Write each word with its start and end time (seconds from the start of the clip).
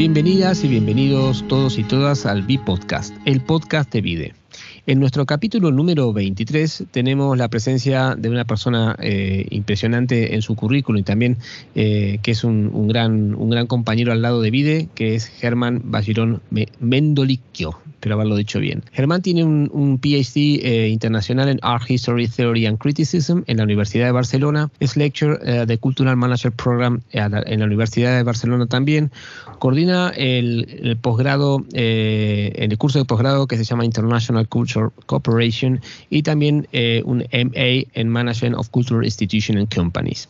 Bienvenidas 0.00 0.64
y 0.64 0.68
bienvenidos 0.68 1.46
todos 1.46 1.78
y 1.78 1.84
todas 1.84 2.24
al 2.24 2.40
B-Podcast, 2.40 3.14
el 3.26 3.42
podcast 3.42 3.92
de 3.92 4.00
Vide. 4.00 4.39
En 4.86 5.00
nuestro 5.00 5.26
capítulo 5.26 5.70
número 5.70 6.12
23 6.12 6.84
tenemos 6.90 7.36
la 7.36 7.48
presencia 7.48 8.14
de 8.16 8.28
una 8.28 8.44
persona 8.44 8.96
eh, 8.98 9.46
impresionante 9.50 10.34
en 10.34 10.42
su 10.42 10.56
currículum 10.56 11.00
y 11.00 11.02
también 11.02 11.38
eh, 11.74 12.18
que 12.22 12.32
es 12.32 12.44
un, 12.44 12.88
gran, 12.88 13.34
un 13.34 13.50
gran 13.50 13.66
compañero 13.66 14.12
al 14.12 14.22
lado 14.22 14.40
de 14.40 14.50
Vide, 14.50 14.88
que 14.94 15.14
es 15.14 15.26
Germán 15.26 15.82
Ballirón 15.84 16.42
Mendolicchio 16.80 17.78
espero 18.00 18.14
haberlo 18.14 18.34
dicho 18.34 18.60
bien. 18.60 18.82
Germán 18.92 19.20
tiene 19.20 19.44
un, 19.44 19.98
PhD 19.98 20.64
eh, 20.64 20.88
internacional 20.88 21.50
en 21.50 21.58
Art 21.60 21.84
History, 21.86 22.28
Theory 22.28 22.64
and 22.64 22.78
Criticism 22.78 23.42
en 23.46 23.58
la 23.58 23.64
Universidad 23.64 24.06
de 24.06 24.12
Barcelona. 24.12 24.70
Es 24.80 24.96
lecture 24.96 25.34
uh, 25.34 25.66
de 25.66 25.76
Cultural 25.76 26.16
Manager 26.16 26.50
Program 26.50 27.02
en 27.12 27.60
la 27.60 27.66
Universidad 27.66 28.16
de 28.16 28.22
Barcelona 28.22 28.66
también. 28.66 29.10
Coordina 29.58 30.14
el, 30.16 30.96
posgrado, 31.02 31.66
eh, 31.74 32.52
en 32.54 32.72
el 32.72 32.78
curso 32.78 32.98
de 32.98 33.04
posgrado 33.04 33.46
que 33.46 33.58
se 33.58 33.64
llama 33.64 33.84
International 33.84 34.39
Culture 34.48 34.88
Cooperation 35.06 35.80
y 36.10 36.22
también 36.22 36.68
un 37.04 37.18
MA 37.32 37.86
en 37.94 38.08
Management 38.08 38.56
of 38.56 38.68
Cultural 38.70 39.04
Institutions 39.04 39.58
and 39.58 39.74
Companies. 39.74 40.28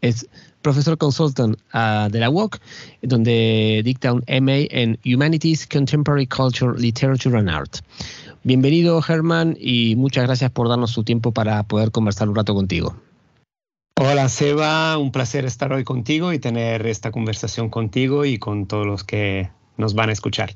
Es 0.00 0.26
profesor 0.62 0.96
consultant 0.96 1.56
uh, 1.74 2.08
de 2.10 2.20
la 2.20 2.30
UOC, 2.30 2.58
donde 3.02 3.82
dicta 3.84 4.12
un 4.12 4.24
MA 4.26 4.66
en 4.70 4.98
Humanities, 5.04 5.66
Contemporary 5.66 6.26
Culture, 6.26 6.72
Literature 6.78 7.36
and 7.36 7.50
Art. 7.50 7.78
Bienvenido, 8.44 9.02
Germán, 9.02 9.56
y 9.60 9.94
muchas 9.96 10.24
gracias 10.24 10.50
por 10.50 10.68
darnos 10.68 10.90
su 10.90 11.04
tiempo 11.04 11.32
para 11.32 11.62
poder 11.64 11.90
conversar 11.90 12.28
un 12.28 12.34
rato 12.34 12.54
contigo. 12.54 12.96
Hola, 14.00 14.28
Seba, 14.28 14.96
un 14.98 15.12
placer 15.12 15.44
estar 15.44 15.72
hoy 15.72 15.84
contigo 15.84 16.32
y 16.32 16.38
tener 16.38 16.86
esta 16.86 17.12
conversación 17.12 17.68
contigo 17.68 18.24
y 18.24 18.38
con 18.38 18.66
todos 18.66 18.86
los 18.86 19.04
que 19.04 19.50
nos 19.76 19.94
van 19.94 20.08
a 20.08 20.12
escuchar. 20.12 20.54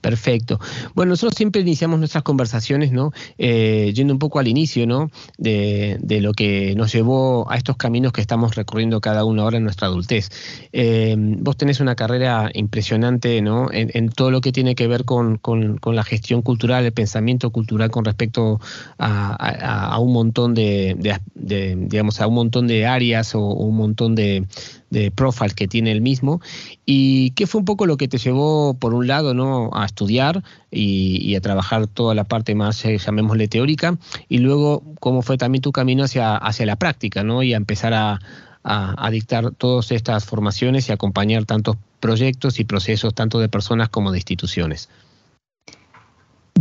Perfecto. 0.00 0.58
Bueno, 0.94 1.10
nosotros 1.10 1.34
siempre 1.36 1.60
iniciamos 1.60 1.98
nuestras 1.98 2.22
conversaciones, 2.22 2.90
¿no? 2.90 3.12
Eh, 3.36 3.92
yendo 3.94 4.14
un 4.14 4.18
poco 4.18 4.38
al 4.38 4.48
inicio, 4.48 4.86
¿no? 4.86 5.10
De, 5.36 5.98
lo 6.20 6.32
que 6.32 6.74
nos 6.74 6.92
llevó 6.92 7.50
a 7.50 7.56
estos 7.56 7.76
caminos 7.76 8.12
que 8.12 8.20
estamos 8.20 8.54
recorriendo 8.54 9.00
cada 9.00 9.24
uno 9.24 9.42
ahora 9.42 9.58
en 9.58 9.64
nuestra 9.64 9.88
adultez. 9.88 10.30
Eh, 10.72 11.14
vos 11.16 11.56
tenés 11.56 11.80
una 11.80 11.94
carrera 11.94 12.50
impresionante, 12.52 13.40
¿no? 13.42 13.68
En, 13.72 14.08
todo 14.10 14.30
lo 14.30 14.40
que 14.40 14.52
tiene 14.52 14.74
que 14.74 14.86
ver 14.86 15.04
con, 15.04 15.40
la 15.84 16.04
gestión 16.04 16.42
cultural, 16.42 16.84
el 16.84 16.92
pensamiento 16.92 17.50
cultural 17.50 17.90
con 17.90 18.04
respecto 18.04 18.60
a, 18.98 19.98
un 20.00 20.12
montón 20.12 20.54
de, 20.54 20.96
digamos, 21.34 22.20
a 22.20 22.26
un 22.26 22.34
montón 22.34 22.66
de 22.66 22.86
áreas 22.86 23.34
o 23.34 23.40
un 23.40 23.76
montón 23.76 24.14
de, 24.14 24.46
de 24.90 25.10
profile 25.10 25.54
que 25.54 25.68
tiene 25.68 25.92
el 25.92 26.00
mismo. 26.00 26.40
¿Y 26.84 27.30
qué 27.30 27.46
fue 27.46 27.60
un 27.60 27.64
poco 27.64 27.86
lo 27.86 27.96
que 27.96 28.08
te 28.08 28.18
llevó, 28.18 28.74
por 28.74 28.94
un 28.94 29.06
lado, 29.06 29.34
¿no? 29.34 29.70
a 29.72 29.86
estudiar 29.86 30.42
y, 30.70 31.34
a 31.34 31.40
trabajar 31.40 31.86
toda 31.86 32.14
la 32.14 32.24
parte 32.24 32.54
más, 32.54 32.84
eh, 32.84 32.98
llamémosle, 32.98 33.48
teórica? 33.48 33.96
Y 34.28 34.38
luego, 34.38 34.82
¿cómo 35.00 35.22
fue 35.22 35.38
también 35.38 35.62
tu 35.62 35.72
camino 35.72 36.04
hacia, 36.04 36.36
hacia 36.36 36.66
la 36.66 36.76
práctica 36.76 37.22
¿no? 37.22 37.42
y 37.42 37.54
a 37.54 37.56
empezar 37.56 37.94
a, 37.94 38.20
a 38.62 39.10
dictar 39.10 39.52
todas 39.52 39.90
estas 39.92 40.24
formaciones 40.24 40.88
y 40.88 40.92
acompañar 40.92 41.46
tantos 41.46 41.76
proyectos 42.00 42.60
y 42.60 42.64
procesos, 42.64 43.14
tanto 43.14 43.38
de 43.38 43.48
personas 43.48 43.88
como 43.88 44.12
de 44.12 44.18
instituciones? 44.18 44.88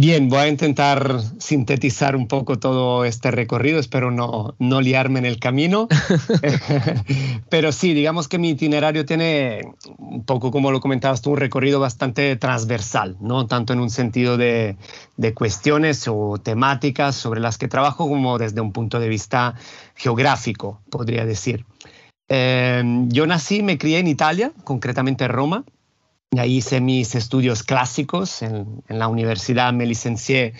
Bien, 0.02 0.30
voy 0.30 0.40
a 0.40 0.48
intentar 0.48 1.20
sintetizar 1.40 2.16
un 2.16 2.30
poco 2.30 2.58
todo 2.58 3.04
este 3.04 3.32
recorrido, 3.32 3.82
espero 3.82 4.12
no, 4.12 4.56
no 4.58 4.80
liarme 4.80 5.20
en 5.20 5.26
el 5.26 5.40
camino. 5.40 5.90
Pero 7.50 7.74
sí, 7.74 7.94
digamos 7.94 8.30
que 8.30 8.38
mi 8.38 8.52
itinerario 8.52 9.06
tiene 9.06 9.74
un 9.98 10.24
poco, 10.24 10.52
como 10.52 10.72
lo 10.72 10.80
comentabas 10.80 11.22
tú, 11.22 11.32
un 11.32 11.38
recorrido 11.38 11.82
bastante 11.82 12.38
transversal, 12.38 13.18
¿no? 13.20 13.46
Tanto 13.48 13.74
en 13.74 13.82
un 13.82 13.90
sentido 13.90 14.38
de, 14.38 14.78
de 15.18 15.34
cuestiones 15.34 16.08
o 16.08 16.38
temáticas 16.42 17.18
sobre 17.18 17.42
las 17.42 17.58
que 17.58 17.68
trabajo 17.68 18.08
como 18.08 18.38
desde 18.38 18.62
un 18.62 18.72
punto 18.72 19.02
de 19.02 19.10
vista 19.10 19.56
geográfico, 19.96 20.80
podría 20.90 21.26
decir. 21.26 21.66
Eh, 22.30 22.82
yo 23.10 23.28
nací, 23.28 23.64
me 23.64 23.78
crié 23.78 24.00
en 24.00 24.08
Italia, 24.08 24.54
concretamente 24.64 25.26
en 25.26 25.32
Roma, 25.32 25.66
y 25.66 25.79
ahí 26.38 26.58
hice 26.58 26.82
mis 26.82 27.16
estudios 27.16 27.64
clásicos. 27.64 28.42
En, 28.42 28.84
la 28.88 29.08
universidad 29.08 29.74
me 29.74 29.86
licencié 29.86 30.54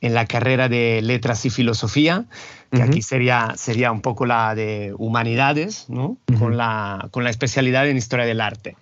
en 0.00 0.14
la 0.14 0.26
carrera 0.26 0.68
de 0.68 1.00
Letras 1.02 1.44
y 1.44 1.50
Filosofía, 1.50 2.26
que 2.70 2.82
aquí 2.82 3.02
sería, 3.02 3.54
sería 3.56 3.90
un 3.90 4.00
poco 4.00 4.26
la 4.26 4.54
de 4.54 4.94
Humanidades, 4.96 5.86
¿no? 5.88 6.18
con, 6.38 6.56
la, 6.56 7.08
con 7.10 7.24
la 7.24 7.30
especialidad 7.30 7.88
en 7.88 7.96
Historia 7.96 8.24
del 8.24 8.40
Arte. 8.40 8.76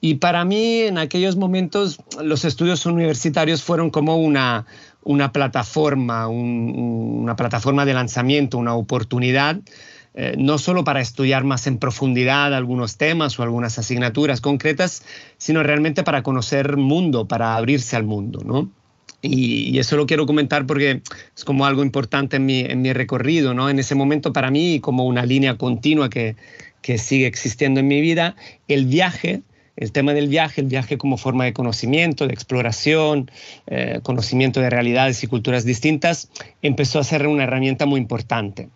Y 0.00 0.16
para 0.16 0.44
mí, 0.44 0.82
en 0.82 0.98
aquellos 0.98 1.34
momentos, 1.36 1.98
los 2.22 2.44
estudios 2.44 2.86
universitarios 2.86 3.62
fueron 3.62 3.90
como 3.90 4.16
una, 4.16 4.66
una 5.02 5.32
plataforma, 5.32 6.28
una 6.28 7.34
plataforma 7.34 7.84
de 7.84 7.94
lanzamiento, 7.94 8.58
una 8.58 8.74
oportunidad 8.74 9.58
eh, 10.14 10.34
no 10.38 10.58
solo 10.58 10.84
para 10.84 11.00
estudiar 11.00 11.44
más 11.44 11.66
en 11.66 11.78
profundidad 11.78 12.54
algunos 12.54 12.96
temas 12.96 13.38
o 13.38 13.42
algunas 13.42 13.78
asignaturas 13.78 14.40
concretas, 14.40 15.02
sino 15.38 15.62
realmente 15.62 16.04
para 16.04 16.22
conocer 16.22 16.76
mundo, 16.76 17.26
para 17.26 17.56
abrirse 17.56 17.96
al 17.96 18.04
mundo, 18.04 18.40
¿no? 18.44 18.70
Y, 19.22 19.78
eso 19.78 19.96
lo 19.96 20.06
quiero 20.06 20.26
comentar 20.26 20.66
porque 20.66 21.00
es 21.36 21.44
como 21.44 21.64
algo 21.66 21.82
importante 21.82 22.36
en 22.36 22.46
mi, 22.46 22.60
en 22.60 22.82
mi 22.82 22.92
recorrido, 22.92 23.54
¿no? 23.54 23.68
En 23.70 23.78
ese 23.78 23.94
momento 23.94 24.32
para 24.32 24.50
mí, 24.50 24.80
como 24.80 25.06
una 25.06 25.24
línea 25.24 25.56
continua 25.56 26.10
que, 26.10 26.36
que 26.82 26.98
sigue 26.98 27.26
existiendo 27.26 27.80
en 27.80 27.88
mi 27.88 28.00
vida, 28.02 28.36
el 28.68 28.84
viaje, 28.86 29.42
el 29.76 29.90
tema 29.90 30.12
del 30.12 30.28
viaje, 30.28 30.60
el 30.60 30.66
viaje 30.68 30.98
como 30.98 31.16
forma 31.16 31.44
de 31.44 31.52
conocimiento, 31.52 32.26
de 32.26 32.34
exploración, 32.34 33.30
eh, 33.66 34.00
conocimiento 34.02 34.60
de 34.60 34.70
realidades 34.70 35.24
y 35.24 35.26
culturas 35.26 35.64
distintas, 35.64 36.28
empezó 36.62 36.98
a 36.98 37.04
ser 37.04 37.26
una 37.26 37.44
herramienta 37.44 37.86
muy 37.86 37.98
importante. 37.98 38.68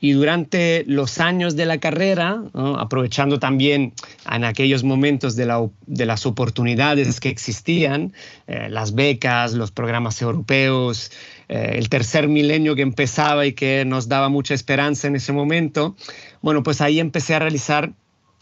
Y 0.00 0.12
durante 0.12 0.84
los 0.86 1.20
años 1.20 1.56
de 1.56 1.66
la 1.66 1.78
carrera, 1.78 2.42
aprovechando 2.54 3.38
también 3.38 3.94
en 4.30 4.44
aquellos 4.44 4.84
momentos 4.84 5.36
de, 5.36 5.46
las 5.46 6.26
oportunidades 6.26 7.20
que 7.20 7.28
existían, 7.28 8.12
eh, 8.46 8.68
las 8.68 8.94
becas, 8.94 9.54
los 9.54 9.70
programas 9.70 10.20
europeos, 10.20 11.12
eh, 11.48 11.74
el 11.74 11.88
tercer 11.88 12.28
milenio 12.28 12.74
que 12.74 12.82
empezaba 12.82 13.46
y 13.46 13.52
que 13.52 13.84
nos 13.84 14.08
daba 14.08 14.28
mucha 14.28 14.54
esperanza 14.54 15.08
en 15.08 15.16
ese 15.16 15.32
momento, 15.32 15.96
bueno, 16.42 16.62
pues 16.62 16.80
ahí 16.80 17.00
empecé 17.00 17.34
a 17.34 17.38
realizar 17.38 17.92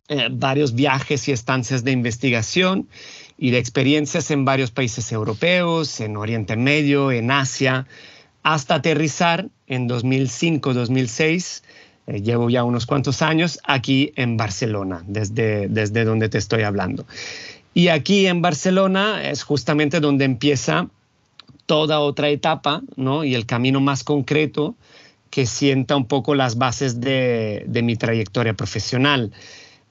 eh, 0.08 0.28
varios 0.30 0.74
viajes 0.74 1.28
y 1.28 1.32
estancias 1.32 1.82
de 1.82 1.92
investigación 1.92 2.88
y 3.38 3.52
de 3.52 3.58
experiencias 3.58 4.30
en 4.30 4.44
varios 4.44 4.70
países 4.70 5.10
europeos, 5.12 6.00
en 6.00 6.16
Oriente 6.16 6.56
Medio, 6.56 7.10
en 7.10 7.30
Asia, 7.30 7.86
hasta 8.42 8.74
aterrizar 8.74 9.48
en 9.66 9.88
2005-2006, 9.88 11.62
eh, 12.06 12.20
llevo 12.20 12.50
ya 12.50 12.64
unos 12.64 12.86
cuantos 12.86 13.22
años 13.22 13.58
aquí 13.64 14.12
en 14.16 14.36
Barcelona, 14.36 15.02
desde, 15.06 15.68
desde 15.68 16.04
donde 16.04 16.28
te 16.28 16.38
estoy 16.38 16.62
hablando. 16.62 17.06
Y 17.72 17.88
aquí 17.88 18.26
en 18.26 18.42
Barcelona 18.42 19.28
es 19.28 19.42
justamente 19.42 20.00
donde 20.00 20.24
empieza 20.24 20.88
toda 21.66 22.00
otra 22.00 22.28
etapa, 22.28 22.82
¿no? 22.96 23.24
Y 23.24 23.34
el 23.34 23.46
camino 23.46 23.80
más 23.80 24.04
concreto 24.04 24.74
que 25.30 25.46
sienta 25.46 25.96
un 25.96 26.06
poco 26.06 26.34
las 26.34 26.56
bases 26.56 27.00
de, 27.00 27.64
de 27.66 27.82
mi 27.82 27.96
trayectoria 27.96 28.54
profesional. 28.54 29.32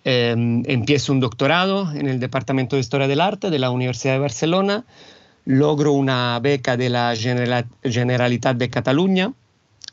Em, 0.05 0.63
empiezo 0.65 1.13
un 1.13 1.21
doctorado 1.21 1.91
en 1.93 2.07
el 2.07 2.19
Departamento 2.19 2.75
de 2.75 2.81
Historia 2.81 3.07
del 3.07 3.21
Arte 3.21 3.49
de 3.49 3.59
la 3.59 3.69
Universidad 3.69 4.13
de 4.13 4.19
Barcelona, 4.19 4.85
logro 5.45 5.93
una 5.93 6.39
beca 6.39 6.75
de 6.75 6.89
la 6.89 7.13
Generalitat 7.15 8.57
de 8.57 8.69
Cataluña, 8.69 9.33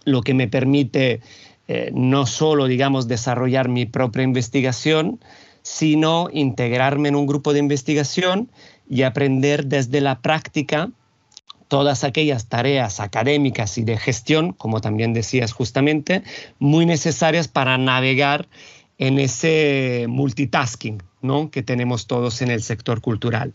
lo 0.05 0.23
que 0.23 0.35
me 0.35 0.49
permite 0.49 1.21
eh, 1.69 1.91
no 1.95 2.27
solo, 2.27 2.67
digamos, 2.67 3.07
desarrollar 3.07 3.69
mi 3.69 3.87
propia 3.87 4.23
investigación, 4.23 5.21
sino 5.63 6.29
integrarme 6.33 7.09
en 7.09 7.17
un 7.17 7.27
grupo 7.27 7.53
de 7.53 7.61
investigación 7.61 8.51
y 8.89 9.03
aprender 9.03 9.67
desde 9.67 10.01
la 10.01 10.21
práctica 10.21 10.91
todas 11.69 12.03
aquellas 12.03 12.49
tareas 12.49 12.99
académicas 12.99 13.79
y 13.79 13.85
de 13.85 13.97
gestión, 13.97 14.53
como 14.53 14.81
también 14.81 15.13
decías 15.13 15.53
justamente, 15.53 16.25
muy 16.59 16.85
necesarias 16.87 17.47
para 17.47 17.79
navegar 17.79 18.49
en 18.99 19.21
ese 19.21 20.07
multitasking 20.09 21.01
¿no? 21.23 21.53
que 21.53 21.63
tenemos 21.63 22.09
todos 22.09 22.43
en 22.43 22.51
el 22.51 22.63
sector 22.63 23.01
cultural. 23.01 23.53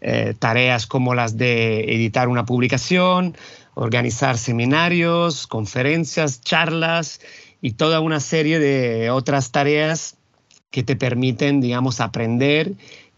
Eh, 0.00 0.34
tareas 0.36 0.88
como 0.88 1.14
las 1.14 1.36
de 1.36 1.94
editar 1.94 2.26
una 2.26 2.44
publicación, 2.44 3.36
organizar 3.74 4.38
seminarios, 4.38 5.46
conferencias, 5.46 6.40
charlas 6.40 7.20
y 7.60 7.72
toda 7.72 8.00
una 8.00 8.20
serie 8.20 8.58
de 8.58 9.10
otras 9.10 9.50
tareas 9.50 10.16
que 10.70 10.82
te 10.82 10.96
permiten, 10.96 11.60
digamos, 11.60 12.00
aprender 12.00 12.72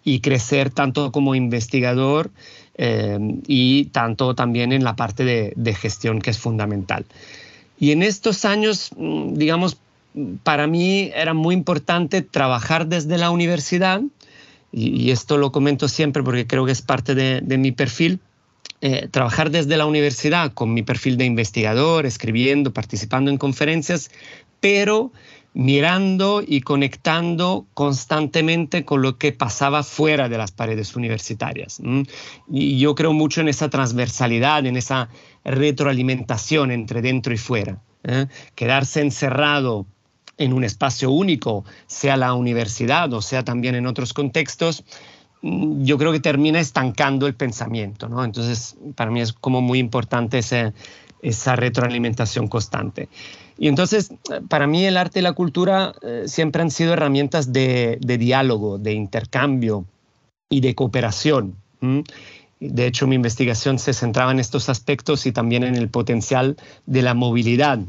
y 0.05 0.21
crecer 0.21 0.71
tanto 0.71 1.11
como 1.13 1.35
investigador 1.35 2.31
eh, 2.77 3.19
y 3.47 3.87
tanto 3.87 4.35
también 4.35 4.73
en 4.73 4.85
la 4.85 4.97
parte 4.97 5.25
de, 5.25 5.75
gestión 5.75 6.21
que 6.21 6.31
es 6.31 6.39
fundamental. 6.39 7.07
Y 7.79 7.93
en 7.93 8.03
estos 8.03 8.45
años, 8.45 8.91
mm, 8.97 9.35
digamos, 9.35 9.79
para 10.43 10.67
mí 10.67 11.11
era 11.15 11.35
muy 11.35 11.55
importante 11.55 12.23
trabajar 12.23 12.87
desde 12.87 13.19
la 13.19 13.31
universidad 13.31 14.03
y, 14.71 15.11
esto 15.11 15.39
lo 15.39 15.53
comento 15.53 15.89
siempre 15.89 16.23
porque 16.23 16.47
creo 16.47 16.67
que 16.67 16.73
es 16.73 16.83
parte 16.83 17.15
de, 17.15 17.59
mi 17.59 17.71
perfil, 17.71 18.19
eh, 18.81 19.09
trabajar 19.11 19.51
desde 19.51 19.77
la 19.77 19.87
universidad 19.87 20.53
con 20.53 20.75
mi 20.75 20.83
perfil 20.83 21.17
de 21.17 21.25
investigador, 21.25 22.07
escribiendo, 22.07 22.73
participando 22.73 23.31
en 23.31 23.39
conferencias, 23.39 24.11
pero 24.61 25.13
mirando 25.55 26.43
y 26.47 26.61
conectando 26.61 27.67
constantemente 27.75 28.85
con 28.85 29.03
lo 29.03 29.17
que 29.17 29.33
pasaba 29.33 29.85
fuera 29.85 30.29
de 30.29 30.37
las 30.37 30.51
paredes 30.51 30.97
universitarias. 30.97 31.81
Y 32.51 32.79
yo 32.79 32.95
creo 32.95 33.13
mucho 33.13 33.41
en 33.41 33.49
esa 33.49 33.71
transversalidad, 33.71 34.67
en 34.67 34.77
esa 34.77 35.09
retroalimentación 35.45 36.73
entre 36.73 37.03
dentro 37.03 37.33
y 37.33 37.39
fuera. 37.39 37.81
¿eh? 38.03 38.27
Quedarse 38.57 39.01
encerrado 39.01 39.87
en 40.37 40.53
un 40.53 40.65
espacio 40.65 41.13
único, 41.13 41.65
sea 41.87 42.17
la 42.17 42.35
universidad 42.35 43.13
o 43.13 43.23
sea 43.23 43.45
también 43.45 43.77
en 43.77 43.87
otros 43.87 44.13
contextos, 44.13 44.85
yo 45.45 45.99
creo 45.99 46.13
que 46.13 46.21
termina 46.21 46.59
estancando 46.59 47.27
el 47.27 47.35
pensamiento. 47.35 48.09
¿no? 48.09 48.25
Entonces, 48.25 48.77
para 48.95 49.11
mí 49.11 49.21
es 49.21 49.33
como 49.33 49.61
muy 49.61 49.79
importante 49.79 50.39
esa 50.39 51.57
retroalimentación 51.57 52.49
constante. 52.49 53.09
Y 53.59 53.69
entonces, 53.69 54.13
para 54.49 54.67
mí 54.67 54.85
el 54.85 54.97
arte 54.97 55.21
y 55.21 55.23
la 55.23 55.33
cultura 55.33 55.95
eh, 56.03 56.25
siempre 56.27 56.63
han 56.63 56.71
sido 56.71 56.95
herramientas 56.95 57.53
de, 57.53 57.99
diálogo, 58.01 58.79
de 58.79 58.95
intercambio 58.95 59.85
y 60.49 60.61
de 60.61 60.75
cooperación. 60.75 61.57
De 62.61 62.87
hecho, 62.87 63.07
mi 63.07 63.15
investigación 63.15 63.79
se 63.79 63.93
centraba 63.93 64.33
en 64.33 64.41
estos 64.41 64.69
aspectos 64.69 65.27
y 65.27 65.33
también 65.33 65.63
en 65.63 65.77
el 65.77 65.89
potencial 65.89 66.57
de 66.87 67.03
la 67.03 67.15
movilidad 67.15 67.81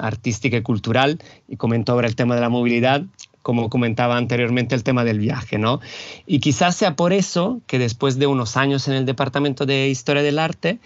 artística 0.00 0.58
y 0.58 0.62
cultural. 0.62 1.18
Y 1.48 1.56
comento 1.56 1.92
ahora 1.92 2.06
el 2.06 2.16
tema 2.16 2.34
de 2.34 2.42
la 2.42 2.48
movilidad, 2.48 3.02
como 3.42 3.70
comentaba 3.70 4.16
anteriormente 4.16 4.74
el 4.74 4.82
tema 4.82 5.04
del 5.04 5.18
viaje, 5.18 5.58
¿no? 5.58 5.80
Y 6.26 6.40
quizás 6.40 6.76
sea 6.76 6.96
por 6.96 7.12
eso 7.12 7.60
que 7.66 7.78
después 7.78 8.18
de 8.18 8.26
unos 8.26 8.56
años 8.56 8.88
en 8.88 8.94
el 8.94 9.06
Departamento 9.06 9.66
de 9.66 9.88
Historia 9.88 10.22
del 10.22 10.38
Arte, 10.38 10.80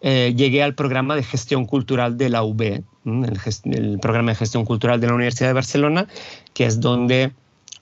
eh, 0.00 0.32
llegué 0.36 0.62
al 0.62 0.74
programa 0.74 1.16
de 1.16 1.22
gestión 1.22 1.66
cultural 1.66 2.16
de 2.16 2.28
la 2.28 2.44
UB, 2.44 2.82
el, 3.04 3.98
programa 4.00 4.30
de 4.30 4.36
gestión 4.36 4.64
cultural 4.64 5.00
de 5.00 5.08
la 5.08 5.14
Universidad 5.14 5.48
de 5.48 5.54
Barcelona, 5.54 6.06
que 6.54 6.66
es 6.66 6.80
donde, 6.80 7.32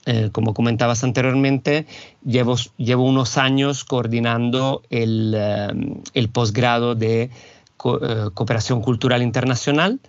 eh, 0.05 0.29
como 0.31 0.53
comentabas 0.53 1.03
anteriormente, 1.03 1.85
llevo, 2.25 2.55
unos 3.03 3.37
años 3.37 3.83
coordinando 3.83 4.81
el, 4.89 5.35
eh, 5.37 6.27
posgrado 6.31 6.95
de 6.95 7.29
cooperación 7.77 8.81
cultural 8.81 9.21
internacional. 9.21 9.99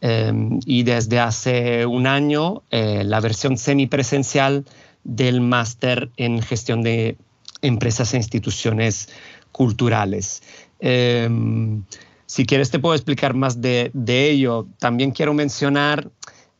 Y 0.00 0.82
desde 0.84 1.18
hace 1.18 1.84
un 1.86 2.06
año 2.06 2.62
la 2.70 3.20
versión 3.20 3.58
semipresencial 3.58 4.64
del 5.04 5.40
máster 5.40 6.10
en 6.16 6.42
gestión 6.42 6.82
de 6.82 7.16
empresas 7.62 8.14
e 8.14 8.18
instituciones 8.18 9.08
culturales. 9.52 10.42
Em, 10.80 11.82
si 12.26 12.44
quieres 12.44 12.70
te 12.70 12.78
puedo 12.78 12.94
explicar 12.94 13.34
más 13.34 13.60
de, 13.60 13.90
ello. 14.06 14.66
También 14.78 15.12
quiero 15.12 15.34
mencionar 15.34 16.10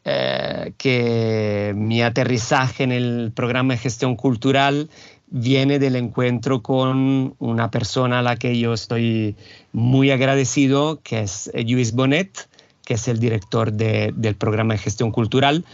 eh, 0.05 0.73
que 0.79 1.75
mi 1.77 2.03
aterrizaje 2.03 2.85
en 2.85 2.93
el 2.93 3.33
programa 3.35 3.75
de 3.75 3.81
gestión 3.81 4.17
cultural 4.17 4.89
viene 5.31 5.79
del 5.79 5.97
encuentro 5.97 6.63
con 6.63 7.35
una 7.39 7.71
persona 7.71 8.21
a 8.21 8.23
la 8.23 8.37
que 8.37 8.59
yo 8.59 8.73
estoy 8.73 9.37
muy 9.73 10.11
agradecido, 10.11 11.01
que 11.03 11.21
es 11.21 11.51
Luis 11.55 11.93
Bonet, 11.93 12.49
que 12.89 12.95
es 12.95 13.07
el 13.07 13.21
director 13.21 13.71
del 13.71 14.35
programa 14.37 14.73
de 14.73 14.79
gestión 14.79 15.11
cultural. 15.11 15.67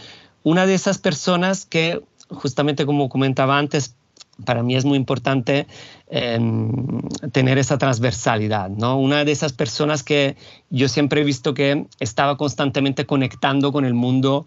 Una 0.43 0.65
de 0.65 0.73
esas 0.73 0.97
personas 0.97 1.65
que, 1.65 2.01
justamente 2.27 2.85
como 2.85 3.07
comentaba 3.07 3.57
antes, 3.57 3.95
para 4.43 4.63
mí 4.63 4.75
es 4.75 4.83
muy 4.83 4.97
importante 4.97 5.65
em, 6.09 7.01
tener 7.31 7.57
esa 7.57 7.77
transversalidad, 7.77 8.69
¿no? 8.69 8.99
Una 8.99 9.23
de 9.23 9.31
esas 9.31 9.53
personas 9.53 10.03
que 10.03 10.35
yo 10.69 10.89
siempre 10.89 11.21
he 11.21 11.23
visto 11.23 11.53
que 11.53 11.85
estaba 12.01 12.35
constantemente 12.35 13.05
conectando 13.05 13.71
con 13.71 13.85
el 13.85 13.93
mundo 13.93 14.45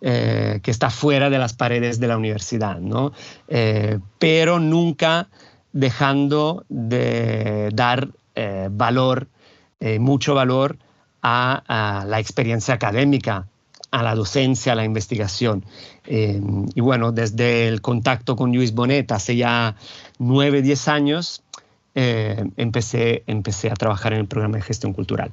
eh, 0.00 0.60
que 0.62 0.70
está 0.70 0.88
fuera 0.88 1.28
de 1.28 1.38
las 1.38 1.52
paredes 1.52 2.00
de 2.00 2.08
la 2.08 2.16
universidad, 2.16 2.80
¿no? 2.80 3.12
Eh, 3.48 3.98
pero 4.18 4.58
nunca 4.58 5.28
dejando 5.74 6.64
de 6.70 7.68
dar 7.74 8.08
eh, 8.34 8.70
valor, 8.70 9.28
mucho 9.98 10.34
valor 10.34 10.78
a 11.22 12.04
la 12.06 12.20
experiencia 12.20 12.74
académica 12.74 13.46
a 13.90 14.02
la 14.02 14.14
docencia, 14.14 14.72
a 14.72 14.74
la 14.74 14.84
investigación. 14.84 15.64
Eh, 16.06 16.40
y 16.74 16.80
bueno, 16.80 17.12
desde 17.12 17.68
el 17.68 17.80
contacto 17.80 18.36
con 18.36 18.52
Luis 18.52 18.74
Bonet 18.74 19.10
hace 19.12 19.36
ya 19.36 19.76
nueve, 20.18 20.62
diez 20.62 20.88
años, 20.88 21.42
eh, 21.94 22.44
empecé, 22.56 23.22
empecé 23.26 23.70
a 23.70 23.74
trabajar 23.74 24.12
en 24.12 24.20
el 24.20 24.26
programa 24.26 24.56
de 24.56 24.62
gestión 24.62 24.92
cultural. 24.92 25.30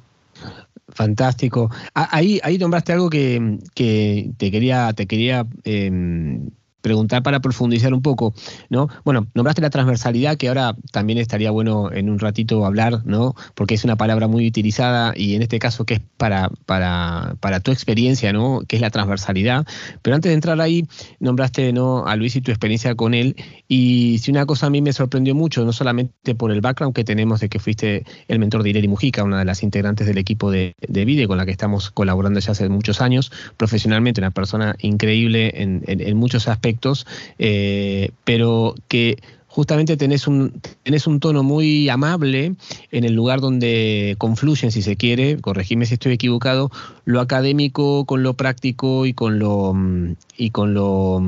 Fantástico. 0.90 1.70
Ah, 1.94 2.10
ahí, 2.12 2.40
ahí 2.44 2.58
nombraste 2.58 2.94
algo 2.94 3.10
que, 3.10 3.60
te 3.76 4.52
quería, 4.52 4.94
te 4.94 5.08
quería 5.08 5.46
em, 5.64 6.50
preguntar 6.84 7.24
para 7.24 7.40
profundizar 7.40 7.94
un 7.94 8.02
poco, 8.02 8.36
¿no? 8.70 8.90
Bueno, 9.06 9.26
nombraste 9.34 9.62
la 9.62 9.70
transversalidad, 9.70 10.36
que 10.36 10.50
ahora 10.50 10.76
también 10.92 11.18
estaría 11.18 11.50
bueno 11.50 11.90
en 11.92 12.10
un 12.10 12.20
ratito 12.20 12.66
hablar, 12.66 13.02
¿no? 13.06 13.36
Porque 13.56 13.74
es 13.74 13.86
una 13.86 13.96
palabra 13.96 14.28
muy 14.28 14.46
utilizada 14.46 15.14
y 15.16 15.36
en 15.36 15.42
este 15.42 15.60
caso 15.60 15.86
que 15.86 15.96
es 15.96 16.02
para, 16.18 16.52
para, 16.66 17.38
para 17.40 17.62
tu 17.62 17.72
experiencia, 17.72 18.34
¿no? 18.34 18.64
Que 18.68 18.76
es 18.76 18.82
la 18.82 18.90
transversalidad. 18.90 19.66
Pero 20.02 20.16
antes 20.16 20.30
de 20.30 20.34
entrar 20.34 20.60
ahí, 20.60 20.86
nombraste, 21.22 21.72
¿no? 21.72 22.06
A 22.06 22.18
Luis 22.18 22.36
y 22.36 22.42
tu 22.42 22.52
experiencia 22.52 22.94
con 22.96 23.14
él. 23.14 23.38
Y 23.70 24.20
si 24.20 24.32
una 24.32 24.46
cosa 24.46 24.68
a 24.68 24.70
mí 24.70 24.82
me 24.82 24.92
sorprendió 24.92 25.34
mucho, 25.36 25.64
no 25.64 25.72
solamente 25.72 26.36
por 26.36 26.52
el 26.52 26.60
background 26.60 26.94
que 26.94 27.06
tenemos 27.06 27.40
de 27.40 27.48
que 27.48 27.60
fuiste 27.60 28.04
el 28.28 28.40
mentor 28.40 28.62
de 28.62 28.72
Ireri 28.72 28.90
Mujica, 28.90 29.24
una 29.24 29.40
de 29.40 29.46
las 29.46 29.64
integrantes 29.64 30.06
del 30.06 30.18
equipo 30.18 30.52
de, 30.52 30.76
de 30.86 31.06
Vide 31.06 31.28
con 31.28 31.38
la 31.38 31.46
que 31.46 31.52
estamos 31.52 31.92
colaborando 31.92 32.42
ya 32.42 32.52
hace 32.52 32.68
muchos 32.68 33.00
años, 33.00 33.32
profesionalmente, 33.56 34.20
una 34.20 34.32
persona 34.32 34.76
increíble 34.80 35.54
en, 35.62 35.82
en 35.88 36.18
muchos 36.18 36.50
aspectos 36.50 36.73
eh, 37.40 38.12
pero 38.24 38.76
que 38.88 39.18
justamente 39.48 39.98
tenés 39.98 40.28
un, 40.28 40.60
tenés 40.82 41.06
un 41.06 41.20
tono 41.20 41.44
muy 41.44 41.88
amable 41.88 42.56
en 42.92 43.04
el 43.04 43.14
lugar 43.14 43.40
donde 43.40 44.16
confluyen, 44.18 44.72
si 44.72 44.82
se 44.82 44.96
quiere, 44.96 45.40
corregime 45.40 45.86
si 45.86 45.94
estoy 45.94 46.14
equivocado, 46.14 46.72
lo 47.06 47.22
académico 47.22 48.06
con 48.06 48.24
lo 48.24 48.34
práctico 48.34 49.06
y 49.06 49.14
con 49.14 49.38
lo, 49.38 49.76
y 50.38 50.50
con 50.50 50.74
lo 50.74 51.22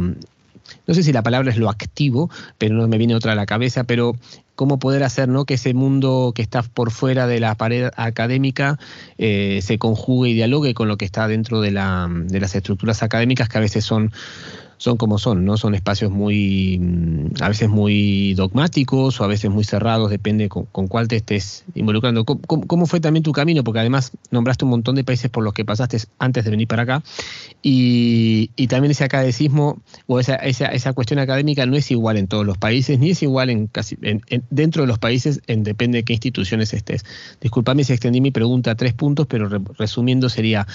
no 0.87 0.93
sé 0.93 1.03
si 1.03 1.13
la 1.13 1.23
palabra 1.23 1.51
es 1.51 1.57
lo 1.57 1.69
activo, 1.69 2.29
pero 2.57 2.75
no 2.75 2.87
me 2.87 2.97
viene 2.97 3.15
otra 3.15 3.33
a 3.33 3.35
la 3.35 3.45
cabeza, 3.45 3.83
pero 3.83 4.15
cómo 4.55 4.79
poder 4.79 5.03
hacer 5.03 5.27
¿no? 5.27 5.45
que 5.45 5.55
ese 5.55 5.73
mundo 5.73 6.31
que 6.33 6.41
está 6.41 6.63
por 6.63 6.91
fuera 6.91 7.27
de 7.27 7.39
la 7.39 7.55
pared 7.55 7.89
académica 7.95 8.79
eh, 9.17 9.59
se 9.61 9.77
conjugue 9.77 10.29
y 10.29 10.33
dialogue 10.33 10.73
con 10.73 10.87
lo 10.87 10.97
que 10.97 11.05
está 11.05 11.27
dentro 11.27 11.61
de, 11.61 11.71
la, 11.71 12.09
de 12.09 12.39
las 12.39 12.55
estructuras 12.55 13.03
académicas 13.03 13.49
que 13.49 13.57
a 13.57 13.61
veces 13.61 13.85
son 13.85 14.11
son 14.77 14.97
como 14.97 15.17
son, 15.17 15.45
¿no? 15.45 15.57
Son 15.57 15.75
espacios 15.75 16.11
muy, 16.11 16.79
mm, 16.79 17.41
a 17.41 17.49
veces 17.49 17.69
muy 17.69 18.33
dogmáticos 18.33 19.19
o 19.19 19.23
a 19.23 19.27
veces 19.27 19.49
muy 19.49 19.63
cerrados, 19.63 20.09
depende 20.09 20.49
con, 20.49 20.65
cuál 20.87 21.07
te 21.07 21.15
estés 21.15 21.63
involucrando. 21.75 22.25
¿Cómo, 22.25 22.85
fue 22.85 22.99
también 22.99 23.23
tu 23.23 23.31
camino? 23.31 23.63
Porque 23.63 23.79
además 23.79 24.11
nombraste 24.31 24.65
un 24.65 24.71
montón 24.71 24.95
de 24.95 25.03
países 25.03 25.29
por 25.29 25.43
los 25.43 25.53
que 25.53 25.65
pasaste 25.65 25.97
antes 26.19 26.43
de 26.43 26.51
venir 26.51 26.67
para 26.67 26.83
acá 26.83 27.03
y, 27.61 28.49
también 28.67 28.91
ese 28.91 29.03
academicismo 29.03 29.79
o 30.07 30.19
esa, 30.19 30.35
esa, 30.35 30.93
cuestión 30.93 31.19
académica 31.19 31.65
no 31.65 31.75
es 31.75 31.91
igual 31.91 32.17
en 32.17 32.27
todos 32.27 32.45
los 32.45 32.57
países, 32.57 32.99
ni 32.99 33.11
es 33.11 33.23
igual 33.23 33.49
en 33.49 33.67
casi 33.67 33.97
dentro 34.49 34.83
de 34.83 34.87
los 34.87 34.99
países, 34.99 35.41
en, 35.47 35.63
depende 35.63 35.99
de 35.99 36.03
qué 36.03 36.13
instituciones 36.13 36.73
estés. 36.73 37.05
Disculpame 37.41 37.83
si 37.83 37.93
extendí 37.93 38.21
mi 38.21 38.31
pregunta 38.31 38.71
a 38.71 38.75
tres 38.75 38.93
puntos, 38.93 39.27
pero 39.27 39.47
resumiendo 39.77 40.29
sería, 40.29 40.67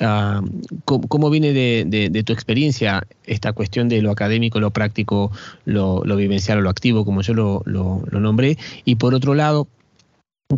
Ah, 0.00 0.42
¿cómo, 0.84 1.30
viene 1.30 1.52
de, 1.52 2.22
tu 2.24 2.32
experiencia 2.32 3.06
esta 3.24 3.52
cuestión 3.52 3.88
de 3.88 4.02
lo 4.02 4.10
académico, 4.10 4.60
lo 4.60 4.70
práctico, 4.70 5.32
lo, 5.64 6.02
vivencial 6.16 6.58
o 6.58 6.60
lo 6.60 6.70
activo, 6.70 7.04
como 7.04 7.22
yo 7.22 7.34
lo, 7.34 7.62
nombré? 8.10 8.58
Y 8.84 8.96
por 8.96 9.14
otro 9.14 9.34
lado, 9.34 9.68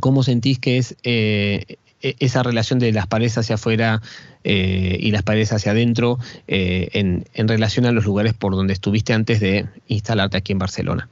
¿cómo 0.01 0.23
sentís 0.23 0.59
que 0.59 0.79
es 0.79 0.97
eh, 1.05 1.77
e, 2.03 2.17
esa 2.19 2.43
relación 2.43 2.79
de 2.79 2.93
las 2.93 3.07
paredes 3.07 3.39
hacia 3.39 3.55
afuera 3.55 4.03
eh, 4.45 4.99
y 5.01 5.11
las 5.13 5.23
paredes 5.23 5.53
hacia 5.53 5.73
adentro 5.73 6.19
eh, 6.49 6.89
en, 6.93 7.25
en 7.35 7.49
relación 7.49 7.87
a 7.87 7.93
los 7.93 8.05
lugares 8.05 8.35
por 8.35 8.55
donde 8.55 8.73
estuviste 8.73 9.13
antes 9.13 9.41
de 9.41 9.67
instalarte 9.87 10.37
aquí 10.37 10.53
en 10.53 10.59
Barcelona? 10.59 11.09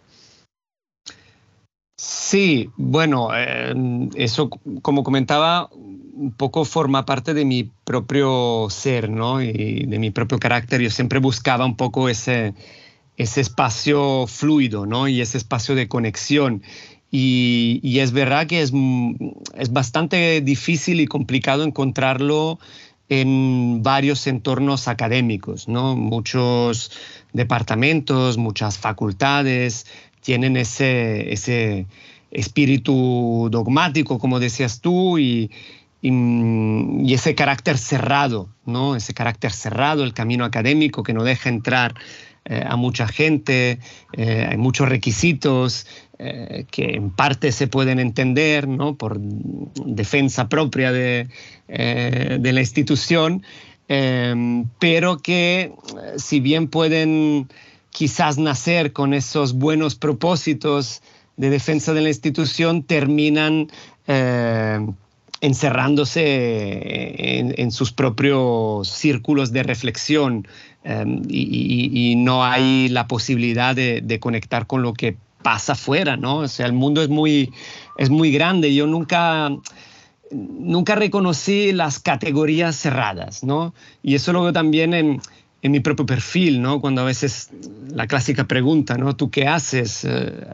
Sí, 1.97 2.69
bueno, 2.77 3.31
eso 4.15 4.51
como 4.83 5.03
comentaba, 5.03 5.71
un 5.73 6.33
poco 6.37 6.67
forma 6.67 7.07
parte 7.07 7.33
de 7.33 7.47
mi 7.47 7.71
propio 7.85 8.69
ser, 8.69 9.09
¿no? 9.09 9.43
Y 9.43 9.87
de 9.87 9.99
mi 9.99 10.11
propio 10.11 10.39
carácter. 10.39 10.83
Yo 10.83 10.91
siempre 10.91 11.21
buscaba 11.21 11.65
un 11.65 11.77
poco 11.77 12.11
ese, 12.11 12.55
ese 13.17 13.41
espacio 13.41 14.27
fluido, 14.27 14.85
¿no? 14.85 15.09
Y 15.09 15.23
ese 15.23 15.39
espacio 15.39 15.75
de 15.75 15.89
conexión. 15.89 16.63
Y, 17.11 17.99
es 17.99 18.13
verdad 18.13 18.47
que 18.47 18.61
es, 18.61 18.73
es, 19.55 19.73
bastante 19.73 20.43
difícil 20.43 21.01
y 21.01 21.07
complicado 21.07 21.65
encontrarlo 21.65 22.59
en 23.09 23.83
varios 23.83 24.27
entornos 24.27 24.89
académicos, 24.89 25.69
¿no? 25.69 25.97
Muchos 25.97 26.91
departamentos, 27.33 28.37
muchas 28.37 28.77
facultades 28.79 29.87
tienen 30.27 30.57
ese, 30.57 31.33
ese 31.33 31.87
espíritu 32.33 33.49
dogmático, 33.49 34.19
como 34.19 34.41
decías 34.41 34.81
tú, 34.81 35.19
y, 35.19 35.53
y, 36.03 37.15
ese 37.15 37.37
carácter 37.37 37.79
cerrado, 37.79 38.49
¿no? 38.65 38.97
Ese 38.97 39.15
carácter 39.15 39.53
cerrado, 39.53 40.03
el 40.03 40.15
camino 40.15 40.45
académico 40.45 41.05
que 41.05 41.13
no 41.13 41.23
deja 41.23 41.49
entrar 41.49 41.95
eh, 42.45 42.61
a 42.67 42.75
mucha 42.75 43.07
gente, 43.07 43.79
eh, 44.15 44.49
hay 44.51 44.57
muchos 44.57 44.89
requisitos 44.89 45.87
eh, 46.19 46.65
que 46.73 46.97
en 46.97 47.11
parte 47.11 47.53
se 47.53 47.69
pueden 47.69 48.01
entender, 48.01 48.67
¿no? 48.67 48.97
Por 48.97 49.21
defensa 49.21 50.49
propia 50.49 50.91
de, 50.91 51.29
de 51.69 52.53
la 52.53 52.61
institución, 52.61 53.45
pero 54.81 55.19
que 55.19 55.73
si 56.17 56.41
bien 56.41 56.67
pueden 56.67 57.47
quizás 57.97 58.37
nacer 58.37 58.93
con 58.93 59.15
esos 59.15 59.55
buenos 59.55 59.95
propósitos 59.95 61.01
de 61.39 61.49
defensa 61.49 61.95
de 61.95 62.03
la 62.03 62.11
institución, 62.11 62.83
terminan 62.83 63.69
encerrándose 65.41 66.23
en, 67.57 67.73
sus 67.73 67.93
propios 67.93 68.87
círculos 68.89 69.51
de 69.51 69.63
reflexión 69.63 70.47
em, 70.85 71.23
y, 71.27 72.17
no 72.19 72.45
hay 72.45 72.91
la 72.91 73.09
posibilidad 73.09 73.75
de, 73.75 74.19
conectar 74.21 74.67
con 74.67 74.83
lo 74.83 74.93
que 74.93 75.17
pasa 75.43 75.73
afuera, 75.73 76.19
¿no? 76.19 76.41
O 76.41 76.49
sea, 76.49 76.67
el 76.67 76.75
mundo 76.75 77.01
es 77.01 77.09
muy, 77.09 77.51
es 77.97 78.11
muy 78.11 78.31
grande. 78.31 78.75
Yo 78.75 78.87
nunca, 78.87 79.49
nunca 80.31 80.97
reconocí 80.97 81.73
las 81.73 81.99
categorías 81.99 82.77
cerradas, 82.77 83.43
¿no? 83.43 83.73
Y 84.03 84.17
eso 84.17 84.35
lo 84.35 84.43
veo 84.43 84.53
también 84.53 84.93
en, 84.93 85.23
en 85.67 85.73
mi 85.73 85.81
propio 85.81 86.07
perfil, 86.07 86.63
¿no? 86.63 86.81
Cuando 86.81 87.03
a 87.03 87.05
veces 87.05 87.51
la 87.93 88.07
clásica 88.07 88.45
pregunta, 88.45 88.97
¿no? 88.97 89.17
¿Tú 89.17 89.31
qué 89.31 89.49
haces? 89.49 90.05
Eh, 90.05 90.47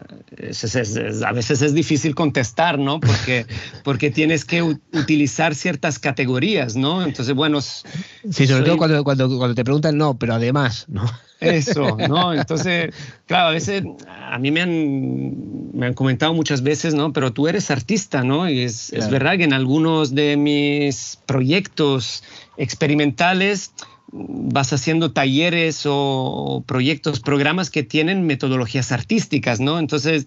a 1.27 1.33
veces 1.33 1.61
es 1.61 1.75
difícil 1.75 2.15
contestar, 2.15 2.79
¿no? 2.79 2.99
Porque, 2.99 3.47
porque 3.85 4.11
tienes 4.11 4.47
que 4.47 4.63
utilizar 4.63 5.55
ciertas 5.55 5.99
categorías, 5.99 6.77
¿no? 6.77 7.05
Entonces, 7.05 7.35
bueno... 7.35 7.61
Sí, 7.61 8.47
sobre 8.47 8.65
todo 8.65 8.79
cuando, 8.79 9.05
cuando, 9.05 9.29
cuando, 9.37 9.55
te 9.55 9.65
preguntan, 9.65 9.99
no, 9.99 10.19
pero 10.19 10.35
además, 10.35 10.87
¿no? 10.89 11.05
Eso, 11.41 11.99
¿no? 12.09 12.33
Entonces, 12.35 12.95
claro, 13.27 13.49
a 13.49 13.53
veces 13.53 13.85
a 14.09 14.39
mí 14.39 14.51
me 14.51 14.63
han, 14.63 15.73
me 15.75 15.87
han 15.87 15.95
comentado 15.95 16.33
muchas 16.33 16.63
veces, 16.63 16.95
¿no? 16.95 17.13
Pero 17.13 17.35
tú 17.35 17.49
eres 17.49 17.71
artista, 17.71 18.25
¿no? 18.25 18.49
Y 18.49 18.61
es, 18.61 18.95
es 18.95 19.11
verdad 19.11 19.37
que 19.37 19.45
en 19.45 19.53
algunos 19.53 20.15
de 20.15 20.39
mis 20.39 21.19
proyectos 21.27 22.25
experimentales 22.57 23.73
vas 24.13 24.73
haciendo 24.73 25.13
talleres 25.13 25.83
o 25.87 26.63
proyectos, 26.67 27.21
programas 27.21 27.71
que 27.71 27.83
tienen 27.83 28.27
metodologías 28.27 28.93
artísticas, 28.93 29.59
¿no? 29.59 29.79
Entonces, 29.79 30.27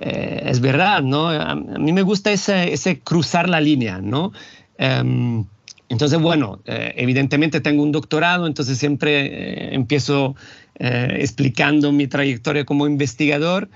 eh, 0.00 0.42
es 0.46 0.60
verdad, 0.60 1.02
¿no? 1.02 1.28
A, 1.28 1.54
mí 1.54 1.92
me 1.92 2.02
gusta 2.02 2.32
ese, 2.32 2.72
ese 2.72 3.00
cruzar 3.00 3.48
la 3.48 3.60
línea, 3.60 4.00
¿no? 4.00 4.32
Em, 4.78 5.44
entonces, 5.90 6.18
bueno, 6.20 6.60
eh, 6.64 6.94
evidentemente 6.96 7.60
tengo 7.60 7.82
un 7.82 7.92
doctorado, 7.92 8.46
entonces 8.46 8.78
siempre 8.78 9.26
eh, 9.26 9.74
empiezo 9.74 10.34
explicando 10.80 11.90
mi 11.90 12.06
trayectoria 12.06 12.64
como 12.64 12.86
investigador, 12.86 13.68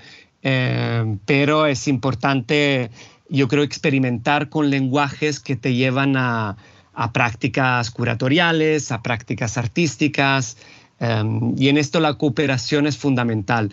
pero 1.25 1.65
es 1.65 1.89
importante, 1.89 2.91
yo 3.27 3.49
creo, 3.49 3.61
experimentar 3.63 4.47
con 4.47 4.69
lenguajes 4.69 5.41
que 5.41 5.57
te 5.57 5.73
llevan 5.73 6.15
a, 6.15 6.55
a 6.93 7.11
prácticas 7.11 7.91
curatoriales, 7.91 8.91
a 8.91 9.01
prácticas 9.01 9.57
artísticas, 9.57 10.57
em, 10.99 11.53
y 11.57 11.69
en 11.69 11.77
esto 11.77 11.99
la 11.99 12.15
cooperación 12.15 12.87
es 12.87 12.97
fundamental. 12.97 13.71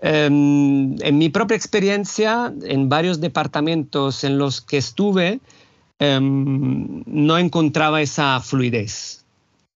Em, 0.00 0.96
en 1.00 1.18
mi 1.18 1.28
propia 1.28 1.56
experiencia, 1.56 2.52
en 2.64 2.88
varios 2.88 3.20
departamentos 3.20 4.24
en 4.24 4.36
los 4.36 4.60
que 4.60 4.78
estuve, 4.78 5.40
em, 6.00 7.04
no 7.06 7.38
encontraba 7.38 8.02
esa 8.02 8.40
fluidez. 8.40 9.24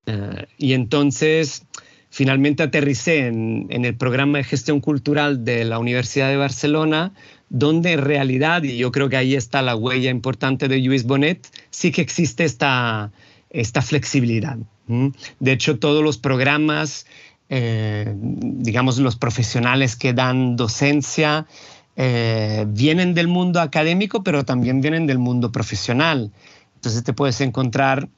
Eh, 0.06 0.46
y 0.58 0.72
entonces, 0.72 1.64
finalmente 2.10 2.64
aterricé 2.64 3.26
en, 3.26 3.66
en, 3.70 3.84
el 3.84 3.96
programa 3.96 4.38
de 4.38 4.44
gestión 4.44 4.80
cultural 4.80 5.44
de 5.44 5.64
la 5.64 5.78
Universidad 5.78 6.28
de 6.28 6.36
Barcelona, 6.36 7.12
donde 7.48 7.92
en 7.92 8.02
realidad, 8.02 8.62
y 8.62 8.76
yo 8.76 8.90
creo 8.90 9.08
que 9.08 9.16
ahí 9.16 9.34
está 9.34 9.62
la 9.62 9.76
huella 9.76 10.10
importante 10.10 10.68
de 10.68 10.78
Luis 10.78 11.04
Bonet, 11.04 11.46
sí 11.70 11.92
que 11.92 12.02
existe 12.02 12.44
esta, 12.44 13.12
esta 13.50 13.82
flexibilidad. 13.82 14.58
De 15.40 15.52
hecho, 15.52 15.78
todos 15.78 16.02
los 16.02 16.16
programas, 16.18 17.06
eh, 17.48 18.14
digamos, 18.16 18.98
los 18.98 19.16
profesionales 19.16 19.96
que 19.96 20.12
dan 20.12 20.56
docencia, 20.56 21.46
eh, 21.96 22.66
vienen 22.68 23.14
del 23.14 23.26
mundo 23.26 23.60
académico, 23.60 24.22
pero 24.22 24.44
también 24.44 24.80
vienen 24.80 25.06
del 25.06 25.18
mundo 25.18 25.50
profesional. 25.50 26.30
Entonces 26.76 27.02
te 27.02 27.12
puedes 27.12 27.40
encontrar 27.40 28.08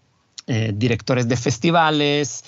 eh, 0.46 0.72
directores 0.74 1.28
de 1.28 1.36
festivales, 1.36 2.44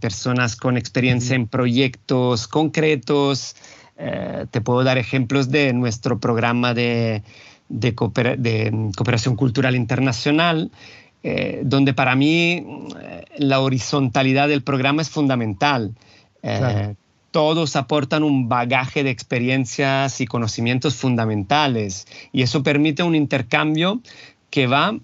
personas 0.00 0.54
con 0.54 0.76
experiencia 0.76 1.34
en 1.34 1.48
proyectos 1.48 2.46
concretos, 2.46 3.56
eh, 4.02 4.46
te 4.50 4.62
puedo 4.62 4.82
dar 4.82 4.96
ejemplos 4.96 5.50
de 5.50 5.74
nuestro 5.74 6.18
programa 6.18 6.72
de, 6.72 7.22
cooperación 7.94 9.36
cultural 9.36 9.76
internacional, 9.76 10.70
eh, 11.22 11.60
donde 11.64 11.92
para 11.92 12.16
mí 12.16 12.64
eh, 12.98 13.24
la 13.36 13.60
horizontalidad 13.60 14.48
del 14.48 14.62
programa 14.62 15.02
es 15.02 15.10
fundamental. 15.10 15.94
Todos 17.30 17.76
aportan 17.76 18.22
un 18.22 18.48
bagaje 18.48 19.04
de 19.04 19.10
experiencias 19.10 20.22
y 20.22 20.26
conocimientos 20.26 20.96
fundamentales 20.96 22.06
y 22.32 22.42
eso 22.42 22.62
permite 22.62 23.02
un 23.02 23.14
intercambio 23.14 24.00
que 24.48 24.66
va 24.66 24.98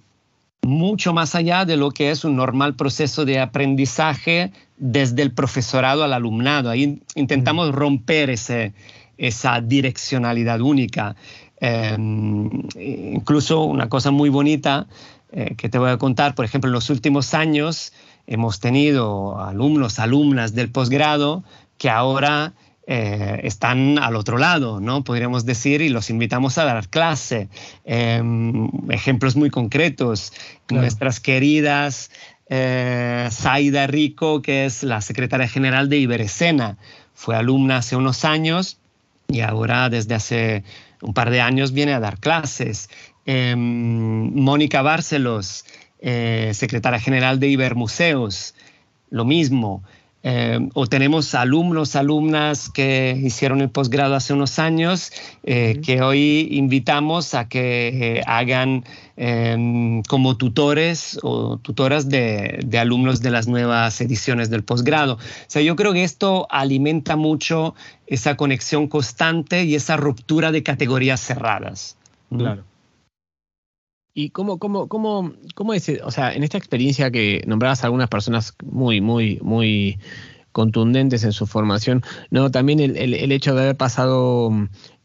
mucho 0.67 1.13
más 1.13 1.35
allá 1.35 1.65
de 1.65 1.77
lo 1.77 1.91
que 1.91 2.11
es 2.11 2.25
un 2.25 2.37
normal 2.37 2.75
proceso 2.75 3.25
de 3.25 3.41
aprendizaje 3.41 4.53
desde 4.77 5.23
el 5.23 5.33
profesorado 5.33 6.05
al 6.05 6.13
alumnado. 6.13 6.71
Ahí 6.71 7.01
intentamos 7.15 7.73
romper 7.73 8.31
ese, 8.31 8.75
esa 9.17 9.61
direccionalidad 9.61 10.61
única. 10.61 11.17
Em, 11.61 12.51
incluso 12.79 13.63
una 13.63 13.89
cosa 13.89 14.11
muy 14.11 14.29
bonita 14.29 14.87
eh, 15.33 15.55
que 15.57 15.69
te 15.69 15.79
voy 15.79 15.91
a 15.91 15.97
contar, 15.97 16.35
por 16.35 16.45
ejemplo, 16.45 16.69
en 16.69 16.75
los 16.75 16.91
últimos 16.91 17.33
años 17.33 17.93
hemos 18.27 18.61
tenido 18.61 19.41
alumnos, 19.41 19.99
alumnas 19.99 20.55
del 20.55 20.71
posgrado 20.71 21.45
que 21.79 21.91
ahora 21.91 22.53
eh, 22.87 23.41
están 23.43 23.99
al 23.99 24.15
otro 24.15 24.39
lado, 24.39 24.81
¿no? 24.81 25.03
Podríamos 25.03 25.45
decir, 25.45 25.83
y 25.83 25.89
los 25.89 26.09
invitamos 26.09 26.57
a 26.57 26.65
dar 26.65 26.89
clase. 26.89 27.49
Em, 27.85 28.71
ejemplos 28.91 29.35
muy 29.35 29.51
concretos. 29.51 30.33
Nuestras 30.71 31.19
queridas 31.19 32.11
eh, 32.49 33.29
Zaida 33.33 33.87
Rico, 33.89 34.41
que 34.41 34.67
es 34.67 34.85
la 34.85 35.01
secretaria 35.01 35.49
general 35.49 35.89
de 35.89 35.99
Iberescena, 35.99 36.79
fue 37.15 37.35
alumna 37.35 37.79
hace 37.79 37.97
unos 37.97 38.25
años 38.25 38.79
y 39.29 39.41
ahora 39.41 39.89
desde 39.89 40.15
hace 40.15 40.65
un 41.03 41.13
par 41.13 41.31
de 41.31 41.41
años 41.41 41.73
viene 41.73 41.93
a 41.93 42.01
dar 42.01 42.19
clases. 42.19 42.89
Em, 43.25 44.33
Mónica 44.33 44.83
Bárcelos, 44.83 45.65
eh, 45.99 46.53
secretaria 46.55 47.01
general 47.01 47.41
de 47.41 47.49
Ibermuseos, 47.49 48.55
lo 49.11 49.25
mismo. 49.25 49.83
Eh, 50.29 50.59
o 50.75 50.89
tenemos 50.89 51.37
alumnos, 51.37 51.95
alumnas 51.95 52.69
que 52.69 53.17
hicieron 53.23 53.61
el 53.61 53.71
posgrado 53.71 54.17
hace 54.17 54.33
unos 54.33 54.59
años, 54.59 55.13
eh, 55.45 55.81
que 55.85 56.03
hoy 56.03 56.49
invitamos 56.51 57.33
a 57.35 57.49
que 57.49 58.17
eh, 58.19 58.23
hagan 58.27 58.83
em, 59.17 60.03
como 60.03 60.37
tutores 60.37 61.21
o 61.23 61.59
tutoras 61.59 62.09
de, 62.09 62.59
de, 62.67 62.79
alumnos 62.81 63.23
de 63.23 63.31
las 63.31 63.47
nuevas 63.47 64.01
ediciones 64.01 64.51
del 64.51 64.65
posgrado. 64.65 65.15
O 65.15 65.19
sea, 65.47 65.63
yo 65.63 65.77
creo 65.77 65.93
que 65.93 66.03
esto 66.03 66.49
alimenta 66.51 67.15
mucho 67.15 67.77
esa 68.09 68.37
conexión 68.37 68.89
constante 68.89 69.63
y 69.63 69.77
esa 69.77 69.97
ruptura 69.97 70.51
de 70.51 70.65
categorías 70.65 71.21
cerradas. 71.21 71.97
Claro. 72.37 72.65
¿Y 74.19 74.31
cómo, 74.31 74.59
cómo, 74.59 74.89
cómo, 74.89 75.35
cómo 75.55 75.75
es, 75.75 75.93
o 76.03 76.11
sea, 76.11 76.33
en 76.33 76.43
esta 76.43 76.57
experiencia 76.57 77.11
que 77.11 77.45
nombrabas 77.47 77.85
a 77.85 77.89
algunas 77.89 78.09
personas 78.09 78.55
muy, 78.65 79.03
muy, 79.03 79.39
muy 79.43 79.99
contundentes 80.53 81.23
en 81.23 81.33
su 81.33 81.47
formación, 81.47 82.03
no, 82.31 82.51
también 82.51 82.81
el, 82.81 82.97
el, 82.97 83.31
hecho 83.31 83.55
de 83.55 83.61
haber 83.61 83.77
pasado 83.77 84.51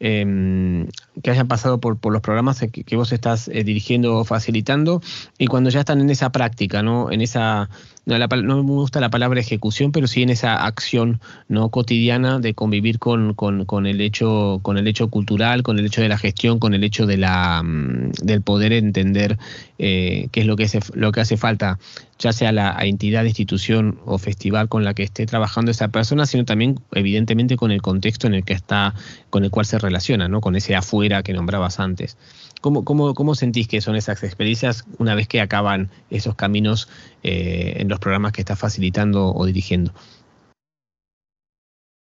em, 0.03 0.87
que 1.21 1.29
hayan 1.29 1.47
pasado 1.47 1.79
por, 1.79 1.97
los 2.11 2.21
programas 2.21 2.59
que, 2.59 2.95
vos 2.95 3.11
estás 3.11 3.47
eh, 3.47 3.63
dirigiendo 3.63 4.17
o 4.17 4.25
facilitando 4.25 5.01
y 5.37 5.45
cuando 5.45 5.69
ya 5.69 5.81
están 5.81 6.01
en 6.01 6.09
esa 6.09 6.31
práctica, 6.31 6.81
¿no? 6.81 7.11
En 7.11 7.21
esa, 7.21 7.69
no, 8.05 8.17
me 8.17 8.61
gusta 8.63 8.99
la 8.99 9.09
palabra 9.09 9.39
ejecución, 9.39 9.91
pero 9.91 10.07
sí 10.07 10.23
en 10.23 10.29
esa 10.29 10.65
acción 10.65 11.21
no 11.47 11.69
cotidiana 11.69 12.39
de 12.39 12.55
convivir 12.55 12.97
con, 12.97 13.35
con, 13.35 13.85
el 13.85 14.01
hecho, 14.01 14.59
con 14.63 14.77
el 14.77 14.87
hecho 14.87 15.09
cultural, 15.09 15.61
con 15.61 15.77
el 15.77 15.85
hecho 15.85 16.01
de 16.01 16.09
la 16.09 16.17
gestión, 16.17 16.57
con 16.57 16.73
el 16.73 16.83
hecho 16.83 17.05
de 17.05 17.17
la, 17.17 17.61
mm, 17.63 18.11
del 18.23 18.41
poder 18.41 18.73
entender 18.73 19.37
eh, 19.77 20.29
qué 20.31 20.41
es 20.41 20.45
lo 20.47 20.55
que, 20.55 20.67
lo 20.93 21.11
que 21.11 21.21
hace 21.21 21.37
falta, 21.37 21.77
ya 22.17 22.33
sea 22.33 22.51
la 22.51 22.77
entidad, 22.81 23.23
institución 23.25 23.99
o 24.05 24.17
festival 24.17 24.67
con 24.67 24.83
la 24.83 24.93
que 24.93 25.03
esté 25.03 25.25
trabajando 25.25 25.71
esa 25.71 25.89
persona, 25.89 26.25
sino 26.25 26.45
también 26.45 26.79
evidentemente 26.93 27.55
con 27.55 27.71
el 27.71 27.81
contexto 27.81 28.27
en 28.27 28.35
el 28.35 28.43
que 28.43 28.53
está, 28.53 28.93
con 29.29 29.43
el 29.43 29.51
cual 29.51 29.65
se 29.65 29.77
relaciona, 29.77 29.90
¿no? 30.29 30.41
Con 30.41 30.55
ese 30.55 30.75
afuera 30.75 31.23
que 31.23 31.33
nombrabas 31.33 31.79
antes. 31.79 32.17
¿Cómo, 32.61 32.85
cómo, 32.85 33.13
cómo 33.13 33.35
sentís 33.35 33.67
que 33.67 33.81
son 33.81 33.95
esas 33.95 34.23
experiencias 34.23 34.85
una 34.99 35.15
vez 35.15 35.27
que 35.27 35.41
acaban 35.41 35.89
esos 36.09 36.35
caminos 36.35 36.89
eh, 37.23 37.73
en 37.77 37.89
los 37.89 37.99
programas 37.99 38.33
que 38.33 38.41
estás 38.41 38.59
facilitando 38.59 39.33
o 39.33 39.45
dirigiendo? 39.45 39.93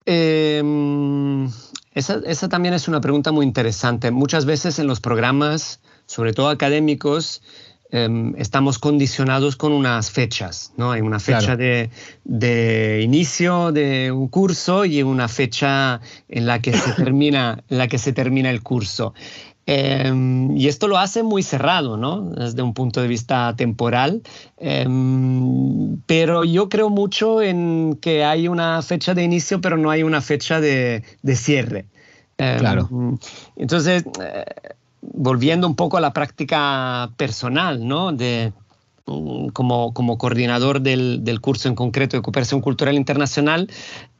Em, 0.04 1.50
esa, 1.92 2.20
esa, 2.24 2.48
también 2.48 2.74
es 2.74 2.86
una 2.86 3.00
pregunta 3.00 3.32
muy 3.32 3.44
interesante. 3.44 4.12
Muchas 4.12 4.44
veces 4.44 4.78
en 4.78 4.86
los 4.86 5.00
programas, 5.00 5.80
sobre 6.06 6.32
todo 6.32 6.48
académicos, 6.48 7.42
Em, 7.90 8.34
estamos 8.36 8.80
condicionados 8.80 9.54
con 9.54 9.72
unas 9.72 10.10
fechas, 10.10 10.72
¿no? 10.76 10.90
Hay 10.90 11.02
una 11.02 11.20
fecha 11.20 11.56
de, 11.56 13.00
inicio 13.02 13.70
de 13.70 14.10
un 14.10 14.26
curso 14.26 14.84
y 14.84 15.02
una 15.04 15.28
fecha 15.28 16.00
en 16.28 16.46
la 16.46 16.60
que 16.60 16.72
se 16.72 16.92
termina, 17.04 17.62
la 17.68 17.86
que 17.86 17.98
se 17.98 18.12
termina 18.12 18.50
el 18.50 18.62
curso. 18.62 19.14
Em, 19.66 20.56
y 20.56 20.66
esto 20.66 20.88
lo 20.88 20.98
hace 20.98 21.22
muy 21.22 21.44
cerrado, 21.44 21.96
¿no? 21.96 22.22
Desde 22.22 22.62
un 22.62 22.74
punto 22.74 23.00
de 23.02 23.08
vista 23.08 23.54
temporal. 23.56 24.22
Em, 24.58 25.98
pero 26.06 26.42
yo 26.42 26.68
creo 26.68 26.90
mucho 26.90 27.40
en 27.40 27.98
que 28.00 28.24
hay 28.24 28.48
una 28.48 28.82
fecha 28.82 29.14
de 29.14 29.22
inicio, 29.22 29.60
pero 29.60 29.76
no 29.76 29.90
hay 29.90 30.02
una 30.02 30.22
fecha 30.22 30.60
de, 30.60 31.04
de 31.22 31.36
cierre. 31.36 31.84
claro. 32.36 32.88
Entonces, 33.56 34.04
eh, 34.20 34.44
volviendo 35.00 35.66
un 35.66 35.76
poco 35.76 35.96
a 35.96 36.00
la 36.00 36.12
práctica 36.12 37.10
personal, 37.16 37.86
¿no? 37.86 38.12
De, 38.12 38.52
mm, 39.06 39.48
como, 39.48 39.92
como 39.92 40.18
coordinador 40.18 40.80
del, 40.80 41.24
del, 41.24 41.40
curso 41.40 41.68
en 41.68 41.74
concreto 41.74 42.16
de 42.16 42.22
cooperación 42.22 42.60
cultural 42.60 42.96
internacional, 42.96 43.68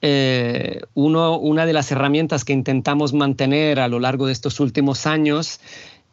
eh, 0.01 0.81
uno, 0.95 1.39
una 1.39 1.67
de 1.67 1.73
las 1.73 1.91
herramientas 1.91 2.45
que 2.45 2.53
intentamos 2.53 3.13
mantener 3.13 3.81
a 3.81 3.89
lo 3.89 4.01
largo 4.01 4.27
de 4.27 4.33
estos 4.33 4.61
últimos 4.61 5.07
años 5.07 5.61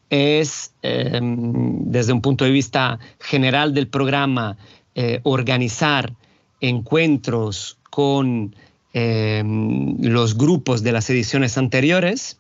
es, 0.09 0.73
em, 0.83 1.85
desde 1.85 2.13
un 2.13 2.21
punto 2.21 2.45
de 2.45 2.51
vista 2.51 2.99
general 3.19 3.73
del 3.73 3.87
programa, 3.87 4.57
eh, 4.95 5.19
organizar 5.23 6.13
encuentros 6.61 7.77
con 7.89 8.55
em, 8.95 9.97
los 10.01 10.37
grupos 10.37 10.83
de 10.83 10.91
las 10.91 11.09
ediciones 11.09 11.57
anteriores 11.57 12.37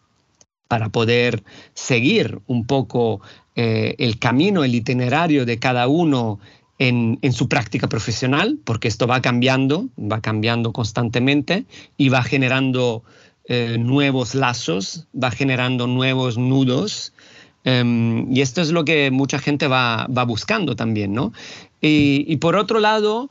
para 0.73 0.89
poder 0.89 1.43
seguir 1.75 2.39
un 2.47 2.65
poco 2.65 3.21
eh, 3.55 3.93
el 3.99 4.17
camino, 4.17 4.63
el 4.63 4.73
itinerario 4.73 5.45
de 5.45 5.59
cada 5.59 5.87
uno 5.87 6.39
en, 6.79 7.19
su 7.31 7.47
práctica 7.47 7.87
profesional, 7.87 8.57
porque 8.63 8.87
esto 8.87 9.05
va 9.05 9.21
cambiando, 9.21 9.89
va 9.99 10.19
cambiando 10.19 10.73
constantemente 10.73 11.65
y 11.95 12.09
va 12.09 12.23
generando 12.23 13.03
eh, 13.45 13.77
nuevos 13.79 14.33
lazos, 14.33 15.05
va 15.13 15.29
generando 15.29 15.85
nuevos 15.85 16.39
nudos. 16.39 17.13
Em, 17.63 18.25
y 18.35 18.41
esto 18.41 18.59
es 18.59 18.71
lo 18.71 18.83
que 18.83 19.11
mucha 19.11 19.37
gente 19.37 19.67
va, 19.67 20.07
buscando 20.25 20.75
también, 20.75 21.13
¿no? 21.13 21.33
Y, 21.81 22.37
por 22.37 22.55
otro 22.55 22.79
lado, 22.79 23.29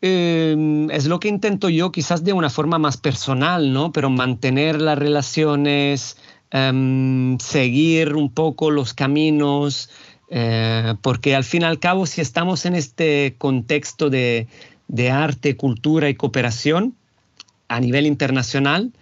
em, 0.00 0.90
es 0.90 1.04
lo 1.04 1.20
que 1.20 1.28
intento 1.28 1.68
yo 1.68 1.92
quizás 1.92 2.24
de 2.24 2.32
una 2.32 2.48
forma 2.48 2.78
más 2.78 2.96
personal, 2.96 3.70
¿no? 3.70 3.92
Pero 3.92 4.08
mantener 4.08 4.80
las 4.80 4.98
relaciones, 4.98 6.16
Em, 6.50 7.38
seguir 7.40 8.14
un 8.14 8.32
poco 8.32 8.70
los 8.70 8.94
caminos, 8.94 9.90
eh, 10.30 10.94
porque 11.02 11.34
al 11.34 11.44
fin 11.44 11.60
y 11.62 11.64
al 11.66 11.78
cabo, 11.78 12.06
si 12.06 12.22
estamos 12.22 12.64
en 12.64 12.74
este 12.74 13.34
contexto 13.36 14.08
de, 14.08 14.46
arte, 15.12 15.56
cultura 15.56 16.08
y 16.08 16.14
cooperación 16.14 16.94
a 17.68 17.80
nivel 17.80 18.06
internacional, 18.06 18.92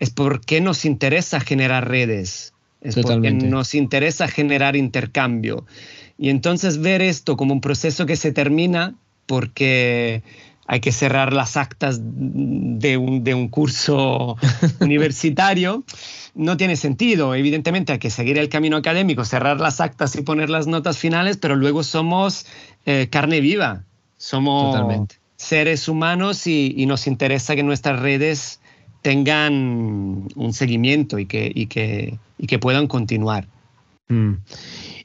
es 0.00 0.10
porque 0.10 0.60
nos 0.60 0.84
interesa 0.84 1.38
generar 1.38 1.88
redes, 1.88 2.54
es 2.80 2.96
porque 2.96 3.30
nos 3.30 3.76
interesa 3.76 4.26
generar 4.26 4.74
intercambio. 4.74 5.66
Y 6.18 6.30
entonces 6.30 6.78
ver 6.78 7.02
esto 7.02 7.36
como 7.36 7.54
un 7.54 7.60
proceso 7.60 8.04
que 8.04 8.16
se 8.16 8.32
termina 8.32 8.96
porque 9.26 10.24
hay 10.72 10.78
que 10.78 10.92
cerrar 10.92 11.32
las 11.32 11.56
actas 11.56 11.98
de 12.00 12.96
un, 12.96 13.24
de 13.24 13.34
un 13.34 13.48
curso 13.48 14.36
universitario, 14.80 15.82
no 16.36 16.56
tiene 16.56 16.76
sentido. 16.76 17.34
Evidentemente 17.34 17.92
hay 17.92 17.98
que 17.98 18.08
seguir 18.08 18.38
el 18.38 18.48
camino 18.48 18.76
académico, 18.76 19.24
cerrar 19.24 19.58
las 19.58 19.80
actas 19.80 20.14
y 20.14 20.22
poner 20.22 20.48
las 20.48 20.68
notas 20.68 20.96
finales, 20.96 21.38
pero 21.38 21.56
luego 21.56 21.82
somos 21.82 22.46
eh, 22.86 23.08
carne 23.10 23.40
viva, 23.40 23.82
somos 24.16 25.08
seres 25.34 25.88
humanos 25.88 26.46
y, 26.46 26.86
nos 26.86 27.08
interesa 27.08 27.56
que 27.56 27.64
nuestras 27.64 27.98
redes 27.98 28.60
tengan 29.02 30.28
un 30.36 30.52
seguimiento 30.52 31.18
y 31.18 31.26
que, 31.26 31.50
y 31.52 31.66
que, 31.66 32.16
y 32.38 32.46
que 32.46 32.60
puedan 32.60 32.86
continuar. 32.86 33.48
Mm. 34.06 34.34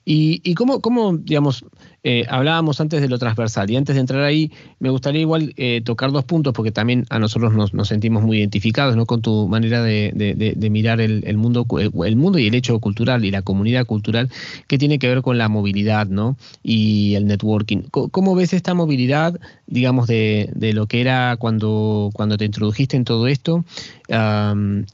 ¿Y, 0.05 0.41
y 0.43 0.53
cómo, 0.53 0.79
cómo, 0.81 1.17
digamos, 1.17 1.65
eh, 2.07 2.23
hablábamos 2.29 2.79
antes 2.81 3.01
de 3.01 3.09
lo 3.09 3.17
transversal 3.17 3.67
y 3.71 3.77
antes 3.77 3.95
de 3.95 3.99
entrar 3.99 4.21
ahí 4.21 4.51
me 4.77 4.91
gustaría 4.91 5.21
igual 5.21 5.55
eh, 5.57 5.81
tocar 5.83 6.11
dos 6.11 6.23
puntos 6.23 6.53
porque 6.53 6.71
también 6.71 7.07
a 7.09 7.17
nosotros 7.17 7.51
nos, 7.55 7.87
sentimos 7.87 8.21
muy 8.21 8.37
identificados 8.37 8.95
¿no? 8.95 9.07
con 9.07 9.23
tu 9.23 9.47
manera 9.47 9.81
de, 9.81 10.69
mirar 10.69 11.01
el, 11.01 11.37
mundo, 11.37 11.65
el 12.05 12.15
mundo 12.15 12.37
y 12.37 12.45
el 12.45 12.53
hecho 12.53 12.77
cultural 12.77 13.25
y 13.25 13.31
la 13.31 13.41
comunidad 13.41 13.87
cultural 13.87 14.29
que 14.67 14.77
tiene 14.77 14.99
que 14.99 15.07
ver 15.07 15.23
con 15.23 15.39
la 15.39 15.49
movilidad 15.49 16.05
¿no? 16.05 16.37
y 16.61 17.15
el 17.15 17.25
networking. 17.25 17.81
¿Cómo, 17.89 18.35
ves 18.35 18.53
esta 18.53 18.75
movilidad, 18.75 19.39
digamos, 19.65 20.05
de, 20.05 20.51
lo 20.75 20.85
que 20.85 21.01
era 21.01 21.37
cuando, 21.37 22.11
cuando 22.13 22.37
te 22.37 22.45
introdujiste 22.45 22.97
en 22.97 23.03
todo 23.03 23.25
esto 23.25 23.65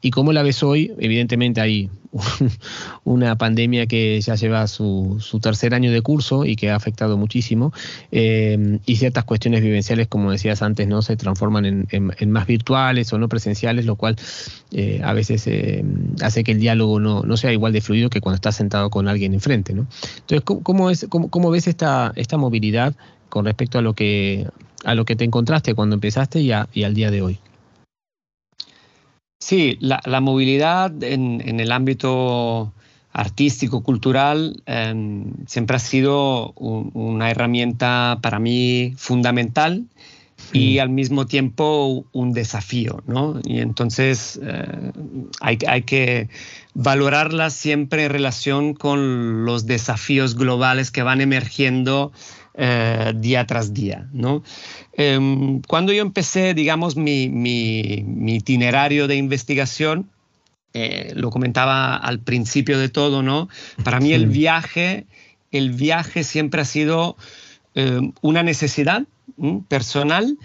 y 0.02 0.12
cómo 0.12 0.32
la 0.32 0.44
ves 0.44 0.64
hoy? 0.64 0.94
Evidentemente 0.98 1.60
hay 1.60 1.90
una 3.04 3.38
pandemia 3.38 3.86
que 3.86 4.20
ya 4.22 4.36
lleva 4.36 4.68
su, 4.68 5.18
su, 5.20 5.40
tercer 5.40 5.74
año 5.74 5.92
de 5.92 6.02
curso 6.02 6.46
y 6.46 6.56
que 6.56 6.70
ha 6.70 6.80
muchísimo, 7.10 7.74
eh, 8.12 8.80
y 8.86 8.96
ciertas 8.96 9.24
cuestiones 9.24 9.62
vivenciales, 9.62 10.08
como 10.08 10.32
decías 10.32 10.62
antes, 10.62 10.88
no 10.88 11.02
se 11.02 11.16
transforman 11.16 11.88
en, 11.90 12.32
más 12.32 12.48
virtuales 12.48 13.12
o 13.14 13.18
no 13.18 13.28
presenciales, 13.30 13.86
lo 13.86 13.96
cual 13.96 14.16
eh, 14.72 15.02
a 15.04 15.14
veces 15.14 15.46
eh, 15.48 15.84
hace 16.22 16.44
que 16.44 16.52
el 16.52 16.60
diálogo 16.60 17.00
no, 17.00 17.24
no, 17.24 17.38
sea 17.38 17.52
igual 17.52 17.74
de 17.74 17.82
fluido 17.82 18.10
que 18.10 18.22
cuando 18.22 18.36
estás 18.36 18.56
sentado 18.56 18.90
con 18.90 19.08
alguien 19.08 19.34
enfrente. 19.34 19.74
¿no? 19.74 19.88
Entonces, 20.28 20.42
¿cómo, 20.44 20.90
es, 20.90 21.08
cómo, 21.10 21.52
ves 21.52 21.68
esta, 21.68 22.14
esta 22.16 22.38
movilidad 22.38 22.96
con 23.30 23.46
respecto 23.46 23.80
a 23.80 23.82
lo 23.82 23.94
que, 23.94 24.48
a 24.84 24.96
lo 24.96 25.06
que 25.06 25.16
te 25.16 25.24
encontraste 25.24 25.74
cuando 25.74 25.96
empezaste 25.96 26.42
y, 26.42 26.52
y 26.74 26.84
al 26.84 26.94
día 26.94 27.12
de 27.12 27.22
hoy? 27.22 27.40
Sí, 29.42 29.78
la, 29.82 30.22
movilidad 30.22 31.04
en, 31.04 31.60
el 31.60 31.72
ámbito 31.72 32.74
artístico, 33.14 33.84
cultural, 33.84 34.62
em, 34.66 35.34
siempre 35.48 35.76
ha 35.76 35.80
sido 35.80 36.52
una 36.54 37.30
herramienta 37.30 38.20
para 38.22 38.40
mí 38.40 38.94
fundamental 38.98 39.86
y 40.54 40.80
al 40.80 40.90
mismo 40.90 41.28
tiempo 41.28 42.06
un 42.12 42.34
desafío, 42.34 43.04
¿no? 43.06 43.40
Y 43.46 43.60
entonces 43.60 44.40
eh, 44.44 44.92
hay, 45.40 45.58
hay, 45.68 45.84
que 45.84 46.30
valorarla 46.74 47.52
siempre 47.52 48.06
en 48.06 48.12
relación 48.12 48.74
con 48.74 49.46
los 49.46 49.66
desafíos 49.66 50.36
globales 50.36 50.90
que 50.90 51.04
van 51.04 51.22
emergiendo 51.22 52.12
eh, 52.54 53.14
día 53.16 53.46
tras 53.46 53.74
día. 53.74 54.10
¿no? 54.12 54.44
Em, 54.94 55.62
cuando 55.62 55.94
yo 55.94 56.02
empecé, 56.02 56.54
digamos, 56.54 56.98
mi, 56.98 57.24
itinerario 58.28 59.08
de 59.08 59.16
investigación, 59.16 60.10
eh, 60.74 61.12
lo 61.16 61.30
comentaba 61.30 61.96
al 61.96 62.20
principio 62.20 62.80
de 62.80 62.90
todo, 62.90 63.24
¿no? 63.24 63.50
Para 63.84 64.00
mí 64.00 64.14
el 64.14 64.28
viaje, 64.28 65.06
el 65.52 65.72
viaje 65.72 66.24
siempre 66.24 66.62
ha 66.62 66.66
sido 66.66 67.18
em, 67.76 68.14
una 68.22 68.44
necesidad 68.44 69.04
personal 69.68 70.38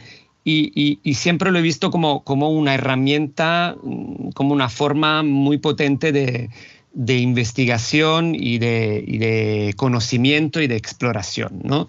y, 0.45 0.99
siempre 1.15 1.51
lo 1.51 1.59
he 1.59 1.62
visto 1.62 1.91
como, 1.91 2.23
como 2.23 2.51
una 2.51 2.75
herramienta, 2.75 3.77
mm, 3.83 4.31
como 4.31 4.55
una 4.55 4.69
forma 4.69 5.23
muy 5.23 5.59
potente 5.59 6.12
de, 6.12 6.51
de 6.97 7.19
investigación 7.19 8.35
y 8.35 8.59
de, 8.59 9.75
conocimiento 9.77 10.62
y 10.62 10.67
de 10.67 10.77
exploración, 10.77 11.61
¿no? 11.62 11.89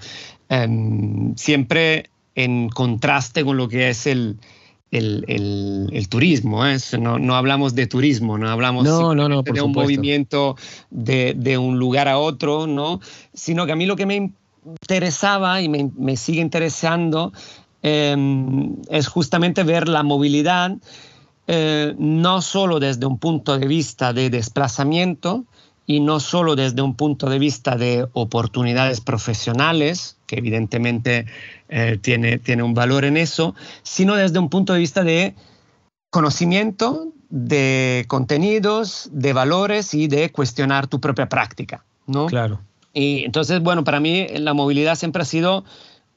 Em, 0.50 1.36
siempre 1.36 2.10
en 2.36 2.70
contraste 2.70 3.44
con 3.44 3.58
lo 3.58 3.70
que 3.70 3.90
es 3.90 4.06
el, 4.06 4.38
el, 4.92 6.08
turismo. 6.10 6.66
¿eh? 6.66 6.78
No, 7.00 7.20
no, 7.20 7.36
hablamos 7.36 7.76
de 7.76 7.88
turismo, 7.88 8.38
no 8.38 8.50
hablamos 8.50 8.86
de 8.86 9.62
un 9.62 9.72
movimiento 9.72 10.56
de, 10.90 11.58
un 11.58 11.80
lugar 11.80 12.08
a 12.08 12.18
otro, 12.18 12.68
¿no? 12.68 13.00
sino 13.34 13.66
que 13.66 13.72
a 13.74 13.76
mí 13.76 13.86
lo 13.86 13.96
que 13.96 14.06
me 14.06 14.32
interesaba 14.66 15.62
y 15.62 15.70
me, 15.70 16.18
sigue 16.18 16.42
interesando 16.42 17.32
em, 17.82 18.76
es 18.90 19.08
justamente 19.08 19.64
ver 19.64 19.88
la 19.88 20.04
movilidad 20.04 20.76
eh, 21.50 21.96
no 21.98 22.42
solo 22.42 22.82
desde 22.82 23.06
un 23.06 23.18
punto 23.20 23.58
de 23.58 23.68
vista 23.68 24.12
de 24.12 24.30
desplazamiento 24.30 25.46
y 25.90 26.02
no 26.02 26.20
solo 26.20 26.56
desde 26.58 26.82
un 26.82 26.96
punto 26.96 27.30
de 27.30 27.40
vista 27.40 27.78
de 27.78 28.08
oportunidades 28.12 29.00
profesionales, 29.00 30.18
que 30.28 30.36
evidentemente 30.36 31.26
eh, 31.70 31.98
tiene, 32.00 32.38
tiene 32.38 32.62
un 32.62 32.74
valor 32.74 33.06
en 33.06 33.16
eso, 33.16 33.56
sino 33.84 34.16
desde 34.16 34.38
un 34.38 34.50
punto 34.50 34.74
de 34.74 34.80
vista 34.80 35.04
de 35.04 35.34
conocimiento, 36.12 37.14
de 37.30 38.04
contenidos, 38.10 39.10
de 39.14 39.32
valores 39.32 39.94
y 39.94 40.08
de 40.08 40.30
cuestionar 40.30 40.88
tu 40.88 41.00
propia 41.00 41.30
práctica, 41.30 41.86
¿no? 42.06 42.28
Claro. 42.28 42.60
Y 42.94 43.24
entonces, 43.24 43.62
bueno, 43.62 43.86
para 43.86 44.02
mí 44.02 44.28
la 44.28 44.54
movilidad 44.54 44.96
siempre 44.96 45.22
ha 45.22 45.26
sido 45.26 45.64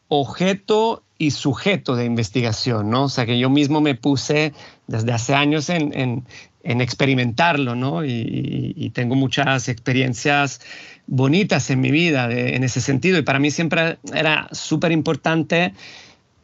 objeto 0.09 1.05
y 1.17 1.31
sujeto 1.31 1.95
de 1.95 2.07
investigación, 2.07 2.91
¿no? 2.91 3.05
O 3.05 3.09
sea, 3.09 3.27
que 3.27 3.39
yo 3.39 3.51
mismo 3.51 3.81
me 3.81 3.95
puse 3.95 4.53
desde 4.89 5.13
hace 5.13 5.35
años 5.35 5.69
en, 5.69 5.97
en, 5.97 6.25
en 6.63 6.81
experimentarlo, 6.81 7.75
¿no? 7.75 8.05
Y, 8.05 8.75
y, 8.77 8.91
tengo 8.91 9.15
muchas 9.15 9.69
experiencias 9.69 10.61
bonitas 11.07 11.71
en 11.71 11.81
mi 11.81 11.91
vida 11.91 12.31
en 12.31 12.65
ese 12.65 12.81
sentido. 12.81 13.19
Y 13.19 13.23
para 13.23 13.39
mí 13.39 13.51
siempre 13.51 13.99
era 14.13 14.49
súper 14.53 14.93
importante 14.93 15.73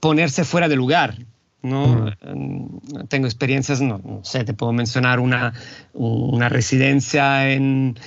ponerse 0.00 0.44
fuera 0.44 0.68
de 0.68 0.76
lugar. 0.76 1.16
¿no? 1.62 2.12
Mm. 2.22 3.07
Tengo 3.09 3.26
experiencias, 3.26 3.81
no, 3.81 4.20
sé, 4.22 4.44
te 4.44 4.55
puedo 4.55 4.72
mencionar 4.72 5.20
una, 5.20 5.52
una 5.92 6.48
residencia 6.48 7.50
en, 7.50 7.98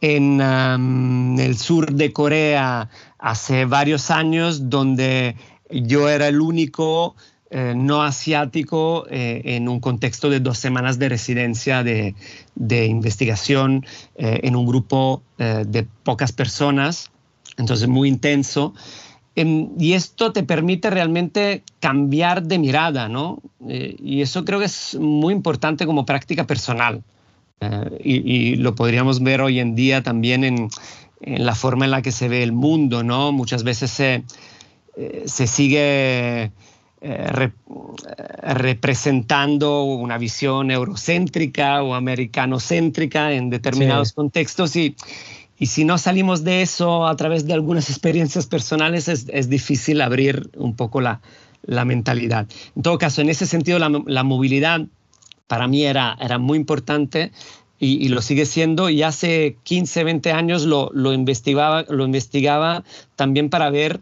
en 0.00 1.38
el 1.38 1.56
sur 1.56 1.92
de 1.92 2.12
Corea 2.12 2.90
hace 3.18 3.64
varios 3.64 4.10
años 4.10 4.68
donde 4.68 5.36
yo 5.70 6.08
era 6.08 6.28
el 6.28 6.40
único 6.40 7.16
eh, 7.56 7.72
no 7.76 8.02
asiático 8.02 9.06
eh, 9.08 9.42
en 9.44 9.68
un 9.68 9.78
contexto 9.78 10.28
de 10.28 10.40
dos 10.40 10.58
semanas 10.58 10.98
de 10.98 11.08
residencia 11.08 11.84
de, 11.84 12.16
investigación 12.84 13.86
eh, 14.16 14.40
en 14.42 14.56
un 14.56 14.66
grupo 14.66 15.22
de 15.38 15.86
pocas 16.02 16.32
personas, 16.32 17.12
entonces 17.56 17.86
muy 17.86 18.08
intenso. 18.08 18.74
Em, 19.36 19.68
y 19.78 19.92
esto 19.92 20.32
te 20.32 20.42
permite 20.42 20.90
realmente 20.90 21.62
cambiar 21.78 22.42
de 22.42 22.58
mirada, 22.58 23.08
¿no? 23.08 23.38
y 23.60 24.20
eso 24.20 24.44
creo 24.44 24.58
que 24.58 24.64
es 24.64 24.96
muy 25.00 25.32
importante 25.32 25.86
como 25.86 26.04
práctica 26.04 26.48
personal. 26.48 27.04
Y, 28.02 28.56
lo 28.56 28.74
podríamos 28.74 29.22
ver 29.22 29.40
hoy 29.40 29.60
en 29.60 29.76
día 29.76 30.02
también 30.02 30.42
en, 30.42 30.70
en, 31.20 31.46
la 31.46 31.54
forma 31.54 31.84
en 31.84 31.92
la 31.92 32.02
que 32.02 32.10
se 32.10 32.28
ve 32.28 32.42
el 32.42 32.52
mundo, 32.52 33.04
¿no? 33.04 33.30
Muchas 33.30 33.62
veces 33.62 33.90
se, 33.92 34.24
se 35.24 35.46
sigue 35.46 36.50
eh, 37.06 37.50
representando 38.40 39.82
una 39.84 40.16
visión 40.16 40.70
eurocéntrica 40.70 41.82
o 41.82 41.94
americanocéntrica 41.94 43.32
en 43.32 43.50
determinados 43.50 44.14
contextos 44.14 44.74
y, 44.74 44.96
y 45.58 45.66
si 45.66 45.84
no 45.84 45.98
salimos 45.98 46.44
de 46.44 46.62
eso 46.62 47.06
a 47.06 47.14
través 47.14 47.46
de 47.46 47.52
algunas 47.52 47.90
experiencias 47.90 48.46
personales 48.46 49.08
es, 49.08 49.26
es 49.28 49.50
difícil 49.50 50.00
abrir 50.00 50.48
un 50.56 50.76
poco 50.76 51.02
la, 51.02 51.20
la, 51.66 51.84
mentalidad. 51.84 52.48
En 52.74 52.82
todo 52.82 52.96
caso, 52.96 53.20
en 53.20 53.28
ese 53.28 53.44
sentido 53.44 53.78
la, 53.78 54.02
la 54.06 54.22
movilidad 54.22 54.80
para 55.46 55.68
mí 55.68 55.84
era, 55.84 56.16
era 56.18 56.38
muy 56.38 56.56
importante 56.56 57.32
y, 57.78 58.02
y, 58.02 58.08
lo 58.08 58.22
sigue 58.22 58.46
siendo 58.46 58.88
y 58.88 59.02
hace 59.02 59.58
15, 59.64 60.04
20 60.04 60.32
años 60.32 60.64
lo, 60.64 60.90
lo, 60.94 61.12
investigaba, 61.12 61.84
lo 61.86 62.06
investigaba 62.06 62.82
también 63.14 63.50
para 63.50 63.68
ver 63.68 64.00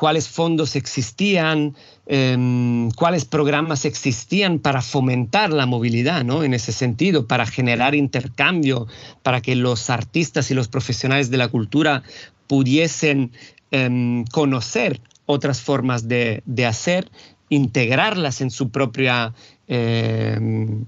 cuáles 0.00 0.28
fondos 0.28 0.76
existían, 0.76 1.76
Em, 2.12 2.90
cuáles 2.96 3.24
programas 3.24 3.84
existían 3.84 4.58
para 4.58 4.82
fomentar 4.82 5.52
la 5.52 5.64
movilidad, 5.64 6.24
¿no? 6.24 6.42
En 6.42 6.54
ese 6.54 6.72
sentido, 6.72 7.28
para 7.28 7.46
generar 7.46 7.94
intercambio, 7.94 8.88
para 9.22 9.40
que 9.40 9.54
los 9.54 9.90
artistas 9.90 10.50
y 10.50 10.54
los 10.54 10.66
profesionales 10.66 11.30
de 11.30 11.36
la 11.36 11.46
cultura 11.46 12.02
pudiesen 12.48 13.30
em, 13.70 14.24
conocer 14.24 15.00
otras 15.24 15.60
formas 15.60 16.08
de, 16.08 16.42
hacer, 16.66 17.08
integrarlas 17.48 18.40
en 18.40 18.50
su 18.50 18.70
propia 18.70 19.32
em, 19.68 20.86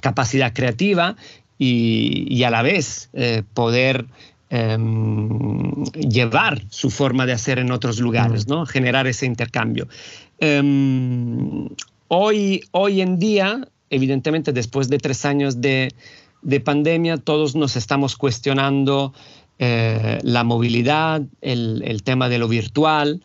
capacidad 0.00 0.54
creativa 0.54 1.16
y, 1.58 2.42
a 2.44 2.50
la 2.50 2.62
vez 2.62 3.10
eh, 3.12 3.42
poder 3.52 4.06
llevar 5.94 6.60
su 6.68 6.90
forma 6.90 7.24
de 7.24 7.32
hacer 7.32 7.58
en 7.58 7.72
otros 7.72 8.00
lugares, 8.00 8.48
¿no? 8.48 8.66
generar 8.66 9.06
ese 9.06 9.24
intercambio. 9.24 9.88
Em, 10.44 11.68
hoy, 12.08 12.64
hoy 12.72 13.00
en 13.00 13.20
día, 13.20 13.68
evidentemente 13.90 14.52
después 14.52 14.88
de 14.88 14.98
tres 14.98 15.24
años 15.24 15.60
de, 15.60 15.94
pandemia, 16.64 17.18
todos 17.18 17.54
nos 17.54 17.76
estamos 17.76 18.16
cuestionando 18.16 19.14
eh, 19.60 20.18
la 20.24 20.42
movilidad, 20.42 21.22
el, 21.42 22.02
tema 22.02 22.28
de 22.28 22.38
lo 22.38 22.48
virtual, 22.48 23.22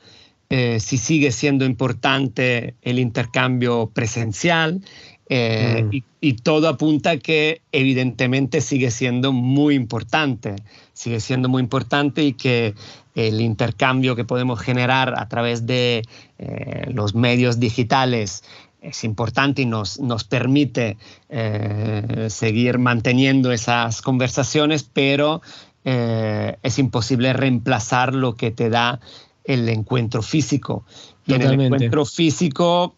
eh, 0.51 0.79
si 0.79 0.99
sigue 0.99 1.31
siendo 1.31 1.65
importante 1.65 2.75
el 2.83 2.99
intercambio 2.99 3.89
presencial. 3.91 4.81
Eh, 5.29 5.83
mm. 5.83 6.03
y, 6.21 6.33
todo 6.33 6.69
apunta 6.69 7.17
que 7.17 7.61
evidentemente 7.73 8.61
sigue 8.61 8.91
siendo 8.91 9.33
muy 9.33 9.75
importante, 9.75 10.55
sigue 10.93 11.19
siendo 11.19 11.49
muy 11.49 11.61
importante 11.61 12.23
y 12.23 12.33
que 12.33 12.75
el 13.17 13.41
intercambio 13.41 14.15
que 14.15 14.25
podemos 14.25 14.59
generar 14.59 15.15
a 15.17 15.27
través 15.27 15.65
de 15.65 16.03
eh, 16.37 16.91
los 16.93 17.15
medios 17.15 17.59
digitales 17.59 18.43
es 18.79 19.03
importante 19.03 19.63
y 19.63 19.65
nos, 19.65 19.99
nos 19.99 20.23
permite 20.23 20.97
eh, 21.29 22.27
seguir 22.29 22.77
manteniendo 22.77 23.51
esas 23.51 24.03
conversaciones, 24.03 24.83
pero 24.83 25.41
eh, 25.83 26.57
es 26.61 26.77
imposible 26.77 27.33
reemplazar 27.33 28.13
lo 28.13 28.35
que 28.35 28.51
te 28.51 28.69
da 28.69 28.99
el 29.43 29.67
encuentro 29.69 30.21
físico. 30.21 30.85
Y 31.25 31.33
en 31.33 31.41
el 31.41 31.59
encuentro 31.59 32.05
físico, 32.05 32.95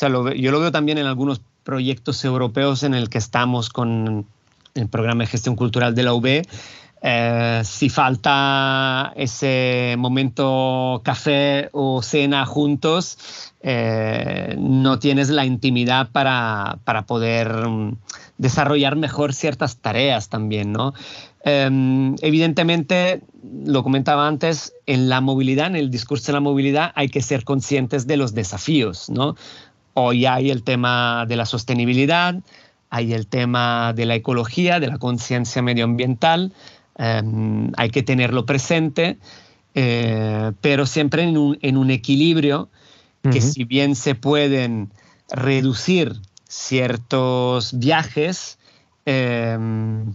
yo 0.00 0.08
lo 0.08 0.60
veo 0.60 0.72
también 0.72 0.98
en 0.98 1.06
algunos 1.06 1.42
proyectos 1.62 2.24
europeos 2.24 2.82
en 2.82 2.94
el 2.94 3.10
que 3.10 3.18
estamos 3.18 3.68
con 3.68 4.26
el 4.74 4.88
programa 4.88 5.24
de 5.24 5.26
gestión 5.26 5.56
cultural 5.56 5.94
de 5.94 6.02
la 6.02 6.14
UB, 6.14 6.42
eh, 7.00 7.62
si 7.64 7.88
falta 7.88 9.12
ese 9.14 9.94
momento 9.98 11.00
café 11.04 11.68
o 11.72 12.02
cena 12.02 12.44
juntos, 12.44 13.18
eh, 13.60 14.56
no 14.58 14.98
tienes 14.98 15.28
la 15.28 15.44
intimidad 15.44 16.10
para, 16.10 16.78
para, 16.84 17.02
poder 17.02 17.68
mm, 17.68 17.96
desarrollar 18.38 18.96
mejor 18.96 19.32
ciertas 19.32 19.76
tareas 19.76 20.28
también, 20.28 20.72
¿no? 20.72 20.94
Em, 21.44 22.16
evidentemente, 22.20 23.22
lo 23.64 23.82
comentaba 23.82 24.26
antes, 24.26 24.74
en 24.86 25.08
la 25.08 25.20
movilidad, 25.20 25.68
en 25.68 25.76
el 25.76 25.90
discurso 25.90 26.26
de 26.26 26.32
la 26.34 26.40
movilidad, 26.40 26.92
hay 26.94 27.08
que 27.08 27.22
ser 27.22 27.44
conscientes 27.44 28.06
de 28.06 28.16
los 28.16 28.34
desafíos, 28.34 29.08
¿no? 29.08 29.36
Hoy 29.94 30.26
hay 30.26 30.50
el 30.50 30.62
tema 30.62 31.26
de 31.26 31.36
la 31.36 31.46
sostenibilidad, 31.46 32.34
hay 32.90 33.12
el 33.12 33.26
tema 33.26 33.92
de 33.94 34.06
la 34.06 34.14
ecología, 34.14 34.80
de 34.80 34.88
la 34.88 34.98
conciencia 34.98 35.62
medioambiental, 35.62 36.52
Em, 36.98 37.70
hay 37.76 37.90
que 37.90 38.02
tenerlo 38.02 38.44
presente, 38.44 39.18
eh, 39.74 40.50
pero 40.60 40.84
siempre 40.84 41.22
en 41.22 41.36
un, 41.76 41.90
equilibrio 41.90 42.68
que 43.30 43.40
si 43.40 43.64
bien 43.64 43.94
se 43.94 44.14
pueden 44.14 44.90
reducir 45.30 46.14
ciertos 46.48 47.78
viajes, 47.78 48.58
em, 49.06 50.14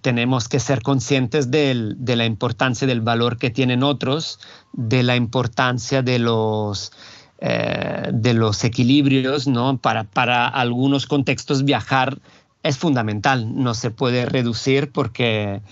tenemos 0.00 0.48
que 0.48 0.58
ser 0.58 0.82
conscientes 0.82 1.50
de 1.50 2.16
la 2.16 2.24
importancia 2.24 2.86
del 2.86 3.00
valor 3.00 3.38
que 3.38 3.50
tienen 3.50 3.84
otros, 3.84 4.40
de 4.72 5.02
la 5.04 5.14
importancia 5.14 6.02
de 6.02 6.18
los, 6.18 6.92
eh, 7.40 8.10
de 8.12 8.34
los 8.34 8.64
equilibrios, 8.64 9.46
¿no? 9.46 9.78
Para, 9.78 10.04
para 10.04 10.48
algunos 10.48 11.06
contextos 11.06 11.64
viajar 11.64 12.18
es 12.62 12.76
fundamental, 12.76 13.54
no 13.54 13.74
se 13.74 13.90
puede 13.90 14.26
reducir 14.26 14.90
porque 14.90 15.62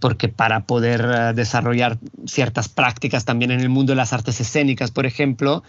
porque 0.00 0.28
para 0.28 0.60
poder 0.60 1.00
eh, 1.04 1.32
desarrollar 1.34 1.98
ciertas 2.26 2.68
prácticas 2.68 3.24
también 3.24 3.50
en 3.50 3.60
el 3.60 3.68
mundo 3.68 3.92
de 3.92 3.96
las 3.96 4.12
artes 4.12 4.40
escénicas, 4.40 4.90
por 4.90 5.06
ejemplo, 5.06 5.62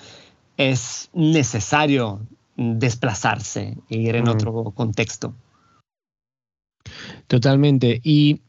es 0.58 1.10
necesario 1.14 2.22
desplazarse 2.56 3.78
e 3.90 3.98
ir 3.98 4.16
en 4.16 4.26
mm. 4.26 4.30
otro 4.30 4.72
contexto. 4.72 5.34
Totalmente. 7.28 8.00
Y 8.04 8.42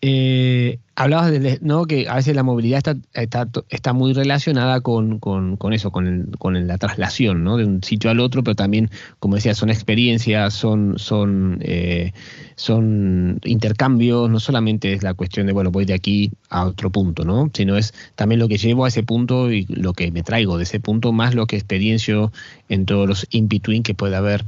eh, 0.00 0.78
Hablabas 0.94 1.30
de 1.30 1.58
¿no? 1.62 1.86
que 1.86 2.06
a 2.06 2.16
veces 2.16 2.36
la 2.36 2.42
movilidad 2.42 2.78
está, 2.78 2.96
está, 3.14 3.48
está 3.70 3.92
muy 3.94 4.12
relacionada 4.12 4.82
con, 4.82 5.20
con, 5.20 5.56
con 5.56 5.72
eso, 5.72 5.90
con, 5.90 6.06
el, 6.06 6.38
con 6.38 6.66
la 6.66 6.76
traslación 6.76 7.44
¿no? 7.44 7.56
de 7.56 7.64
un 7.64 7.82
sitio 7.82 8.10
al 8.10 8.20
otro, 8.20 8.44
pero 8.44 8.54
también, 8.54 8.90
como 9.18 9.36
decía, 9.36 9.54
son 9.54 9.70
experiencias, 9.70 10.52
son, 10.52 10.98
son, 10.98 11.58
eh, 11.62 12.12
son 12.56 13.40
intercambios, 13.44 14.28
no 14.28 14.38
solamente 14.38 14.92
es 14.92 15.02
la 15.02 15.14
cuestión 15.14 15.46
de, 15.46 15.54
bueno, 15.54 15.70
voy 15.70 15.86
de 15.86 15.94
aquí 15.94 16.30
a 16.50 16.66
otro 16.66 16.90
punto, 16.90 17.24
¿no? 17.24 17.50
sino 17.54 17.78
es 17.78 17.94
también 18.14 18.38
lo 18.38 18.48
que 18.48 18.58
llevo 18.58 18.84
a 18.84 18.88
ese 18.88 19.02
punto 19.02 19.50
y 19.50 19.64
lo 19.70 19.94
que 19.94 20.10
me 20.10 20.22
traigo 20.22 20.58
de 20.58 20.64
ese 20.64 20.78
punto, 20.78 21.12
más 21.12 21.34
lo 21.34 21.46
que 21.46 21.56
experiencio 21.56 22.32
en 22.68 22.84
todos 22.84 23.08
los 23.08 23.26
in-between 23.30 23.82
que 23.82 23.94
puede 23.94 24.16
haber. 24.16 24.44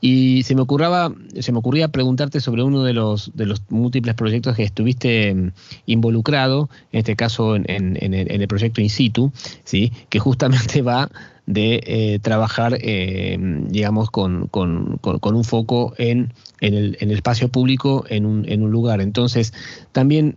Y 0.00 0.44
se 0.44 0.54
me, 0.54 0.62
ocurraba, 0.62 1.12
se 1.40 1.50
me 1.50 1.58
ocurría 1.58 1.88
preguntarte 1.88 2.40
sobre 2.40 2.62
uno 2.62 2.84
de 2.84 2.92
los, 2.92 3.32
de 3.34 3.46
los 3.46 3.62
múltiples 3.68 4.14
proyectos 4.14 4.56
que 4.56 4.62
estuviste 4.62 5.52
involucrado, 5.86 6.68
en 6.92 6.98
este 6.98 7.16
caso 7.16 7.56
en, 7.56 7.64
el, 7.66 8.48
proyecto 8.48 8.80
in 8.80 8.90
situ, 8.90 9.32
¿sí? 9.64 9.92
que 10.08 10.18
justamente 10.18 10.82
va 10.82 11.10
de 11.46 11.82
eh, 11.84 12.18
trabajar, 12.20 12.78
eh, 12.80 13.36
digamos, 13.68 14.10
con, 14.10 14.48
un 14.52 15.44
foco 15.44 15.94
en, 15.98 16.32
el, 16.60 16.96
espacio 17.10 17.48
público 17.48 18.04
en 18.08 18.26
un, 18.26 18.48
en 18.48 18.62
un 18.62 18.70
lugar. 18.70 19.00
Entonces, 19.00 19.52
también 19.92 20.36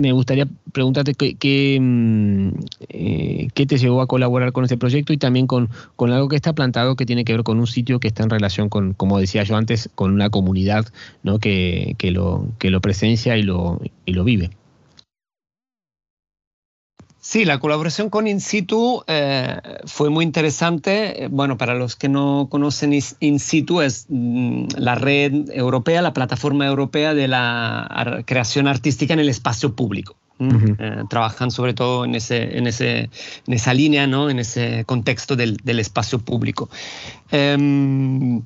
me 0.00 0.12
gustaría 0.12 0.48
preguntarte 0.72 1.14
qué, 1.14 1.78
mm, 1.80 2.48
eh, 2.88 3.48
qué, 3.54 3.66
te 3.66 3.78
llevó 3.78 4.00
a 4.00 4.06
colaborar 4.06 4.52
con 4.52 4.64
este 4.64 4.76
proyecto 4.76 5.12
y 5.12 5.18
también 5.18 5.46
con, 5.46 5.68
con, 5.96 6.10
algo 6.10 6.28
que 6.28 6.36
está 6.36 6.52
plantado 6.54 6.96
que 6.96 7.06
tiene 7.06 7.24
que 7.24 7.34
ver 7.34 7.42
con 7.42 7.58
un 7.58 7.66
sitio 7.66 8.00
que 8.00 8.08
está 8.08 8.22
en 8.22 8.30
relación 8.30 8.68
con, 8.68 8.94
como 8.94 9.18
decía 9.18 9.42
yo 9.44 9.56
antes, 9.56 9.90
con 9.94 10.12
una 10.12 10.30
comunidad 10.30 10.86
¿no? 11.22 11.38
que, 11.38 11.94
que, 11.98 12.10
lo, 12.10 12.48
que 12.58 12.70
lo 12.70 12.80
presencia 12.80 13.36
y 13.36 13.42
lo, 13.42 13.80
y 14.06 14.12
lo 14.12 14.24
vive. 14.24 14.50
Sí, 17.30 17.44
la 17.44 17.60
colaboración 17.60 18.10
con 18.10 18.26
In 18.26 18.40
situ 18.40 19.04
eh, 19.06 19.56
fue 19.84 20.10
muy 20.10 20.24
interesante. 20.24 21.28
Bueno, 21.30 21.56
para 21.56 21.76
los 21.76 21.94
que 21.94 22.08
no 22.08 22.48
conocen 22.50 22.92
In 23.20 23.38
situ 23.38 23.82
es 23.82 24.06
mm, 24.08 24.64
la 24.76 24.96
red 24.96 25.48
europea, 25.52 26.02
la 26.02 26.12
plataforma 26.12 26.66
europea 26.66 27.14
de 27.14 27.28
la 27.28 28.24
creación 28.26 28.66
artística 28.66 29.14
en 29.14 29.20
el 29.20 29.28
espacio 29.28 29.76
público. 29.76 30.16
Eh, 30.40 31.04
trabajan 31.08 31.52
sobre 31.52 31.72
todo 31.72 32.04
en, 32.04 32.16
ese, 32.16 32.58
en, 32.58 32.66
ese, 32.66 33.10
en 33.46 33.54
esa 33.54 33.74
línea, 33.74 34.08
¿no? 34.08 34.28
en 34.28 34.40
ese 34.40 34.84
contexto 34.84 35.36
del, 35.36 35.56
del 35.58 35.78
espacio 35.78 36.18
público. 36.18 36.68
Em, 37.30 38.42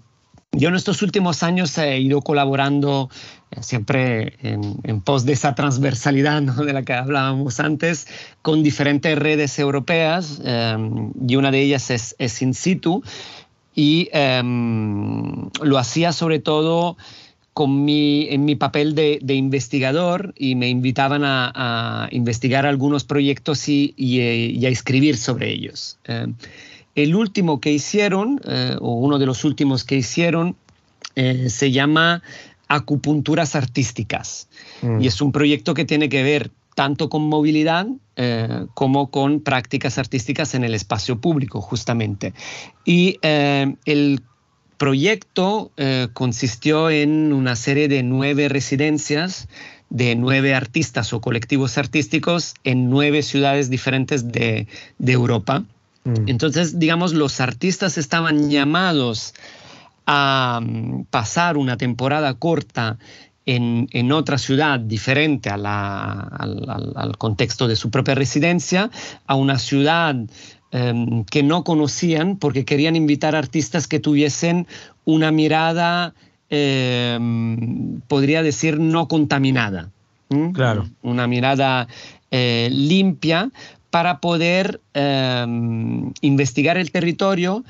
yo 0.56 0.68
en 0.68 0.74
estos 0.74 1.02
últimos 1.02 1.42
años 1.42 1.76
he 1.78 2.00
ido 2.00 2.22
colaborando 2.22 3.10
eh, 3.50 3.62
siempre 3.62 4.34
en, 4.42 5.00
pos 5.00 5.24
de 5.24 5.32
esa 5.32 5.54
transversalidad 5.54 6.42
de 6.42 6.72
la 6.72 6.82
que 6.82 6.92
hablábamos 6.92 7.60
antes, 7.60 8.06
con 8.42 8.62
diferentes 8.62 9.18
redes 9.18 9.58
europeas 9.58 10.40
em, 10.44 11.12
y 11.26 11.36
una 11.36 11.50
de 11.50 11.60
ellas 11.62 11.90
es, 11.90 12.14
es 12.18 12.42
In 12.42 12.54
situ 12.54 13.02
y 13.74 14.08
em, 14.12 15.50
lo 15.62 15.78
hacía 15.78 16.12
sobre 16.12 16.38
todo 16.38 16.96
con 17.52 17.84
mi, 17.84 18.26
en 18.30 18.44
mi 18.44 18.56
papel 18.56 18.96
de, 18.96 19.20
investigador 19.34 20.34
y 20.36 20.56
me 20.56 20.68
invitaban 20.68 21.22
a, 21.24 22.08
investigar 22.10 22.66
algunos 22.66 23.04
proyectos 23.04 23.68
y, 23.68 23.94
y, 23.96 24.66
a 24.66 24.68
escribir 24.68 25.16
sobre 25.16 25.52
ellos. 25.52 25.98
Em, 26.04 26.34
el 26.94 27.14
último 27.14 27.60
que 27.60 27.72
hicieron, 27.72 28.40
eh, 28.44 28.76
o 28.80 28.94
uno 28.94 29.18
de 29.18 29.26
los 29.26 29.44
últimos 29.44 29.84
que 29.84 29.96
hicieron, 29.96 30.56
eh, 31.16 31.48
se 31.50 31.70
llama 31.72 32.22
Acupunturas 32.68 33.56
Artísticas. 33.56 34.48
Mm. 34.82 35.00
Y 35.02 35.06
es 35.06 35.20
un 35.20 35.32
proyecto 35.32 35.74
que 35.74 35.84
tiene 35.84 36.08
que 36.08 36.22
ver 36.22 36.50
tanto 36.74 37.08
con 37.08 37.22
movilidad 37.22 37.86
eh, 38.16 38.66
como 38.74 39.10
con 39.10 39.40
prácticas 39.40 39.98
artísticas 39.98 40.54
en 40.54 40.64
el 40.64 40.74
espacio 40.74 41.20
público, 41.20 41.60
justamente. 41.60 42.32
Y 42.84 43.18
el 43.22 44.22
proyecto 44.76 45.70
consistió 46.12 46.90
en 46.90 47.32
una 47.32 47.54
serie 47.54 47.86
de 47.86 48.02
nueve 48.02 48.48
residencias 48.48 49.48
de 49.88 50.16
nueve 50.16 50.52
artistas 50.52 51.12
o 51.12 51.20
colectivos 51.20 51.78
artísticos 51.78 52.54
en 52.64 52.90
nueve 52.90 53.22
ciudades 53.22 53.70
diferentes 53.70 54.32
de 54.32 54.66
Europa. 54.98 55.64
Mm. 56.04 56.28
Entonces, 56.28 56.78
digamos, 56.78 57.14
los 57.14 57.40
artistas 57.40 57.98
estaban 57.98 58.50
llamados 58.50 59.34
a 60.06 60.60
mm, 60.62 61.04
pasar 61.10 61.56
una 61.56 61.76
temporada 61.76 62.34
corta 62.34 62.98
en, 63.46 64.12
otra 64.12 64.38
ciudad 64.38 64.80
diferente 64.80 65.50
al, 65.50 67.14
contexto 67.18 67.68
de 67.68 67.76
su 67.76 67.90
propia 67.90 68.14
residencia, 68.14 68.90
a 69.26 69.34
una 69.34 69.58
ciudad 69.58 70.16
em, 70.70 71.24
que 71.24 71.42
no 71.42 71.62
conocían 71.62 72.38
porque 72.38 72.64
querían 72.64 72.96
invitar 72.96 73.36
artistas 73.36 73.86
que 73.86 74.00
tuviesen 74.00 74.66
una 75.04 75.30
mirada, 75.30 76.14
em, 76.48 78.00
podría 78.08 78.42
decir, 78.42 78.78
no 78.78 79.08
contaminada. 79.08 79.90
Claro. 80.52 80.88
Una 81.02 81.28
mirada 81.28 81.86
eh, 82.30 82.68
limpia 82.72 83.50
para 83.94 84.18
poder 84.18 84.80
em, 84.92 86.12
investigar 86.20 86.78
el 86.78 86.90
territorio 86.90 87.64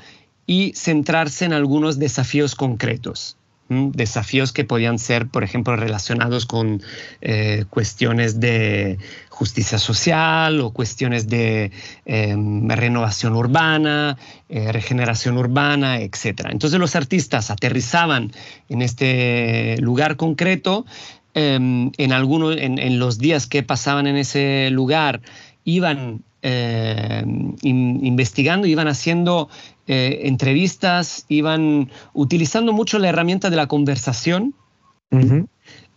y 0.47 0.73
centrarse 0.73 1.45
en 1.45 1.53
algunos 1.53 1.99
desafíos 1.99 2.55
concretos. 2.55 3.37
Desafíos 3.69 4.51
que 4.51 4.63
podían 4.63 4.97
ser, 4.97 5.27
por 5.27 5.43
ejemplo, 5.43 5.75
relacionados 5.75 6.47
con 6.47 6.81
eh, 7.21 7.65
cuestiones 7.69 8.39
de 8.39 8.97
justicia 9.29 9.77
social 9.77 10.61
o 10.61 10.71
cuestiones 10.71 11.27
de 11.27 11.71
em, 12.07 12.67
renovación 12.69 13.35
urbana, 13.35 14.17
eh, 14.49 14.71
regeneración 14.71 15.37
urbana, 15.37 16.01
etc. 16.01 16.47
Entonces 16.49 16.79
los 16.79 16.95
artistas 16.95 17.51
aterrizaban 17.51 18.31
en 18.67 18.81
este 18.81 19.77
lugar 19.79 20.15
concreto, 20.15 20.87
em, 21.35 21.91
en, 21.97 22.13
algunos, 22.13 22.57
en 22.57 22.97
los 22.97 23.19
días 23.19 23.45
que 23.45 23.61
pasaban 23.61 24.07
en 24.07 24.15
ese 24.15 24.71
lugar, 24.71 25.21
iban 25.65 26.23
eh, 26.41 27.23
investigando, 27.63 28.67
iban 28.67 28.87
haciendo 28.87 29.49
eh, 29.87 30.21
entrevistas, 30.23 31.25
iban 31.27 31.89
utilizando 32.13 32.71
mucho 32.71 32.99
la 32.99 33.09
herramienta 33.09 33.49
de 33.49 33.55
la 33.55 33.67
conversación, 33.67 34.53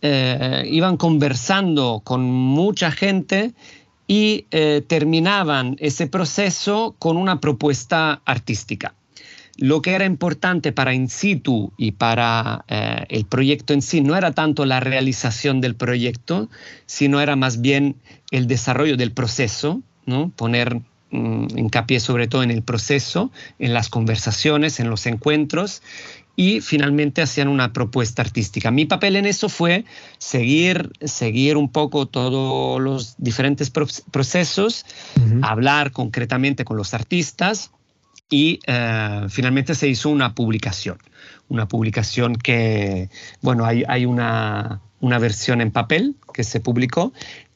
eh, 0.01 0.65
iban 0.71 0.97
conversando 0.97 2.01
con 2.03 2.23
mucha 2.23 2.91
gente 2.91 3.53
y 4.07 4.47
terminaban 4.87 5.77
ese 5.81 6.07
proceso 6.07 6.95
con 6.99 7.19
una 7.19 7.41
propuesta 7.41 8.23
artística. 8.25 8.95
Lo 9.59 9.83
que 9.83 9.95
era 9.95 10.05
importante 10.05 10.71
para 10.71 10.95
In 10.95 11.09
situ 11.09 11.73
y 11.77 11.91
para 11.91 12.65
el 13.09 13.25
proyecto 13.25 13.75
en 13.75 13.83
sí 13.83 14.01
no 14.01 14.17
era 14.17 14.31
tanto 14.31 14.65
la 14.65 14.79
realización 14.79 15.61
del 15.61 15.75
proyecto, 15.75 16.49
sino 16.87 17.21
era 17.21 17.35
más 17.35 17.61
bien 17.61 17.97
el 18.31 18.47
desarrollo 18.47 18.97
del 18.97 19.11
proceso, 19.11 19.83
¿no? 20.07 20.31
poner 20.31 20.81
mm, 21.11 21.59
hincapié 21.59 21.99
sobre 21.99 22.29
todo 22.29 22.45
en 22.45 22.53
el 22.53 22.63
proceso, 22.63 23.33
en 23.59 23.75
las 23.75 23.89
conversaciones, 23.89 24.79
en 24.79 24.91
los 24.91 25.07
encuentros 25.07 25.83
y 26.37 26.61
finalmente 26.61 27.21
hacían 27.21 27.49
una 27.49 27.73
propuesta 27.73 28.23
artística. 28.23 28.71
Mi 28.71 28.85
papel 28.85 29.17
en 29.17 29.27
eso 29.27 29.49
fue 29.49 29.85
seguir, 30.19 30.93
seguir 31.01 31.57
un 31.57 31.69
poco 31.69 32.07
todos 32.07 32.81
los 32.81 33.17
diferentes 33.19 33.73
procesos, 33.73 34.87
hablar 35.43 35.91
concretamente 35.91 36.65
con 36.65 36.77
los 36.77 36.95
artistas 36.95 37.73
y 38.31 38.61
eh, 38.67 39.27
finalmente 39.29 39.75
se 39.75 39.89
hizo 39.89 40.11
una 40.11 40.35
publicación. 40.35 40.99
Una 41.49 41.67
publicación 41.67 42.37
que, 42.37 43.09
bueno, 43.41 43.65
hay, 43.65 43.85
hay 43.89 44.05
una, 44.05 44.81
una 45.01 45.19
versión 45.19 45.61
en 45.61 45.71
papel 45.71 46.15
que 46.33 46.45
se 46.45 46.61
publicó 46.61 47.13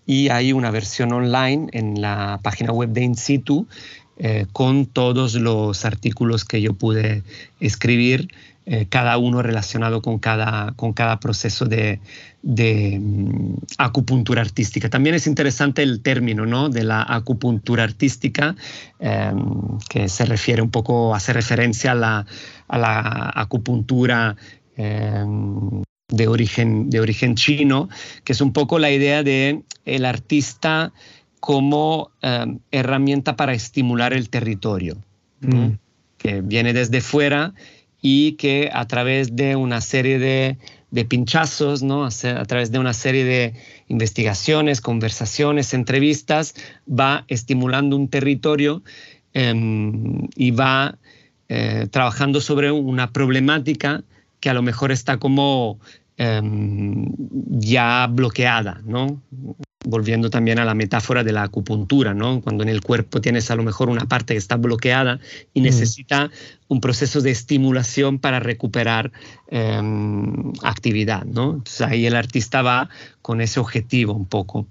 y 0.06 0.30
hay 0.30 0.52
una 0.52 0.70
versión 0.70 1.12
online 1.12 1.68
en 1.72 2.00
la 2.00 2.40
página 2.42 2.72
web 2.72 2.90
de 2.90 3.02
In 3.02 3.14
situ 3.14 3.66
eh, 4.18 4.46
con 4.52 4.86
todos 4.86 5.34
los 5.34 5.84
artículos 5.84 6.44
que 6.44 6.60
yo 6.60 6.74
pude 6.74 7.22
escribir, 7.60 8.28
eh, 8.64 8.86
cada 8.88 9.18
uno 9.18 9.42
relacionado 9.42 10.02
con 10.02 10.20
cada, 10.20 10.72
con 10.76 10.92
cada 10.92 11.18
proceso 11.18 11.64
de, 11.64 11.98
de 12.42 12.96
mm, 13.00 13.54
acupuntura 13.78 14.40
artística. 14.40 14.88
También 14.88 15.16
es 15.16 15.26
interesante 15.26 15.82
el 15.82 16.00
término 16.00 16.46
¿no? 16.46 16.68
de 16.68 16.84
la 16.84 17.02
acupuntura 17.02 17.82
artística, 17.82 18.54
em, 19.00 19.78
que 19.88 20.08
se 20.08 20.26
refiere 20.26 20.62
un 20.62 20.70
poco, 20.70 21.12
hace 21.12 21.32
referencia 21.32 21.90
a 21.90 21.94
la, 21.96 22.26
a 22.68 22.78
la 22.78 23.32
acupuntura 23.34 24.36
em, 24.76 25.82
de 26.06 26.28
origen, 26.28 26.88
de 26.88 27.00
origen 27.00 27.34
chino, 27.34 27.88
que 28.22 28.32
es 28.32 28.40
un 28.40 28.52
poco 28.52 28.78
la 28.78 28.92
idea 28.92 29.24
de 29.24 29.64
el 29.84 30.04
artista 30.04 30.92
como 31.40 32.12
em, 32.22 32.60
herramienta 32.70 33.34
para 33.34 33.54
estimular 33.54 34.12
el 34.12 34.30
territorio, 34.30 34.98
que 36.16 36.40
viene 36.40 36.72
desde 36.72 37.00
fuera 37.00 37.52
y 38.02 38.32
que 38.32 38.68
a 38.72 38.86
través 38.86 39.34
de 39.34 39.56
una 39.56 39.80
serie 39.80 40.18
de 40.18 40.58
de 40.92 41.06
pinchazos, 41.06 41.82
¿no? 41.82 42.04
A, 42.04 42.44
través 42.44 42.70
de 42.70 42.78
una 42.78 42.92
serie 42.92 43.24
de 43.24 43.54
investigaciones, 43.88 44.82
conversaciones, 44.82 45.72
entrevistas, 45.72 46.54
va 46.86 47.24
estimulando 47.28 47.96
un 47.96 48.08
territorio 48.08 48.82
em, 49.32 50.28
y 50.36 50.50
va 50.50 50.98
eh, 51.48 51.88
trabajando 51.90 52.42
sobre 52.42 52.70
una 52.70 53.10
problemática 53.10 54.04
que 54.38 54.50
a 54.50 54.54
lo 54.54 54.60
mejor 54.60 54.92
está 54.92 55.16
como 55.16 55.80
em, 56.18 57.06
ya 57.48 58.06
bloqueada, 58.08 58.82
¿no? 58.84 59.22
Volviendo 59.84 60.30
también 60.30 60.58
a 60.58 60.64
la 60.64 60.74
metáfora 60.74 61.24
de 61.24 61.32
la 61.32 61.42
acupuntura, 61.42 62.14
¿no? 62.14 62.40
Cuando 62.40 62.62
en 62.62 62.68
el 62.68 62.80
cuerpo 62.80 63.20
tienes 63.20 63.50
a 63.50 63.56
lo 63.56 63.62
mejor 63.62 63.88
una 63.88 64.06
parte 64.06 64.34
que 64.34 64.38
está 64.38 64.56
bloqueada 64.56 65.18
y 65.54 65.60
mm. 65.60 65.64
necesita 65.64 66.30
un 66.68 66.80
proceso 66.80 67.20
de 67.20 67.30
estimulación 67.30 68.18
para 68.18 68.40
recuperar 68.40 69.12
em, 69.48 70.52
actividad, 70.62 71.24
¿no? 71.24 71.54
Entonces 71.54 71.80
ahí 71.82 72.06
el 72.06 72.16
artista 72.16 72.62
va 72.62 72.88
con 73.20 73.40
ese 73.40 73.60
objetivo 73.60 74.14
un 74.14 74.26
poco. 74.26 74.66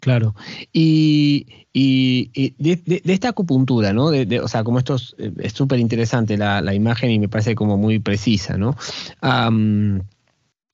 Claro. 0.00 0.34
Y, 0.72 1.46
de, 1.74 3.02
esta 3.04 3.28
acupuntura, 3.28 3.92
¿no? 3.92 4.06
o 4.06 4.48
sea, 4.48 4.64
como 4.64 4.78
esto 4.78 4.96
es 4.96 5.52
súper 5.52 5.78
interesante 5.78 6.38
la, 6.38 6.74
imagen 6.74 7.10
y 7.10 7.18
me 7.18 7.28
parece 7.28 7.54
como 7.54 7.76
muy 7.76 7.98
precisa, 7.98 8.56
¿no? 8.56 8.76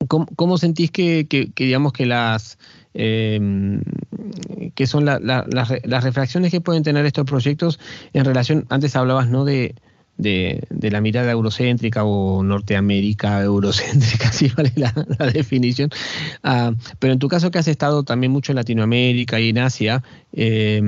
¿cómo, 0.07 0.59
sentís 0.59 0.91
que, 0.91 1.27
digamos, 1.57 1.93
que 1.93 2.07
las 2.07 2.59
eh, 2.99 3.81
que 4.75 4.87
son 4.87 5.05
las 5.05 6.05
refracciones 6.05 6.51
que 6.51 6.61
pueden 6.61 6.83
tener 6.83 7.05
estos 7.07 7.27
proyectos 7.27 7.79
en 8.13 8.25
relación, 8.25 8.67
antes 8.71 8.97
hablabas 8.97 9.29
¿no? 9.29 9.45
de, 9.45 9.75
de, 10.19 10.91
la 10.91 11.01
mirada 11.01 11.31
eurocéntrica 11.31 12.05
o 12.05 12.43
Norteamérica 12.43 13.43
eurocéntrica, 13.43 14.33
si 14.33 14.49
vale 14.49 14.73
la, 14.77 14.93
definición. 15.33 15.91
Ah, 16.43 16.73
pero 16.99 17.13
en 17.13 17.19
tu 17.19 17.29
caso 17.29 17.51
que 17.51 17.59
has 17.59 17.69
estado 17.69 18.03
también 18.03 18.33
mucho 18.33 18.53
en 18.53 18.57
Latinoamérica 18.57 19.39
y 19.41 19.51
en 19.51 19.59
Asia, 19.59 20.03
eh, 20.33 20.81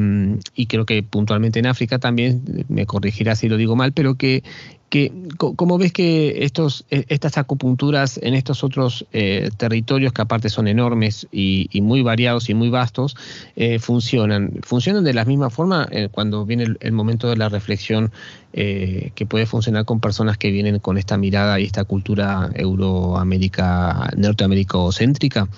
y 0.54 0.66
creo 0.66 0.86
que 0.86 1.02
puntualmente 1.02 1.58
en 1.58 1.66
África 1.66 1.98
también, 1.98 2.64
me 2.68 2.86
corregirás 2.86 3.40
si 3.40 3.48
lo 3.48 3.56
digo 3.56 3.76
mal, 3.76 3.92
pero 3.92 4.14
que 4.14 4.42
que, 4.88 5.12
¿Cómo 5.36 5.78
ves 5.78 5.92
que 5.92 6.44
estos, 6.44 6.84
e, 6.90 7.04
estas 7.08 7.36
acupunturas 7.38 8.18
en 8.22 8.34
estos 8.34 8.64
otros 8.64 9.06
eh, 9.12 9.50
territorios, 9.56 10.12
que 10.12 10.22
aparte 10.22 10.48
son 10.48 10.68
enormes 10.68 11.26
y, 11.30 11.68
muy 11.82 12.02
variados 12.02 12.48
y 12.48 12.54
muy 12.54 12.70
vastos, 12.70 13.16
eh, 13.56 13.78
funcionan? 13.78 14.52
¿Funcionan 14.62 15.04
de 15.04 15.14
la 15.14 15.24
misma 15.24 15.50
forma 15.50 15.88
eh, 15.90 16.08
cuando 16.10 16.46
viene 16.46 16.66
el, 16.80 16.92
momento 16.92 17.28
de 17.28 17.36
la 17.36 17.48
reflexión 17.48 18.12
que 18.50 19.26
puede 19.28 19.46
funcionar 19.46 19.84
con 19.84 20.00
personas 20.00 20.36
que 20.36 20.50
vienen 20.50 20.80
con 20.80 20.98
esta 20.98 21.16
mirada 21.16 21.60
y 21.60 21.64
esta 21.64 21.84
cultura 21.84 22.50
euroamérica, 22.54 24.10
norteamericocéntrica? 24.16 25.48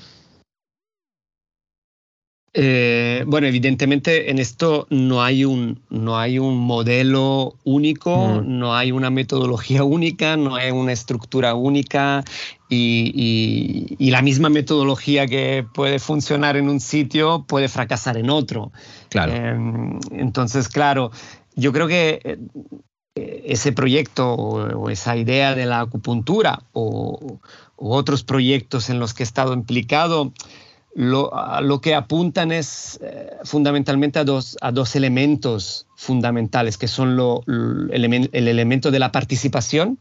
Eh, 2.53 3.23
bueno, 3.29 3.47
evidentemente 3.47 4.29
en 4.29 4.41
esto 4.41 4.89
no 4.91 5.23
hay 5.23 5.45
un, 5.45 5.83
no 5.89 6.19
hay 6.19 6.41
un 6.41 6.57
modelo 6.57 7.55
único, 7.63 8.43
no 8.45 8.75
hay 8.75 8.91
una 8.91 9.09
metodología 9.09 9.85
única, 9.85 10.37
no 10.37 10.57
hay 10.57 10.73
una 10.73 10.93
estructura 10.93 11.55
única 11.55 12.25
y, 12.69 13.97
la 14.11 14.23
misma 14.23 14.49
metodología 14.49 15.29
que 15.29 15.65
puede 15.73 16.01
funcionar 16.01 16.57
en 16.57 16.69
un 16.69 16.81
sitio 16.81 17.45
puede 17.47 17.69
fracasar 17.69 18.17
en 18.17 18.31
otro. 18.31 18.73
Claro. 19.11 19.33
Em, 19.33 20.01
entonces, 20.11 20.69
claro, 20.69 21.13
yo 21.55 21.73
creo 21.73 21.87
que 21.87 22.21
eh, 23.15 23.43
ese 23.47 23.71
proyecto 23.71 24.35
o, 24.35 24.91
esa 24.91 25.17
idea 25.17 25.55
de 25.55 25.67
la 25.67 25.81
acupuntura 25.81 26.65
o, 26.73 27.39
o 27.77 27.97
otros 27.97 28.25
proyectos 28.25 28.91
en 28.91 28.99
los 28.99 29.15
que 29.15 29.23
he 29.23 29.25
estado 29.25 29.53
implicado, 29.53 30.33
lo, 30.95 31.81
que 31.81 31.95
apuntan 31.95 32.53
es 32.53 32.99
eh, 33.03 33.31
fundamentalmente 33.45 34.19
a 34.19 34.25
dos, 34.25 34.57
a 34.61 34.73
dos 34.73 34.97
elementos 34.97 35.87
fundamentales, 35.97 36.77
que 36.79 36.89
son 36.89 37.19
el, 37.91 38.29
elemento 38.33 38.91
de 38.91 38.99
la 38.99 39.13
participación 39.13 39.99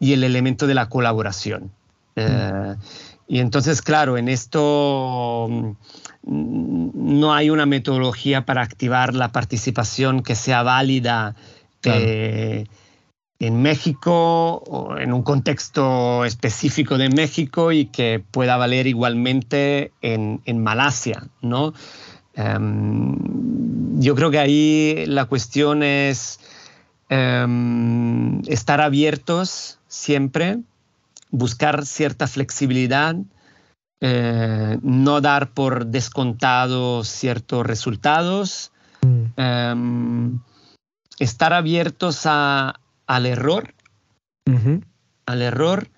y 0.00 0.12
el 0.14 0.24
elemento 0.24 0.66
de 0.66 0.74
la 0.74 0.88
colaboración. 0.88 1.70
Eh, 2.16 2.74
y 3.28 3.40
entonces, 3.40 3.82
claro, 3.82 4.16
en 4.16 4.28
esto 4.28 5.48
mm, 6.22 6.90
no 6.94 7.34
hay 7.34 7.50
una 7.50 7.66
metodología 7.66 8.46
para 8.46 8.62
activar 8.62 9.14
la 9.14 9.32
participación 9.32 10.22
que 10.22 10.34
sea 10.34 10.62
válida. 10.62 11.34
Eh, 11.84 12.66
en 13.38 13.60
México 13.62 14.62
o 14.66 14.96
en 14.96 15.12
un 15.12 15.22
contexto 15.22 16.24
específico 16.24 16.96
de 16.96 17.10
México 17.10 17.72
y 17.72 17.86
que 17.86 18.24
pueda 18.30 18.56
valer 18.56 18.86
igualmente 18.86 19.92
en, 20.00 20.62
Malasia, 20.62 21.28
¿no? 21.42 21.74
Em, 22.34 24.00
yo 24.00 24.14
creo 24.14 24.30
que 24.30 24.38
ahí 24.38 25.04
la 25.06 25.26
cuestión 25.26 25.82
es 25.82 26.40
em, 27.08 28.40
estar 28.46 28.80
abiertos 28.80 29.78
siempre, 29.86 30.58
buscar 31.30 31.84
cierta 31.84 32.26
flexibilidad, 32.26 33.16
eh, 34.00 34.78
no 34.82 35.20
dar 35.20 35.50
por 35.50 35.86
descontado 35.86 37.04
ciertos 37.04 37.66
resultados, 37.66 38.72
mm. 39.02 39.24
em, 39.36 40.38
estar 41.18 41.52
abiertos 41.52 42.22
a, 42.24 42.80
al 43.06 43.26
error, 43.26 43.74
al 45.26 45.42
error 45.42 45.88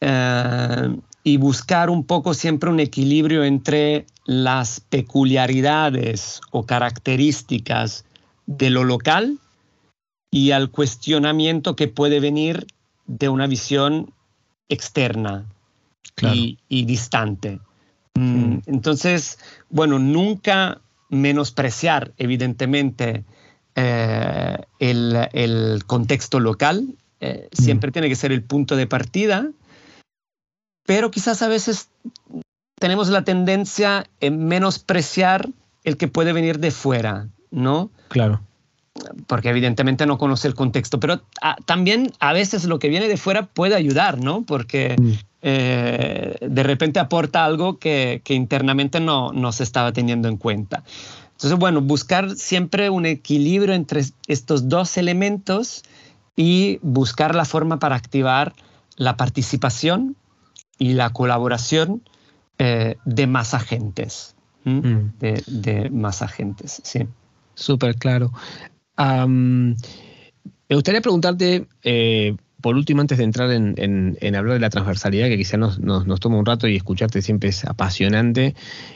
eh, 0.00 0.96
y 1.24 1.36
buscar 1.36 1.90
un 1.90 2.04
poco 2.04 2.34
siempre 2.34 2.70
un 2.70 2.80
equilibrio 2.80 3.44
entre 3.44 4.06
las 4.24 4.80
peculiaridades 4.80 6.40
o 6.50 6.66
características 6.66 8.04
de 8.46 8.70
lo 8.70 8.84
local 8.84 9.38
y 10.30 10.50
al 10.50 10.70
cuestionamiento 10.70 11.76
que 11.76 11.88
puede 11.88 12.18
venir 12.18 12.66
de 13.06 13.28
una 13.28 13.46
visión 13.46 14.12
externa 14.68 15.46
y, 16.20 16.84
distante. 16.84 17.60
Mm, 18.14 18.58
entonces, 18.66 19.38
bueno, 19.70 19.98
nunca 19.98 20.80
menospreciar, 21.08 22.12
evidentemente, 22.16 23.24
eh, 23.74 24.58
el, 24.78 25.82
contexto 25.86 26.40
local, 26.40 26.94
eh, 27.20 27.48
siempre 27.52 27.90
tiene 27.92 28.08
que 28.08 28.16
ser 28.16 28.32
el 28.32 28.42
punto 28.42 28.76
de 28.76 28.86
partida, 28.86 29.48
pero 30.84 31.10
quizás 31.10 31.42
a 31.42 31.48
veces 31.48 31.88
tenemos 32.78 33.08
la 33.08 33.22
tendencia 33.22 34.06
en 34.20 34.46
menospreciar 34.46 35.48
el 35.84 35.96
que 35.96 36.08
puede 36.08 36.32
venir 36.32 36.58
de 36.58 36.70
fuera, 36.70 37.28
¿no? 37.50 37.90
Claro. 38.08 38.40
Porque 39.26 39.48
evidentemente 39.48 40.04
no 40.04 40.18
conoce 40.18 40.48
el 40.48 40.54
contexto, 40.54 41.00
pero 41.00 41.22
ah, 41.40 41.56
también 41.64 42.12
a 42.20 42.32
veces 42.32 42.64
lo 42.64 42.78
que 42.78 42.88
viene 42.88 43.08
de 43.08 43.16
fuera 43.16 43.46
puede 43.46 43.74
ayudar, 43.74 44.18
¿no? 44.18 44.42
Porque 44.42 44.96
mm. 45.00 45.12
eh, 45.42 46.36
de 46.40 46.62
repente 46.62 47.00
aporta 47.00 47.44
algo 47.44 47.78
que, 47.78 48.20
que 48.22 48.34
internamente 48.34 49.00
no, 49.00 49.32
no 49.32 49.52
se 49.52 49.62
estaba 49.62 49.92
teniendo 49.92 50.28
en 50.28 50.36
cuenta. 50.36 50.82
Entonces, 51.42 51.58
bueno, 51.58 51.80
buscar 51.80 52.36
siempre 52.36 52.88
un 52.88 53.04
equilibrio 53.04 53.74
entre 53.74 54.04
estos 54.28 54.68
dos 54.68 54.96
elementos 54.96 55.82
y 56.36 56.78
buscar 56.82 57.34
la 57.34 57.44
forma 57.44 57.80
para 57.80 57.96
activar 57.96 58.52
la 58.96 59.16
participación 59.16 60.14
y 60.78 60.92
la 60.92 61.10
colaboración 61.10 62.02
eh, 62.58 62.94
de 63.04 63.26
más 63.26 63.54
agentes. 63.54 64.36
Mm. 64.62 65.18
De, 65.18 65.90
más 65.90 66.22
agentes, 66.22 66.80
sí. 66.84 67.08
Súper 67.54 67.96
claro. 67.96 68.30
me 68.96 69.74
gustaría 70.70 71.00
preguntarte, 71.00 71.66
eh, 71.82 72.36
por 72.62 72.76
último, 72.76 73.00
antes 73.00 73.18
de 73.18 73.24
entrar 73.24 73.50
en, 73.50 74.36
hablar 74.36 74.54
de 74.54 74.60
la 74.60 74.70
transversalidad, 74.70 75.28
que 75.28 75.36
quizá 75.36 75.56
nos, 75.56 75.78
toma 76.20 76.38
un 76.38 76.46
rato 76.46 76.68
y 76.68 76.76
escucharte 76.76 77.20
siempre 77.20 77.50
es 77.50 77.64
apasionante, 77.64 78.54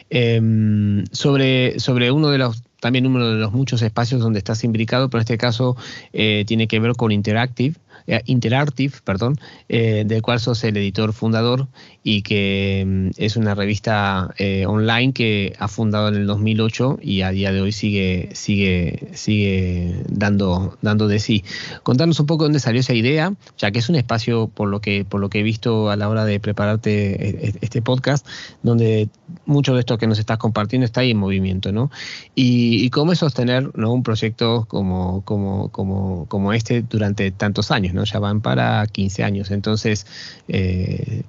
em, 0.08 1.04
sobre, 1.12 1.78
sobre 1.78 2.10
uno 2.10 2.30
de 2.30 2.38
los 2.38 2.62
también 2.80 3.06
uno 3.06 3.26
de 3.26 3.40
los 3.40 3.52
muchos 3.52 3.82
espacios 3.82 4.20
donde 4.20 4.38
estás 4.38 4.62
imbricado, 4.62 5.08
pero 5.08 5.20
en 5.20 5.22
este 5.22 5.38
caso 5.38 5.76
eh, 6.12 6.44
tiene 6.46 6.68
que 6.68 6.78
ver 6.78 6.92
con 6.92 7.10
Interactive, 7.10 7.74
eh, 8.06 8.22
Interactive, 8.26 8.94
perdón, 9.04 9.36
eh, 9.68 10.04
del 10.06 10.22
cual 10.22 10.40
sos 10.40 10.62
el 10.64 10.76
editor 10.76 11.12
fundador 11.12 11.68
y 12.02 12.22
que 12.22 12.84
mm, 12.86 13.10
es 13.16 13.36
una 13.36 13.54
revista 13.54 14.34
eh, 14.38 14.64
online 14.66 15.12
que 15.12 15.54
ha 15.58 15.68
fundado 15.68 16.08
en 16.08 16.14
el 16.14 16.26
2008 16.26 16.98
y 17.02 17.22
a 17.22 17.30
día 17.30 17.52
de 17.52 17.60
hoy 17.60 17.72
sigue, 17.72 18.30
sigue, 18.32 19.08
sigue 19.14 20.02
dando, 20.08 20.78
dando 20.82 21.08
de 21.08 21.18
sí. 21.18 21.44
Contanos 21.82 22.20
un 22.20 22.26
poco 22.26 22.44
dónde 22.44 22.60
salió 22.60 22.80
esa 22.80 22.94
idea, 22.94 23.32
ya 23.58 23.70
que 23.70 23.78
es 23.80 23.88
un 23.88 23.96
espacio, 23.96 24.48
por 24.48 24.68
lo 24.68 24.80
que, 24.80 25.04
por 25.04 25.20
lo 25.20 25.28
que 25.28 25.40
he 25.40 25.42
visto 25.42 25.90
a 25.90 25.96
la 25.96 26.08
hora 26.08 26.24
de 26.24 26.40
prepararte 26.40 27.56
este 27.60 27.82
podcast, 27.82 28.26
donde 28.62 29.08
mucho 29.44 29.74
de 29.74 29.80
esto 29.80 29.98
que 29.98 30.06
nos 30.06 30.18
estás 30.18 30.38
compartiendo 30.38 30.84
está 30.84 31.00
ahí 31.00 31.10
en 31.10 31.18
movimiento, 31.18 31.72
¿no? 31.72 31.90
Y, 32.34 32.88
cómo 32.90 33.12
es 33.12 33.18
sostener 33.18 33.70
¿no? 33.76 33.92
un 33.92 34.02
proyecto 34.02 34.64
como, 34.68 35.22
como, 35.22 35.70
como, 35.70 36.26
como 36.28 36.52
este 36.52 36.82
durante 36.82 37.30
tantos 37.30 37.70
años, 37.70 37.94
¿no? 37.94 37.95
Ya 38.04 38.18
van 38.18 38.40
para 38.40 38.86
15 38.86 39.24
años. 39.24 39.50
Entonces, 39.50 40.06
eh, 40.48 41.22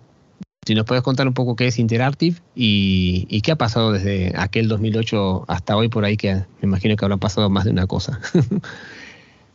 si 0.65 0.75
nos 0.75 0.85
puedes 0.85 1.03
contar 1.03 1.27
un 1.27 1.33
poco 1.33 1.55
qué 1.55 1.67
es 1.67 1.79
Interactive 1.79 2.37
y, 2.53 3.41
qué 3.41 3.53
ha 3.53 3.55
pasado 3.55 3.93
desde 3.93 4.33
aquel 4.35 4.67
2008 4.67 5.45
hasta 5.47 5.77
hoy 5.77 5.87
por 5.87 6.03
ahí, 6.03 6.17
que 6.17 6.33
me 6.33 6.43
imagino 6.63 6.95
que 6.95 7.05
habrá 7.05 7.17
pasado 7.17 7.49
más 7.49 7.65
de 7.65 7.71
una 7.71 7.87
cosa. 7.87 8.19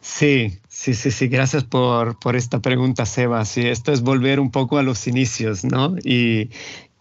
Sí, 0.05 0.59
sí, 0.67 0.95
sí, 0.95 1.13
sí. 1.13 1.29
Gracias 1.29 1.63
por, 1.63 2.19
por 2.19 2.35
esta 2.35 2.59
pregunta, 2.59 3.07
Seba. 3.07 3.45
Sí, 3.45 3.69
esto 3.69 3.93
es 3.93 4.01
volver 4.01 4.41
un 4.41 4.51
poco 4.51 4.79
a 4.79 4.83
los 4.83 5.07
inicios, 5.07 5.63
¿no? 5.65 5.95
Y, 6.03 6.51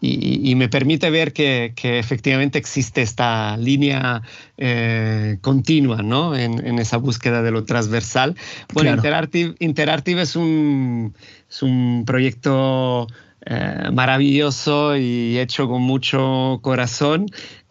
y, 0.04 0.54
me 0.56 0.68
permite 0.68 1.10
ver 1.10 1.32
que, 1.32 1.74
que, 1.76 2.00
efectivamente 2.00 2.58
existe 2.58 3.02
esta 3.02 3.56
línea 3.56 4.22
eh, 4.58 5.38
continua 5.40 6.02
¿no? 6.02 6.34
En, 6.34 6.66
en, 6.66 6.80
esa 6.80 6.96
búsqueda 6.96 7.40
de 7.40 7.52
lo 7.52 7.64
transversal. 7.64 8.34
Bueno, 8.74 8.90
Interactive, 8.90 9.54
Interactive 9.60 10.22
es, 10.22 10.34
un, 10.34 11.14
es 11.48 11.62
un 11.62 12.02
proyecto 12.04 13.06
eh, 13.46 13.90
maravilloso 13.92 14.96
y 14.96 15.38
hecho 15.38 15.68
con 15.68 15.82
mucho 15.82 16.58
corazón. 16.62 17.26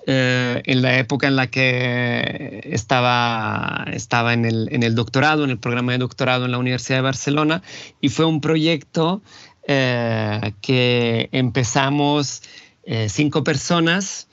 Eh, 0.08 0.64
en 0.66 0.82
la 0.82 0.98
época 0.98 1.28
en 1.28 1.36
la 1.36 1.48
que 1.48 2.62
estaba, 2.72 3.86
estaba 3.94 4.34
en, 4.34 4.46
el, 4.46 4.68
en 4.72 4.82
el 4.82 4.96
doctorado, 4.96 5.44
en 5.44 5.52
el 5.52 5.60
programa 5.60 5.92
de 5.92 6.00
doctorado 6.00 6.46
en 6.46 6.52
la 6.52 6.58
Universidad 6.58 6.98
de 6.98 7.04
Barcelona, 7.04 7.62
y 8.00 8.10
fue 8.10 8.26
un 8.26 8.42
proyecto 8.42 9.22
eh, 9.74 10.52
que 10.60 11.30
empezamos 11.32 12.44
eh, 12.84 13.08
cinco 13.08 13.46
personas 13.46 14.28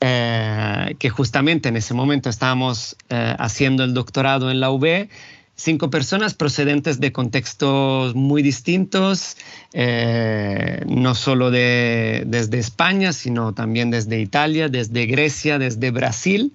eh, 0.00 0.96
que 0.98 1.10
justamente 1.10 1.68
en 1.68 1.76
ese 1.76 1.94
momento 1.94 2.28
estábamos 2.28 2.96
haciendo 3.08 3.84
el 3.84 3.94
doctorado 3.94 4.50
en 4.50 4.58
la 4.58 4.72
UB, 4.72 5.08
cinco 5.54 5.90
personas 5.90 6.34
procedentes 6.34 6.98
de 6.98 7.12
contextos 7.12 8.16
muy 8.16 8.42
distintos, 8.42 9.36
no 9.74 11.14
solo 11.14 11.52
de, 11.52 12.24
desde 12.26 12.58
España, 12.58 13.12
sino 13.12 13.54
también 13.54 13.92
desde 13.92 14.20
Italia, 14.20 14.68
desde 14.68 15.06
Grecia, 15.06 15.60
desde 15.60 15.92
Brasil, 15.92 16.52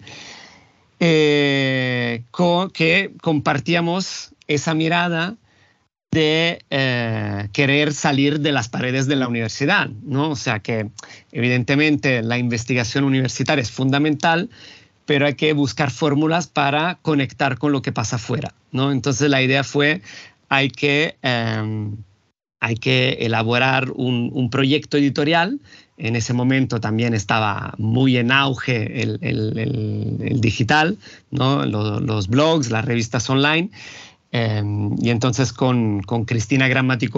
que 0.99 2.23
compartíamos 3.21 4.31
esa 4.47 4.73
mirada 4.73 5.38
de 6.16 6.63
eh, 6.70 7.49
querer 7.51 7.93
salir 7.93 8.39
de 8.39 8.53
las 8.53 8.70
paredes 8.70 9.05
de 9.05 9.18
la 9.18 9.28
universidad, 9.28 9.89
¿no? 10.03 10.30
O 10.30 10.36
sea 10.38 10.59
que 10.59 10.89
evidentemente 11.34 12.24
la 12.24 12.38
investigación 12.38 13.03
universitaria 13.03 13.61
es 13.61 13.70
fundamental, 13.70 14.49
pero 15.05 15.26
hay 15.26 15.34
que 15.34 15.51
buscar 15.51 15.91
fórmulas 15.91 16.47
para 16.47 16.99
conectar 17.01 17.57
con 17.57 17.74
lo 17.74 17.82
que 17.82 17.91
pasa 17.91 18.16
afuera, 18.16 18.53
¿no? 18.72 18.93
Entonces 18.93 19.30
la 19.30 19.41
idea 19.41 19.66
fue, 19.66 20.01
hay 20.47 20.70
que, 20.70 21.18
em, 21.22 21.97
hay 22.61 22.76
que 22.76 23.18
elaborar 23.20 23.91
un, 23.91 24.49
proyecto 24.49 24.95
editorial. 24.95 25.59
En 25.97 26.16
ese 26.16 26.32
momento 26.32 26.80
también 26.80 27.13
estaba 27.13 27.74
muy 27.78 28.16
en 28.16 28.32
auge 28.32 29.01
el, 29.01 30.39
digital, 30.39 30.97
¿no? 31.30 31.66
los, 31.66 32.01
los 32.01 32.28
blogs, 32.30 32.72
las 32.72 32.86
revistas 32.86 33.30
online. 33.30 33.70
Em, 34.38 34.93
y 35.01 35.11
entonces 35.11 35.53
con, 35.53 36.01
con 36.01 36.25
Cristina 36.25 36.67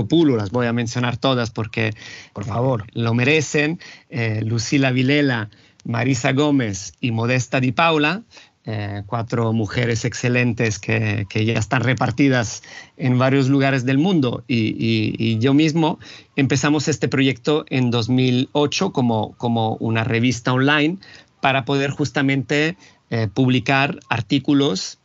Pulo, 0.07 0.37
las 0.37 0.51
voy 0.51 0.67
a 0.67 0.73
mencionar 0.73 1.17
todas 1.17 1.49
porque, 1.49 1.95
por 2.31 2.45
favor, 2.45 2.85
lo 2.93 3.15
merecen, 3.15 3.79
eh, 4.11 4.43
Lucila 4.45 4.91
Vilela, 4.91 5.49
Marisa 5.83 6.33
Gómez 6.33 6.93
y 7.01 7.09
Modesta 7.09 7.59
Di 7.59 7.71
Paula, 7.71 8.21
eh, 8.65 9.01
cuatro 9.07 9.51
mujeres 9.51 10.05
excelentes 10.05 10.77
que, 10.77 11.25
que, 11.27 11.43
ya 11.43 11.57
están 11.57 11.81
repartidas 11.81 12.61
en 12.97 13.17
varios 13.17 13.49
lugares 13.49 13.83
del 13.83 13.97
mundo. 13.97 14.43
Y, 14.47 14.75
y, 15.17 15.39
yo 15.39 15.55
mismo 15.55 15.97
empezamos 16.35 16.87
este 16.87 17.07
proyecto 17.07 17.65
en 17.71 17.89
2008 17.89 18.91
como, 18.91 19.33
como 19.37 19.75
una 19.77 20.03
revista 20.03 20.53
online 20.53 20.97
para 21.41 21.65
poder 21.65 21.89
justamente 21.89 22.77
eh, 23.09 23.27
publicar 23.33 23.99
artículos 24.07 24.99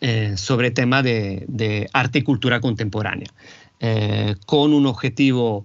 eh, 0.00 0.36
sobre 0.36 0.72
tema 0.72 1.04
de, 1.04 1.88
arte 1.92 2.18
y 2.18 2.22
cultura 2.22 2.60
contemporánea, 2.60 3.28
eh, 3.78 4.34
con 4.44 4.74
un 4.74 4.86
objetivo 4.86 5.64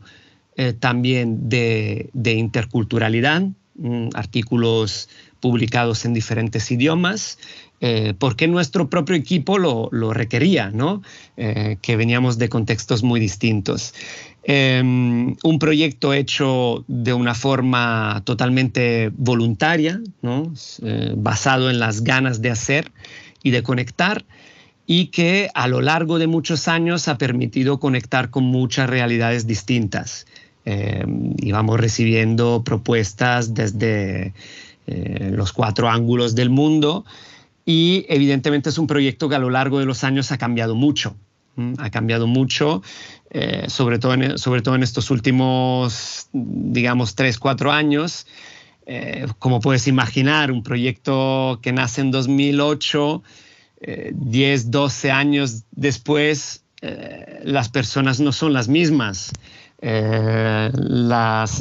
eh, 0.55 0.73
también 0.73 1.49
de, 1.49 2.11
interculturalidad, 2.23 3.41
mm, 3.75 4.09
artículos 4.13 5.09
publicados 5.39 6.05
en 6.05 6.13
diferentes 6.13 6.69
idiomas, 6.69 7.39
porque 8.17 8.49
nuestro 8.49 8.89
propio 8.89 9.15
equipo 9.15 9.57
lo, 9.57 10.13
requería, 10.13 10.69
¿no? 10.69 11.01
que 11.38 11.95
veníamos 11.95 12.38
de 12.38 12.49
contextos 12.49 13.03
muy 13.03 13.21
distintos. 13.21 13.93
Em, 14.43 15.38
un 15.43 15.59
proyecto 15.59 16.13
hecho 16.13 16.84
de 16.89 17.13
una 17.13 17.36
forma 17.36 18.21
totalmente 18.25 19.11
voluntaria, 19.15 20.01
¿no? 20.21 20.51
basado 21.15 21.69
en 21.69 21.80
las 21.80 22.03
ganas 22.03 22.41
de 22.41 22.49
hacer 22.49 22.91
y 23.43 23.51
de 23.51 23.63
conectar 23.63 24.25
y 24.85 25.07
que 25.07 25.49
a 25.53 25.67
lo 25.67 25.81
largo 25.81 26.17
de 26.17 26.27
muchos 26.27 26.67
años 26.67 27.07
ha 27.07 27.17
permitido 27.17 27.79
conectar 27.79 28.29
con 28.31 28.45
muchas 28.45 28.89
realidades 28.89 29.45
distintas. 29.45 30.25
Eh, 30.65 31.05
y 31.37 31.51
recibiendo 31.51 32.63
propuestas 32.63 33.53
desde 33.53 34.33
eh, 34.87 35.31
los 35.33 35.53
cuatro 35.53 35.89
ángulos 35.89 36.35
del 36.35 36.49
mundo 36.49 37.05
y 37.65 38.05
evidentemente 38.09 38.69
es 38.69 38.77
un 38.79 38.87
proyecto 38.87 39.29
que 39.29 39.35
a 39.35 39.39
lo 39.39 39.51
largo 39.51 39.79
de 39.79 39.85
los 39.85 40.03
años 40.03 40.31
ha 40.31 40.37
cambiado 40.37 40.73
mucho. 40.75 41.15
Ha 41.77 41.89
cambiado 41.89 42.25
mucho, 42.25 42.81
eh, 43.29 43.65
sobre, 43.67 43.99
todo 43.99 44.13
en, 44.13 44.37
sobre 44.37 44.61
todo 44.61 44.75
en 44.75 44.83
estos 44.83 45.11
últimos, 45.11 46.29
digamos, 46.33 47.15
tres, 47.15 47.37
cuatro 47.37 47.71
años. 47.71 48.25
Como 49.39 49.59
puedes 49.59 49.87
imaginar, 49.87 50.51
un 50.51 50.63
proyecto 50.63 51.59
que 51.61 51.71
nace 51.71 52.01
en 52.01 52.11
2008 52.11 53.23
10, 53.81 54.71
12 54.71 55.11
años 55.11 55.63
después, 55.71 56.63
eh, 56.81 57.41
las 57.43 57.69
personas 57.69 58.19
no 58.19 58.31
son 58.31 58.53
las 58.53 58.67
mismas. 58.67 59.31
Eh, 59.81 60.71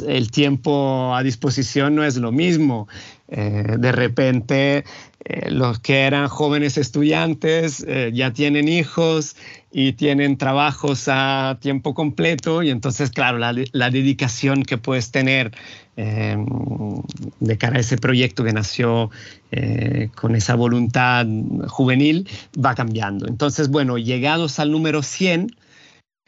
el 0.07 0.31
tiempo 0.31 1.15
a 1.15 1.23
disposición 1.23 1.95
no 1.95 2.03
es 2.03 2.17
lo 2.17 2.31
mismo. 2.31 2.87
Eh, 3.31 3.75
de 3.77 3.91
repente, 3.91 4.83
los 5.49 5.79
que 5.79 6.01
eran 6.01 6.27
jóvenes 6.27 6.77
estudiantes 6.77 7.85
ya 8.13 8.33
tienen 8.33 8.67
hijos 8.67 9.35
y 9.71 9.93
tienen 9.93 10.37
trabajos 10.37 11.07
a 11.07 11.59
tiempo 11.61 11.93
completo 11.93 12.63
y 12.63 12.71
entonces, 12.71 13.11
claro, 13.11 13.37
la, 13.37 13.53
la 13.73 13.89
dedicación 13.91 14.63
que 14.63 14.77
puedes 14.77 15.11
tener 15.11 15.51
Em, 16.01 16.45
de 17.41 17.57
cara 17.57 17.75
a 17.75 17.79
ese 17.81 17.97
proyecto 17.97 18.45
que 18.45 18.53
nació 18.53 19.11
eh, 19.51 20.09
con 20.15 20.33
esa 20.33 20.55
voluntad 20.55 21.27
juvenil, 21.67 22.25
va 22.55 22.73
cambiando. 22.73 23.27
Entonces, 23.27 23.67
bueno, 23.67 23.97
llegados 23.97 24.59
al 24.59 24.71
número 24.71 25.03
100, 25.03 25.51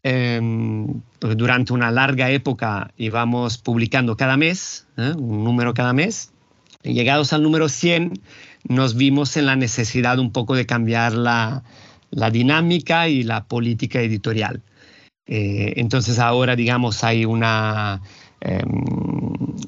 em, 0.04 1.02
pues 1.20 1.38
durante 1.38 1.72
una 1.72 1.90
larga 1.90 2.30
época 2.32 2.92
íbamos 2.98 3.60
publicando 3.60 4.18
cada 4.18 4.36
mes, 4.36 4.88
¿eh? 4.98 5.14
un 5.16 5.46
número 5.46 5.74
cada 5.74 5.94
mes, 5.94 6.31
llegados 6.84 7.34
al 7.34 7.44
número 7.44 7.70
100 7.70 8.14
nos 8.68 8.96
vimos 8.96 9.38
en 9.38 9.46
la 9.46 9.56
necesidad 9.56 10.20
un 10.20 10.32
poco 10.32 10.56
de 10.56 10.66
cambiar 10.66 11.14
la, 11.14 11.64
la 12.12 12.30
dinámica 12.30 13.08
y 13.08 13.24
la 13.24 13.46
política 13.46 14.02
editorial. 14.02 14.62
Eh, 15.28 15.74
entonces 15.78 16.20
ahora, 16.20 16.56
digamos, 16.56 17.04
hay 17.04 17.26
una 17.26 18.02
Em, 18.42 18.84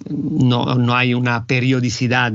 no, 0.10 0.76
no, 0.76 0.96
hay 0.96 1.14
una 1.14 1.46
periodicidad 1.46 2.34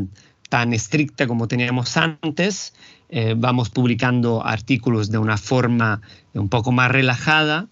tan 0.49 0.73
estricta 0.73 1.27
como 1.27 1.49
teníamos 1.49 1.97
antes. 1.97 2.75
Eh, 3.11 3.35
vamos 3.37 3.71
publicando 3.71 4.45
artículos 4.47 5.11
de 5.11 5.19
una 5.19 5.37
forma 5.37 6.01
un 6.35 6.49
poco 6.49 6.73
más 6.73 6.91
relajada 6.91 7.69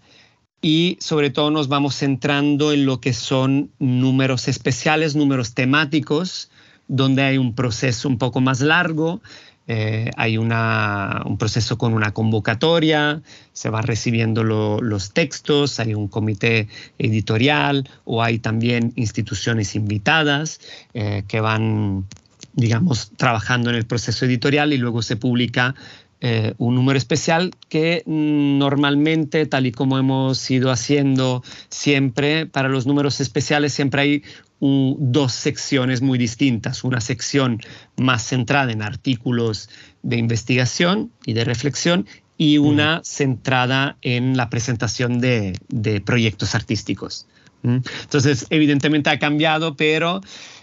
y 0.62 0.98
sobre 1.00 1.30
todo 1.30 1.50
nos 1.50 1.68
vamos 1.68 1.94
centrando 1.96 2.72
en 2.72 2.86
lo 2.86 3.00
que 3.00 3.12
son 3.12 3.70
números 3.78 4.48
especiales, 4.48 5.14
números 5.14 5.54
temáticos, 5.54 6.50
donde 6.88 7.22
hay 7.22 7.38
un 7.38 7.54
proceso 7.54 8.08
un 8.08 8.18
poco 8.18 8.40
más 8.40 8.60
largo 8.60 9.20
eh, 9.68 10.10
hay 10.16 10.38
un 10.38 11.36
proceso 11.38 11.76
con 11.76 11.92
una 11.92 12.12
convocatoria, 12.12 13.22
se 13.52 13.68
van 13.68 13.82
recibiendo 13.82 14.44
los 14.44 15.12
textos, 15.12 15.80
hay 15.80 15.94
un 15.94 16.06
comité 16.06 16.68
editorial 16.98 17.88
o 18.04 18.22
hay 18.22 18.38
también 18.38 18.92
instituciones 18.94 19.74
invitadas 19.74 20.60
eh, 20.94 21.24
que 21.26 21.40
van, 21.40 22.06
digamos, 22.54 23.10
trabajando 23.16 23.70
en 23.70 23.76
el 23.76 23.86
proceso 23.86 24.24
editorial 24.24 24.72
y 24.72 24.78
luego 24.78 25.02
se 25.02 25.16
publica 25.16 25.74
eh, 26.20 26.54
un 26.56 26.74
número 26.76 26.96
especial 26.96 27.50
que 27.68 28.02
normalmente, 28.06 29.44
tal 29.46 29.66
y 29.66 29.72
como 29.72 29.98
hemos 29.98 30.50
ido 30.50 30.70
haciendo 30.70 31.42
siempre, 31.68 32.46
para 32.46 32.68
los 32.68 32.86
números 32.86 33.20
especiales 33.20 33.74
siempre 33.74 34.00
hay 34.00 34.22
dos 34.60 35.32
secciones 35.32 36.02
muy 36.02 36.18
distintas. 36.18 36.84
Una 36.84 37.00
sección 37.00 37.60
más 37.96 38.22
centrada 38.26 38.72
en 38.72 38.82
artículos 38.82 39.68
de 40.02 40.16
investigación 40.16 41.10
y 41.24 41.34
de 41.34 41.44
reflexión 41.44 42.06
y 42.38 42.58
una 42.58 43.00
centrada 43.04 43.96
en 44.02 44.36
la 44.36 44.50
presentación 44.50 45.20
de, 45.20 45.58
proyectos 46.04 46.54
artísticos. 46.54 47.26
Entonces, 47.62 48.46
evidentemente 48.50 49.10
ha 49.10 49.18
cambiado, 49.18 49.76
pero 49.76 50.20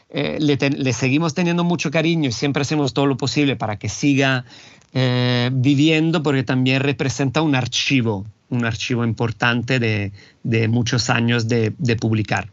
eh, 0.09 0.37
le, 0.39 0.93
seguimos 0.93 1.33
teniendo 1.33 1.63
mucho 1.63 1.91
cariño 1.91 2.29
y 2.29 2.31
siempre 2.31 2.61
hacemos 2.61 2.93
todo 2.93 3.07
lo 3.07 3.17
posible 3.17 3.57
para 3.57 3.77
que 3.77 3.89
siga 3.89 4.45
eh, 4.93 5.49
viviendo, 5.51 6.23
porque 6.23 6.43
también 6.43 6.81
representa 6.81 7.41
un 7.41 7.55
archivo, 7.55 8.25
un 8.49 8.63
archivo 8.63 9.03
importante 9.03 9.79
de, 9.79 10.67
muchos 10.69 11.09
años 11.09 11.47
de 11.49 11.97
publicar. 11.99 12.49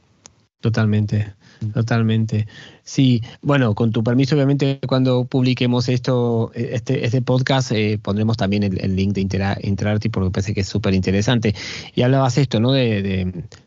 Totalmente. 0.60 1.34
Totalmente. 1.74 2.46
Sí, 2.84 3.22
bueno, 3.42 3.74
con 3.74 3.92
tu 3.92 4.02
permiso, 4.02 4.34
obviamente, 4.34 4.80
cuando 4.86 5.26
publiquemos 5.26 5.88
esto, 5.88 6.50
este, 6.54 7.04
este 7.04 7.20
podcast, 7.20 7.70
eh, 7.72 7.98
pondremos 8.02 8.36
también 8.36 8.62
el, 8.62 8.96
link 8.96 9.12
de 9.12 9.20
Interarti 9.20 10.08
porque 10.08 10.24
me 10.26 10.30
parece 10.30 10.54
que 10.54 10.60
es 10.60 10.68
súper 10.68 10.94
interesante. 10.94 11.54
Y 11.94 12.02
hablabas 12.02 12.38
esto, 12.38 12.60
¿no? 12.60 12.72
De, 12.72 13.02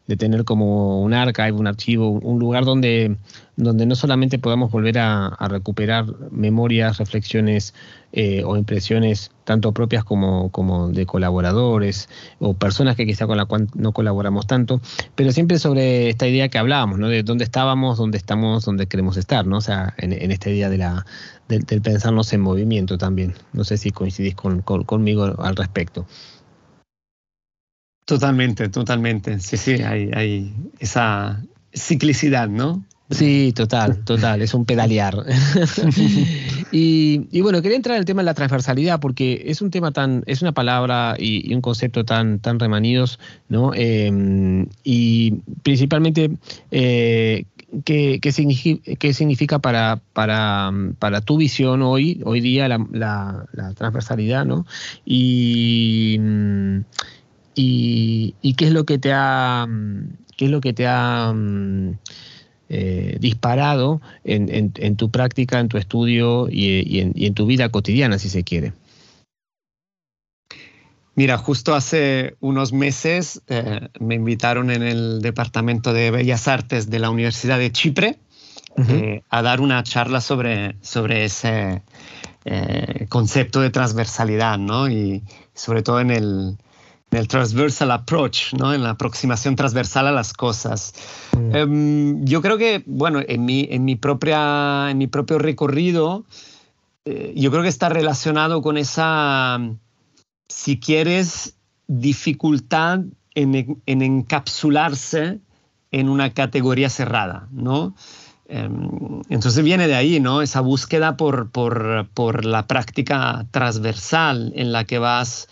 de, 0.08 0.18
tener 0.18 0.44
como 0.44 1.02
un 1.02 1.14
archive, 1.14 1.54
un 1.54 1.68
archivo, 1.68 2.10
un 2.10 2.40
lugar 2.40 2.66
donde, 2.66 3.16
donde 3.56 3.86
no 3.86 3.96
solamente 3.96 4.40
podamos 4.40 4.72
volver 4.72 5.00
a, 5.00 5.36
recuperar 5.48 6.06
memorias, 6.32 6.98
reflexiones 6.98 7.74
eh, 8.16 8.44
o 8.46 8.56
impresiones 8.58 9.32
tanto 9.44 9.72
propias 9.72 10.04
como, 10.04 10.52
como 10.52 10.90
de 10.90 11.08
colaboradores 11.08 12.10
o 12.38 12.54
personas 12.54 12.96
que 12.96 13.08
quizá 13.08 13.26
con 13.26 13.38
la 13.38 13.46
cual 13.46 13.68
no 13.74 13.92
colaboramos 13.92 14.46
tanto, 14.46 14.82
pero 15.16 15.32
siempre 15.32 15.58
sobre 15.58 16.10
esta 16.10 16.28
idea 16.28 16.48
que 16.48 16.60
hablábamos, 16.60 17.00
¿no? 17.00 17.10
De 17.10 17.24
dónde 17.24 17.44
estábamos, 17.44 17.98
dónde 17.98 18.20
estamos, 18.20 18.66
dónde 18.66 18.86
queremos 18.86 19.18
estar, 19.18 19.48
¿no? 19.48 19.58
O 19.58 19.62
sea, 19.62 19.96
en, 19.98 20.32
este 20.32 20.52
día 20.52 20.70
de 20.70 20.78
la, 20.78 21.08
del, 21.48 21.66
pensarnos 21.66 22.32
en 22.34 22.42
movimiento 22.42 23.00
también. 23.00 23.34
No 23.52 23.64
sé 23.64 23.78
si 23.78 23.90
coincidís 23.90 24.36
con, 24.36 24.62
conmigo 24.62 25.24
al 25.42 25.56
respecto. 25.56 26.06
Totalmente, 28.06 28.70
totalmente. 28.70 29.40
Sí, 29.40 29.58
sí, 29.58 29.82
hay, 29.82 30.12
hay 30.14 30.54
esa 30.78 31.44
ciclicidad, 31.74 32.48
¿no? 32.48 32.86
Sí, 33.14 33.54
total, 33.54 34.04
total, 34.04 34.42
es 34.42 34.54
un 34.54 34.66
pedalear. 34.66 35.16
y, 36.72 37.42
bueno, 37.42 37.62
quería 37.62 37.78
entrar 37.78 37.96
en 37.96 38.00
el 38.00 38.06
tema 38.06 38.22
de 38.22 38.26
la 38.26 38.34
transversalidad 38.34 39.00
porque 39.00 39.44
es 39.46 39.62
un 39.62 39.72
tema 39.72 39.92
tan, 39.92 40.24
es 40.26 40.42
una 40.42 40.52
palabra 40.52 41.16
y, 41.18 41.54
un 41.54 41.62
concepto 41.62 42.04
tan, 42.06 42.40
tan 42.40 42.60
remanidos, 42.60 43.20
¿no? 43.50 43.74
Em, 43.74 44.68
y 44.84 45.32
principalmente, 45.62 46.32
eh, 46.72 47.46
¿qué, 47.86 48.32
significa, 48.32 49.60
para, 49.60 50.02
para, 50.14 50.72
para, 51.00 51.22
tu 51.22 51.38
visión 51.38 51.82
hoy, 51.82 52.22
hoy 52.26 52.42
día 52.42 52.68
la, 52.68 53.46
transversalidad, 53.76 54.46
¿no? 54.46 54.66
Y, 55.06 56.20
y, 57.56 58.54
qué 58.56 58.66
es 58.66 58.72
lo 58.72 58.86
que 58.86 58.98
te 58.98 59.12
ha, 59.14 59.68
qué 60.38 60.46
es 60.46 60.52
lo 60.52 60.62
que 60.62 60.74
te 60.74 60.88
ha 60.88 61.34
eh, 62.76 63.18
disparado 63.20 64.02
en, 64.24 64.96
tu 64.96 65.12
práctica, 65.12 65.60
en 65.60 65.68
tu 65.68 65.78
estudio 65.78 66.48
y, 66.50 67.02
en, 67.02 67.34
tu 67.36 67.46
vida 67.46 67.70
cotidiana, 67.70 68.18
si 68.18 68.30
se 68.30 68.44
quiere? 68.44 68.74
Mira, 71.14 71.38
justo 71.38 71.76
hace 71.76 72.36
unos 72.40 72.74
meses 72.74 73.44
eh, 73.48 73.90
me 74.00 74.16
invitaron 74.16 74.72
en 74.72 74.82
el 74.82 75.22
Departamento 75.22 75.94
de 75.94 76.10
Bellas 76.10 76.48
Artes 76.48 76.90
de 76.90 76.98
la 76.98 77.12
Universidad 77.12 77.60
de 77.60 77.72
Chipre 77.72 78.18
eh, 78.90 79.22
a 79.30 79.44
dar 79.44 79.62
una 79.62 79.84
charla 79.84 80.20
sobre, 80.20 80.76
sobre 80.82 81.26
ese 81.26 81.84
concepto 83.08 83.62
de 83.62 83.70
transversalidad, 83.70 84.58
¿no? 84.58 84.90
Y 84.90 85.22
sobre 85.54 85.84
todo 85.84 86.00
en 86.02 86.10
el, 86.10 86.58
el 87.16 87.28
transversal 87.28 87.92
approach, 87.92 88.54
¿no? 88.54 88.74
en 88.74 88.84
la 88.84 88.92
aproximación 88.92 89.56
transversal 89.56 90.08
a 90.08 90.12
las 90.12 90.34
cosas. 90.34 90.94
Mm. 91.38 91.56
Em, 91.56 92.26
yo 92.26 92.42
creo 92.42 92.58
que, 92.58 92.84
bueno, 92.86 93.22
en 93.26 93.46
mi, 93.46 93.68
en 93.70 93.86
mi, 93.86 93.96
propia, 93.96 94.90
en 94.90 94.98
mi 94.98 95.08
propio 95.08 95.40
recorrido, 95.40 96.26
eh, 97.06 97.34
yo 97.36 97.52
creo 97.52 97.64
que 97.64 97.70
está 97.70 97.90
relacionado 97.90 98.62
con 98.62 98.78
esa, 98.78 99.60
si 100.48 100.80
quieres, 100.80 101.56
dificultad 101.88 103.02
en, 103.36 103.82
en 103.86 104.02
encapsularse 104.02 105.40
en 105.92 106.10
una 106.10 106.34
categoría 106.34 106.90
cerrada, 106.90 107.48
¿no? 107.52 107.94
Em, 108.46 109.22
entonces 109.30 109.64
viene 109.64 109.88
de 109.88 109.96
ahí, 109.96 110.20
¿no? 110.20 110.42
Esa 110.42 110.62
búsqueda 110.62 111.18
por, 111.18 111.50
por, 111.50 112.08
por 112.14 112.46
la 112.46 112.68
práctica 112.68 113.46
transversal 113.52 114.52
en 114.56 114.72
la 114.72 114.84
que 114.84 115.00
vas 115.00 115.48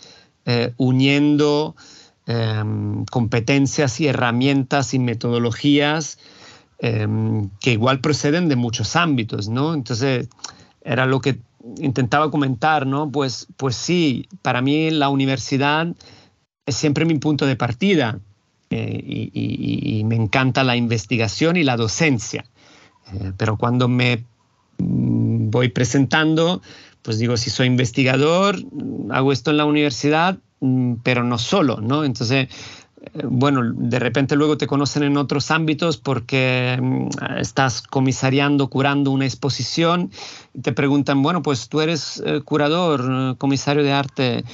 eh, 0.46 0.72
uniendo 0.76 1.76
em, 2.26 3.04
competencias 3.06 4.00
y 4.00 4.06
herramientas 4.06 4.94
y 4.94 4.98
metodologías 4.98 6.18
em, 6.78 7.50
que 7.60 7.72
igual 7.72 8.00
proceden 8.00 8.48
de 8.48 8.56
muchos 8.56 8.96
ámbitos, 8.96 9.48
¿no? 9.48 9.74
Entonces, 9.74 10.28
era 10.84 11.06
lo 11.06 11.20
que 11.20 11.38
intentaba 11.78 12.30
comentar, 12.30 12.86
¿no? 12.86 13.10
Pues, 13.10 13.46
pues 13.56 13.76
sí, 13.76 14.26
para 14.42 14.62
mí 14.62 14.90
la 14.90 15.08
universidad 15.08 15.94
es 16.66 16.76
siempre 16.76 17.04
mi 17.04 17.18
punto 17.18 17.46
de 17.46 17.56
partida 17.56 18.18
eh, 18.70 19.30
y, 19.32 20.02
me 20.04 20.16
encanta 20.16 20.64
la 20.64 20.76
investigación 20.76 21.56
y 21.56 21.62
la 21.62 21.76
docencia. 21.76 22.44
Eh, 23.12 23.32
pero 23.36 23.56
cuando 23.56 23.88
me 23.88 24.24
mm, 24.78 25.50
voy 25.50 25.68
presentando, 25.68 26.62
pues 27.02 27.18
digo, 27.18 27.36
si 27.36 27.50
soy 27.50 27.66
investigador, 27.66 28.56
hago 29.10 29.32
esto 29.32 29.50
en 29.50 29.56
la 29.56 29.64
universidad, 29.64 30.38
mm, 30.60 30.94
pero 31.02 31.24
no 31.24 31.38
solo, 31.38 31.80
¿no? 31.80 32.04
Entonces, 32.04 32.48
eh, 33.14 33.22
bueno, 33.24 33.62
de 33.74 33.98
repente 33.98 34.36
luego 34.36 34.56
te 34.56 34.66
conocen 34.66 35.02
en 35.02 35.16
otros 35.16 35.50
ámbitos 35.50 35.96
porque 35.96 36.78
mm, 36.80 37.08
estás 37.38 37.82
comisariando, 37.82 38.68
curando 38.68 39.10
una 39.10 39.24
exposición 39.24 40.10
y 40.54 40.60
te 40.60 40.72
preguntan, 40.72 41.22
bueno, 41.22 41.42
pues 41.42 41.68
tú 41.68 41.80
eres 41.80 42.22
eh, 42.24 42.40
curador, 42.44 43.04
eh, 43.10 43.34
comisario 43.38 43.82
de 43.82 43.92
arte. 43.92 44.44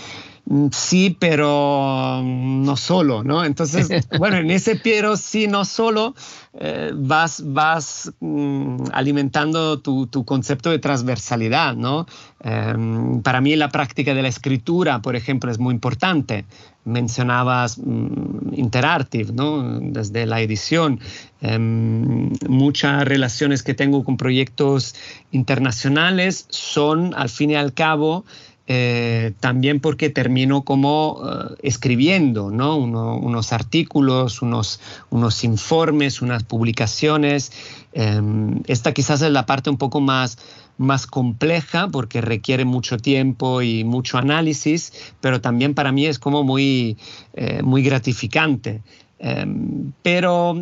Mm, 0.51 0.69
sí, 0.73 1.15
pero 1.19 2.23
no 2.25 2.77
solo, 2.77 3.23
¿no? 3.23 3.45
Entonces, 3.45 3.89
bueno, 4.19 4.39
en 4.39 4.51
ese 4.51 4.77
pero 4.77 5.19
sí, 5.19 5.47
no 5.47 5.67
solo, 5.67 6.15
eh, 6.59 6.91
vas, 6.95 7.43
vas 7.45 8.11
mm, 8.21 8.85
alimentando 8.93 9.81
tu, 9.81 10.07
tu, 10.07 10.25
concepto 10.25 10.71
de 10.71 10.79
transversalidad, 10.79 11.77
¿no? 11.77 12.07
Em, 12.41 13.21
para 13.21 13.43
mí 13.43 13.57
la 13.57 13.69
práctica 13.69 14.15
de 14.15 14.23
la 14.23 14.29
escritura, 14.29 15.03
por 15.03 15.17
ejemplo, 15.17 15.51
es 15.51 15.59
muy 15.59 15.75
importante. 15.75 16.47
Mencionabas 16.85 17.77
mm, 17.79 18.55
Interactive, 18.55 19.33
¿no? 19.35 19.79
Desde 19.81 20.25
la 20.25 20.41
edición. 20.41 20.99
Em, 21.43 22.31
muchas 22.49 23.05
relaciones 23.05 23.63
que 23.63 23.75
tengo 23.75 24.03
con 24.03 24.17
proyectos 24.17 24.95
internacionales 25.31 26.47
son, 26.49 27.13
al 27.15 27.29
fin 27.29 27.51
y 27.51 27.55
al 27.57 27.75
cabo, 27.75 28.25
eh, 28.71 29.33
también 29.41 29.81
porque 29.81 30.11
termino 30.11 30.61
como 30.63 31.23
eh, 31.25 31.55
escribiendo 31.63 32.51
¿no? 32.51 32.77
unos 32.77 33.55
artículos, 33.55 34.43
unos, 34.43 34.79
unos 35.09 35.43
informes, 35.43 36.21
unas 36.21 36.45
publicaciones. 36.45 37.51
Em, 37.95 38.61
esta 38.67 38.93
quizás 38.93 39.23
es 39.23 39.31
la 39.31 39.47
parte 39.47 39.71
un 39.71 39.79
poco 39.79 40.03
más, 40.03 40.37
más 40.77 41.07
compleja 41.07 41.89
porque 41.89 42.21
requiere 42.21 42.67
mucho 42.67 42.99
tiempo 42.99 43.63
y 43.63 43.85
mucho 43.85 44.19
análisis, 44.19 44.93
pero 45.23 45.41
también 45.41 45.73
para 45.73 45.91
mí 45.91 46.05
es 46.05 46.19
como 46.19 46.45
muy, 46.45 46.99
eh, 47.33 47.63
muy 47.63 47.83
gratificante. 47.83 48.83
Em, 49.19 49.93
pero 50.03 50.55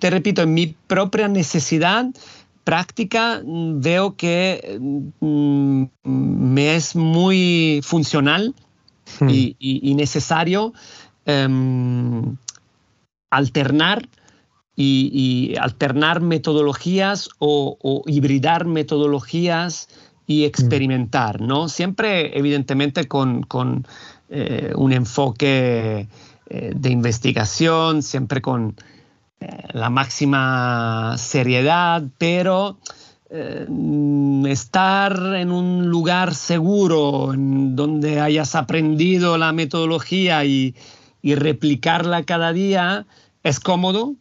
te 0.00 0.10
repito, 0.10 0.42
en 0.42 0.54
mi 0.54 0.74
propia 0.86 1.28
necesidad, 1.28 2.06
práctica 2.68 3.40
veo 3.44 4.14
que 4.14 4.78
mm, 4.78 5.84
me 6.02 6.76
es 6.76 6.94
muy 6.94 7.80
funcional 7.82 8.54
hmm. 9.20 9.28
y, 9.30 9.94
necesario 9.94 10.74
em, 11.24 12.36
alternar 13.30 14.06
y, 14.76 15.54
alternar 15.58 16.20
metodologías 16.20 17.30
o, 17.38 18.02
hibridar 18.06 18.66
metodologías 18.66 19.88
y 20.26 20.42
hmm. 20.42 20.44
experimentar, 20.44 21.40
¿no? 21.40 21.70
Siempre, 21.70 22.36
evidentemente, 22.36 23.08
con, 23.08 23.86
eh, 24.28 24.72
un 24.74 24.92
enfoque 24.92 26.06
eh, 26.50 26.72
de 26.76 26.90
investigación, 26.90 28.02
siempre 28.02 28.42
con 28.42 28.76
la 29.72 29.90
máxima 29.90 31.16
seriedad, 31.18 32.02
pero 32.18 32.78
eh, 33.30 33.66
estar 34.46 35.36
en 35.36 35.52
un 35.52 35.88
lugar 35.88 36.34
seguro, 36.34 37.34
en 37.34 37.76
donde 37.76 38.20
hayas 38.20 38.54
aprendido 38.54 39.38
la 39.38 39.52
metodología 39.52 40.44
y, 40.44 40.74
replicarla 41.22 42.22
cada 42.22 42.54
día, 42.54 43.06
es 43.42 43.60
cómodo, 43.60 44.14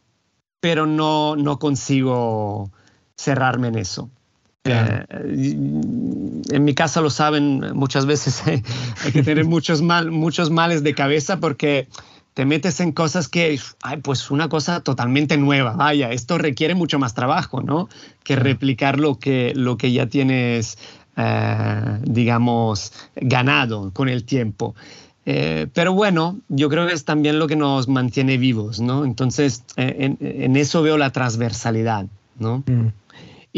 pero 0.60 0.86
no, 0.86 1.38
no 1.38 1.58
consigo 1.58 2.70
cerrarme 3.16 3.70
en 3.70 3.78
eso. 3.78 4.10
Eh, 4.66 5.06
en 5.10 6.64
mi 6.66 6.76
casa 6.76 7.00
lo 7.00 7.10
saben, 7.10 7.60
muchas 7.74 8.06
veces 8.06 8.44
hay 9.06 9.12
que 9.14 9.24
tener 9.24 9.46
muchos, 9.46 9.82
mal, 9.82 10.12
muchos 10.12 10.50
males 10.50 10.84
de 10.84 10.94
cabeza 10.94 11.40
porque 11.40 11.88
te 12.38 12.46
metes 12.46 12.80
en 12.82 12.92
cosas 12.92 13.30
que, 13.30 13.60
ay, 13.82 13.98
pues 13.98 14.30
una 14.30 14.48
cosa 14.48 14.82
totalmente 14.82 15.40
nueva, 15.40 15.72
vaya, 15.72 16.12
esto 16.12 16.38
requiere 16.38 16.76
mucho 16.76 17.00
más 17.00 17.16
trabajo, 17.16 17.64
¿no? 17.64 17.90
Que 18.24 18.36
replicar 18.36 19.00
lo 19.00 19.18
que, 19.18 19.54
lo 19.56 19.76
que 19.76 19.92
ya 19.92 20.06
tienes, 20.06 20.78
eh, 21.16 22.00
digamos, 22.04 22.94
ganado 23.16 23.90
con 23.92 24.08
el 24.08 24.24
tiempo. 24.24 24.76
Eh, 25.26 25.66
pero 25.74 25.94
bueno, 25.94 26.38
yo 26.48 26.70
creo 26.70 26.86
que 26.86 26.94
es 26.94 27.06
también 27.06 27.40
lo 27.40 27.48
que 27.48 27.56
nos 27.56 27.88
mantiene 27.88 28.38
vivos, 28.38 28.80
¿no? 28.80 29.04
Entonces, 29.04 29.64
eh, 29.76 30.16
en, 30.20 30.56
eso 30.58 30.84
veo 30.84 31.00
la 31.00 31.10
transversalidad, 31.10 32.06
¿no? 32.38 32.60
Mm. 32.68 32.90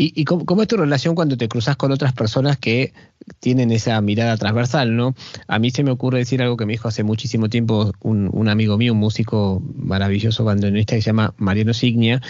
¿Y, 0.01 0.23
cómo, 0.23 0.61
es 0.61 0.67
tu 0.69 0.77
relación 0.77 1.13
cuando 1.13 1.35
te 1.35 1.49
cruzas 1.49 1.75
con 1.75 1.91
otras 1.91 2.13
personas 2.13 2.57
que 2.57 2.93
tienen 3.41 3.69
esa 3.71 3.99
mirada 3.99 4.37
transversal, 4.37 4.95
no? 4.95 5.13
A 5.47 5.59
mí 5.59 5.71
se 5.71 5.83
me 5.83 5.91
ocurre 5.91 6.19
decir 6.19 6.41
algo 6.41 6.55
que 6.55 6.65
me 6.65 6.71
dijo 6.71 6.87
hace 6.87 7.03
muchísimo 7.03 7.49
tiempo 7.49 7.91
un, 7.99 8.47
amigo 8.47 8.77
mío, 8.77 8.93
un 8.93 8.99
músico 8.99 9.61
maravilloso 9.75 10.45
bandoneonista 10.45 10.95
que 10.95 11.01
se 11.01 11.07
llama 11.07 11.33
Mariano 11.37 11.73
Signia, 11.73 12.21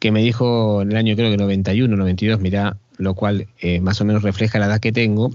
que 0.00 0.10
me 0.10 0.20
dijo 0.20 0.82
en 0.82 0.90
el 0.90 0.96
año 0.96 1.14
creo 1.14 1.30
que 1.30 1.36
91, 1.36 1.96
92, 1.96 2.40
mira, 2.40 2.76
lo 2.98 3.14
cual 3.14 3.46
eh, 3.60 3.80
más 3.80 4.00
o 4.00 4.04
menos 4.04 4.24
refleja 4.24 4.58
la 4.58 4.66
edad 4.66 4.80
que 4.80 4.90
tengo, 4.90 5.30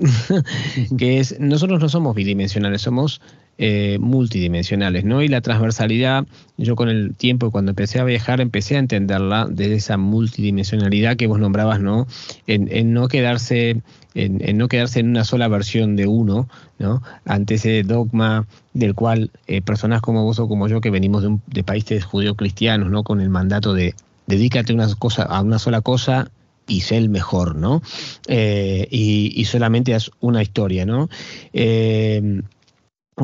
que 0.97 1.19
es, 1.19 1.39
nosotros 1.39 1.79
no 1.79 1.87
somos 1.87 2.15
bidimensionales, 2.15 2.81
somos 2.81 3.21
eh, 3.57 3.97
multidimensionales, 3.99 5.03
¿no? 5.03 5.21
Y 5.21 5.27
la 5.27 5.41
transversalidad, 5.41 6.25
yo 6.57 6.75
con 6.75 6.89
el 6.89 7.15
tiempo, 7.15 7.51
cuando 7.51 7.71
empecé 7.71 7.99
a 7.99 8.03
viajar, 8.03 8.41
empecé 8.41 8.75
a 8.75 8.79
entenderla 8.79 9.45
de 9.45 9.73
esa 9.73 9.97
multidimensionalidad 9.97 11.17
que 11.17 11.27
vos 11.27 11.39
nombrabas, 11.39 11.79
¿no? 11.79 12.07
En, 12.45 12.93
no 12.93 13.07
quedarse, 13.07 13.81
en, 14.13 14.57
no 14.57 14.67
quedarse 14.67 14.99
en 14.99 15.09
una 15.09 15.23
sola 15.23 15.47
versión 15.47 15.95
de 15.95 16.07
uno, 16.07 16.47
¿no? 16.79 17.01
Ante 17.25 17.55
ese 17.55 17.83
dogma 17.83 18.45
del 18.73 18.93
cual 18.93 19.31
eh, 19.47 19.61
personas 19.61 20.01
como 20.01 20.23
vos 20.23 20.39
o 20.39 20.47
como 20.47 20.67
yo, 20.67 20.81
que 20.81 20.91
venimos 20.91 21.23
de, 21.23 21.37
de 21.47 21.63
países 21.63 22.05
judío-cristianos, 22.05 22.91
¿no? 22.91 23.03
Con 23.03 23.21
el 23.21 23.29
mandato 23.29 23.73
de 23.73 23.95
dedícate 24.27 24.73
una 24.73 24.93
cosa, 24.95 25.23
a 25.23 25.41
una 25.41 25.57
sola 25.57 25.81
cosa 25.81 26.29
y 26.67 26.81
sé 26.81 26.97
el 26.97 27.09
mejor, 27.09 27.55
¿no? 27.55 27.81
Eh, 28.27 28.87
y, 28.91 29.45
solamente 29.45 29.95
es 29.95 30.11
una 30.19 30.41
historia, 30.41 30.85
¿no? 30.85 31.09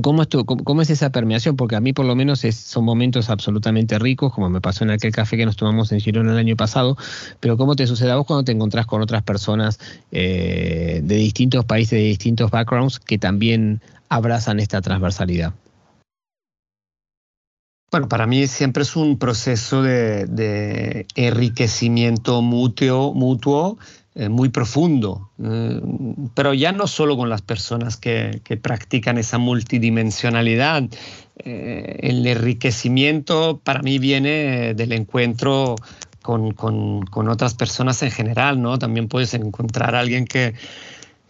¿Cómo 0.01 0.23
es, 0.23 0.27
cómo, 0.63 0.81
es 0.81 0.89
esa 0.89 1.11
permeación? 1.11 1.55
Porque 1.55 1.75
a 1.75 1.79
mí 1.79 1.93
por 1.93 2.05
lo 2.05 2.15
menos 2.15 2.39
son 2.39 2.83
momentos 2.83 3.29
absolutamente 3.29 3.99
ricos, 3.99 4.33
como 4.33 4.49
me 4.49 4.59
pasó 4.59 4.83
en 4.83 4.89
aquel 4.89 5.11
café 5.11 5.37
que 5.37 5.45
nos 5.45 5.55
tomamos 5.55 5.91
en 5.91 5.99
Girona 5.99 6.31
el 6.31 6.39
año 6.39 6.55
pasado, 6.55 6.97
pero 7.39 7.57
¿cómo 7.57 7.75
te 7.75 7.85
sucede 7.85 8.09
a 8.09 8.15
vos 8.15 8.25
cuando 8.25 8.43
te 8.43 8.51
encontrás 8.53 8.87
con 8.87 9.03
otras 9.03 9.21
personas 9.21 9.79
eh, 10.11 11.01
de 11.03 11.15
distintos 11.15 11.65
países, 11.65 11.99
de 11.99 12.05
distintos 12.05 12.49
backgrounds, 12.49 12.97
que 12.97 13.19
también 13.19 13.81
abrazan 14.09 14.59
esta 14.59 14.81
transversalidad? 14.81 15.53
Bueno, 17.91 18.09
para 18.09 18.25
mí 18.25 18.47
siempre 18.47 18.81
es 18.81 18.95
un 18.95 19.19
proceso 19.19 19.83
de, 19.83 21.05
enriquecimiento 21.13 22.41
mutuo, 22.41 23.13
mutuo 23.13 23.77
eh, 24.15 24.29
muy 24.29 24.49
profundo, 24.49 25.31
eh, 25.43 25.81
pero 26.35 26.53
ya 26.53 26.71
no 26.71 26.85
solo 26.85 27.17
con 27.17 27.29
las 27.29 27.41
personas 27.41 27.97
que, 27.97 28.41
practican 28.61 29.17
esa 29.17 29.39
multidimensionalidad. 29.39 30.83
Eh, 31.43 31.97
el 32.03 32.27
enriquecimiento 32.27 33.59
para 33.63 33.81
mí 33.81 33.97
viene 33.97 34.75
del 34.75 34.91
encuentro 34.91 35.77
con, 36.21 36.53
otras 37.27 37.55
personas 37.55 38.03
en 38.03 38.11
general, 38.11 38.61
¿no? 38.61 38.77
También 38.77 39.07
puedes 39.07 39.33
encontrar 39.33 39.95
a 39.95 40.01
alguien 40.01 40.25
que, 40.25 40.53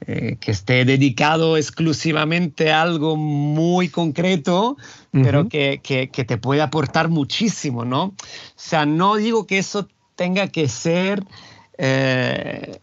que 0.06 0.52
esté 0.52 0.84
dedicado 0.84 1.56
exclusivamente 1.56 2.74
a 2.74 2.82
algo 2.82 3.16
muy 3.16 3.88
concreto, 3.88 4.76
pero 5.14 5.48
que, 5.48 5.80
que, 5.82 6.26
te 6.26 6.38
puede 6.38 6.62
aportar 6.62 7.08
muchísimo, 7.08 7.86
¿no? 7.86 8.08
O 8.08 8.14
sea, 8.58 8.86
no 8.86 9.16
digo 9.16 9.48
que 9.48 9.58
eso 9.58 9.88
tenga 10.18 10.50
que 10.50 10.68
ser 10.68 11.24
eh, 11.78 12.80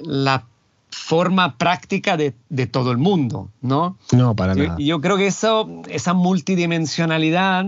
la 0.00 0.44
forma 0.90 1.56
práctica 1.56 2.16
de, 2.16 2.32
todo 2.66 2.90
el 2.90 2.98
mundo, 2.98 3.48
¿no? 3.60 3.96
No, 4.12 4.36
para 4.36 4.54
nada. 4.54 4.76
Yo 4.78 5.00
creo 5.00 5.16
que 5.16 5.26
eso, 5.26 5.82
esa 5.88 6.12
multidimensionalidad, 6.12 7.66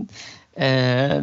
eh, 0.57 1.21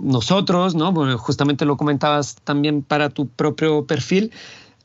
nosotros, 0.00 0.74
¿no? 0.74 1.18
justamente 1.18 1.64
lo 1.64 1.76
comentabas 1.76 2.36
también 2.44 2.82
para 2.82 3.10
tu 3.10 3.28
propio 3.28 3.86
perfil, 3.86 4.32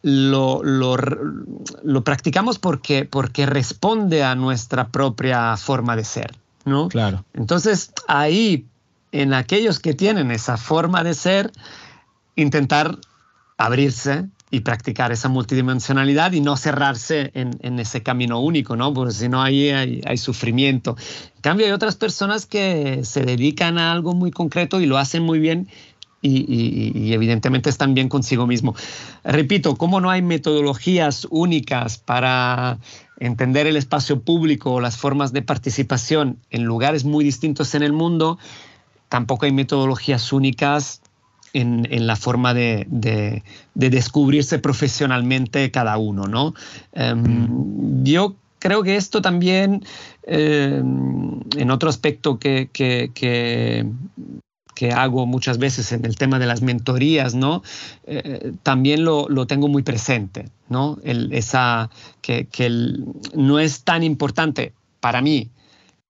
lo, 0.01 0.61
lo, 0.63 2.03
practicamos 2.03 2.57
porque, 2.57 3.05
porque 3.05 3.45
responde 3.45 4.23
a 4.23 4.35
nuestra 4.35 4.87
propia 4.87 5.57
forma 5.57 5.95
de 5.95 6.05
ser, 6.05 6.37
¿no? 6.65 6.87
Claro. 6.87 7.25
Entonces, 7.33 7.91
ahí, 8.07 8.65
en 9.11 9.33
aquellos 9.33 9.79
que 9.79 9.93
tienen 9.93 10.31
esa 10.31 10.57
forma 10.57 11.03
de 11.03 11.13
ser, 11.13 11.51
intentar 12.35 12.97
abrirse 13.59 14.25
y 14.51 14.61
practicar 14.61 15.11
esa 15.11 15.27
multidimensionalidad 15.27 16.31
y 16.31 16.41
no 16.41 16.57
cerrarse 16.57 17.29
en, 17.35 17.79
ese 17.79 18.01
camino 18.01 18.39
único, 18.39 18.75
¿no? 18.75 18.93
Porque 18.93 19.13
si 19.13 19.29
no, 19.29 19.43
ahí 19.43 19.69
hay, 19.69 20.17
sufrimiento. 20.17 20.95
En 21.35 21.41
cambio, 21.41 21.67
hay 21.67 21.73
otras 21.73 21.95
personas 21.95 22.47
que 22.47 23.01
se 23.03 23.23
dedican 23.23 23.77
a 23.77 23.91
algo 23.91 24.13
muy 24.13 24.31
concreto 24.31 24.79
y 24.79 24.87
lo 24.87 24.97
hacen 24.97 25.23
muy 25.23 25.39
bien 25.39 25.67
y, 26.21 27.13
evidentemente 27.13 27.69
están 27.69 27.93
bien 27.93 28.07
consigo 28.07 28.47
mismo. 28.47 28.75
Repito, 29.23 29.75
como 29.75 29.99
no 29.99 30.09
hay 30.09 30.21
metodologías 30.21 31.27
únicas 31.29 31.97
para 31.97 32.79
entender 33.19 33.67
el 33.67 33.75
espacio 33.75 34.21
público 34.21 34.71
o 34.71 34.81
las 34.81 34.97
formas 34.97 35.33
de 35.33 35.41
participación 35.41 36.39
en 36.49 36.63
lugares 36.63 37.03
muy 37.03 37.25
distintos 37.25 37.75
en 37.75 37.83
el 37.83 37.91
mundo, 37.91 38.39
tampoco 39.09 39.45
hay 39.45 39.51
metodologías 39.51 40.31
únicas 40.31 41.01
en, 41.53 42.07
la 42.07 42.15
forma 42.15 42.53
de, 42.53 43.43
descubrirse 43.73 44.59
profesionalmente 44.59 45.71
cada 45.71 45.97
uno, 45.97 46.25
¿no? 46.25 46.53
Em, 46.93 48.03
yo 48.03 48.35
creo 48.59 48.83
que 48.83 48.95
esto 48.95 49.21
también, 49.21 49.83
em, 50.23 51.39
en 51.57 51.71
otro 51.71 51.89
aspecto 51.89 52.39
que, 52.39 52.69
que, 52.73 53.85
hago 54.95 55.25
muchas 55.25 55.57
veces 55.57 55.91
en 55.91 56.05
el 56.05 56.15
tema 56.15 56.39
de 56.39 56.45
las 56.45 56.61
mentorías, 56.61 57.35
¿no? 57.35 57.63
Eh, 58.05 58.53
también 58.63 59.03
lo, 59.03 59.27
tengo 59.45 59.67
muy 59.67 59.83
presente, 59.83 60.45
¿no? 60.69 60.97
esa, 61.03 61.89
que, 62.21 62.47
no 63.33 63.59
es 63.59 63.83
tan 63.83 64.03
importante 64.03 64.71
para 65.01 65.21
mí 65.21 65.49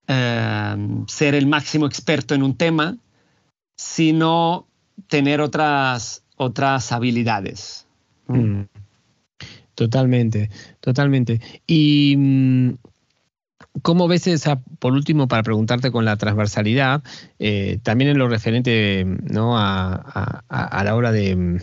em, 0.05 1.07
ser 1.07 1.33
el 1.33 1.47
máximo 1.47 1.87
experto 1.87 2.35
en 2.35 2.43
un 2.43 2.55
tema, 2.55 2.95
sino 3.75 4.68
tener 5.07 5.41
otras, 5.41 6.23
otras 6.35 6.91
habilidades. 6.91 7.87
Mm. 8.27 8.63
Totalmente, 9.75 10.49
totalmente. 10.81 11.39
Y 11.65 12.15
mm, 12.17 12.73
¿Cómo 13.81 14.07
ves 14.07 14.27
esa, 14.27 14.61
por 14.79 14.93
último, 14.93 15.27
para 15.27 15.43
preguntarte 15.43 15.91
con 15.91 16.03
la 16.03 16.17
transversalidad, 16.17 17.03
eh, 17.37 17.79
también 17.83 18.09
en 18.09 18.17
lo 18.17 18.27
referente 18.27 19.05
¿no? 19.05 19.57
a, 19.57 20.43
la 20.49 20.95
hora 20.95 21.11
de, 21.11 21.35
mm, 21.35 21.59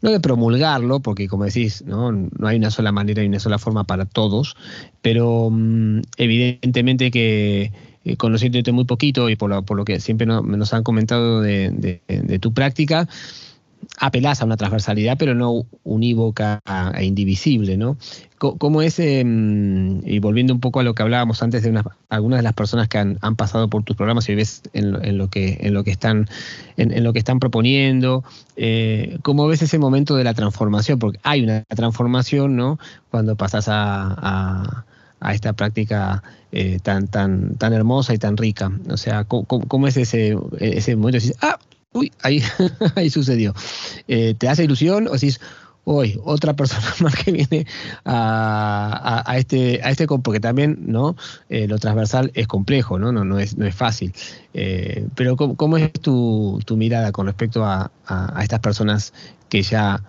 no 0.00 0.10
de 0.10 0.20
promulgarlo, 0.20 1.00
porque 1.00 1.28
como 1.28 1.44
decís, 1.44 1.82
¿no? 1.86 2.12
no 2.12 2.46
hay 2.46 2.56
una 2.56 2.70
sola 2.70 2.92
manera 2.92 3.22
y 3.22 3.26
una 3.26 3.40
sola 3.40 3.58
forma 3.58 3.84
para 3.84 4.04
todos, 4.04 4.56
pero 5.02 5.50
evidentemente 6.16 7.10
que 7.10 7.72
eh, 8.02 8.16
conociéndote 8.16 8.72
muy 8.72 8.84
poquito 8.84 9.28
y 9.28 9.36
por 9.36 9.50
lo, 9.50 9.62
por 9.62 9.76
lo 9.76 9.84
que 9.84 10.00
siempre 10.00 10.26
nos 10.26 10.72
han 10.72 10.82
comentado 10.82 11.42
de, 11.42 12.00
tu 12.40 12.54
práctica, 12.54 13.06
apelás 13.98 14.40
a 14.40 14.46
una 14.46 14.56
transversalidad, 14.56 15.18
pero 15.18 15.34
no 15.34 15.66
unívoca 15.84 16.62
e 16.96 17.04
indivisible, 17.04 17.76
¿no? 17.76 17.98
¿Cómo 18.38 18.80
es, 18.80 18.98
em, 19.00 20.00
y 20.06 20.18
volviendo 20.18 20.54
un 20.54 20.60
poco 20.60 20.80
a 20.80 20.82
lo 20.82 20.94
que 20.94 21.02
hablábamos 21.02 21.42
antes 21.42 21.62
de 21.62 21.82
algunas 22.08 22.38
de 22.38 22.42
las 22.42 22.54
personas 22.54 22.88
que 22.88 22.96
han, 22.96 23.18
pasado 23.36 23.68
por 23.68 23.82
tus 23.82 23.96
programas 23.96 24.26
y 24.30 24.34
ves 24.34 24.62
en, 24.72 25.18
lo, 25.18 25.28
que, 25.28 25.58
en, 25.60 25.74
lo, 25.74 25.84
que 25.84 25.90
están, 25.90 26.26
en, 26.78 27.04
lo 27.04 27.12
que 27.12 27.18
están 27.18 27.38
proponiendo, 27.38 28.24
eh, 28.56 29.18
¿cómo 29.20 29.46
ves 29.46 29.60
ese 29.60 29.78
momento 29.78 30.16
de 30.16 30.24
la 30.24 30.32
transformación? 30.32 30.98
Porque 30.98 31.20
hay 31.22 31.42
una 31.42 31.64
transformación, 31.64 32.56
¿no? 32.56 32.78
Cuando 33.10 33.36
pasas 33.36 33.66
a 33.68 34.86
esta 35.28 35.52
práctica 35.52 36.22
eh, 36.52 36.78
tan, 36.82 37.06
tan, 37.08 37.54
tan 37.56 37.72
hermosa 37.72 38.14
y 38.14 38.18
tan 38.18 38.36
rica. 38.36 38.72
O 38.88 38.96
sea, 38.96 39.24
¿cómo, 39.24 39.86
es 39.86 39.96
ese, 39.96 40.36
ese 40.58 40.96
momento 40.96 41.18
de 41.18 41.26
decir, 41.26 41.36
ah, 41.42 41.58
uy, 41.92 42.12
ahí, 42.22 42.42
ahí 42.96 43.10
sucedió? 43.10 43.54
Eh, 44.08 44.34
¿Te 44.36 44.48
hace 44.48 44.64
ilusión 44.64 45.06
o 45.06 45.12
decís, 45.12 45.40
hoy 45.84 46.18
otra 46.24 46.54
persona 46.54 46.86
más 47.00 47.14
que 47.14 47.32
viene 47.32 47.66
a, 48.04 49.22
a, 49.26 49.38
este 49.38 49.80
a 49.82 49.90
este 49.90 50.06
porque 50.06 50.40
también 50.40 50.78
no 50.86 51.16
eh, 51.48 51.66
lo 51.68 51.78
transversal 51.78 52.30
es 52.34 52.46
complejo 52.46 52.98
no 52.98 53.12
no 53.12 53.24
no 53.24 53.38
es 53.38 53.56
no 53.56 53.66
es 53.66 53.74
fácil. 53.74 54.12
Pero 54.52 55.36
¿cómo, 55.36 55.76
es 55.78 55.92
tu, 55.92 56.60
tu, 56.66 56.76
mirada 56.76 57.12
con 57.12 57.26
respecto 57.26 57.64
a, 57.64 57.90
a, 58.06 58.42
estas 58.42 58.60
personas 58.60 59.12
que 59.48 59.62
ya 59.62 60.02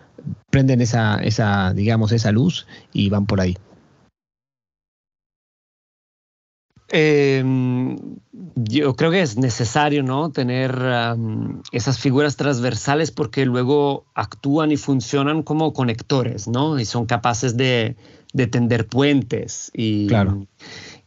prenden 0.50 0.82
esa 0.82 1.22
esa 1.24 1.74
digamos 1.74 2.12
esa 2.12 2.32
luz 2.32 2.68
y 2.92 3.10
van 3.10 3.26
por 3.26 3.40
ahí 3.42 3.56
Em, 6.94 7.96
yo 8.56 8.96
creo 8.98 9.12
que 9.12 9.22
es 9.22 9.38
necesario 9.38 10.04
¿no? 10.04 10.32
tener 10.32 10.78
esas 11.72 12.00
figuras 12.00 12.36
transversales 12.36 13.12
porque 13.12 13.46
luego 13.46 14.06
actúan 14.14 14.74
y 14.74 14.78
funcionan 14.78 15.42
como 15.42 15.72
conectores, 15.72 16.50
¿no? 16.50 16.78
Y 16.80 16.86
son 16.86 17.06
capaces 17.06 17.56
de, 17.56 17.96
tender 18.52 18.88
puentes. 18.88 19.72
Y, 19.74 20.08
claro. 20.08 20.46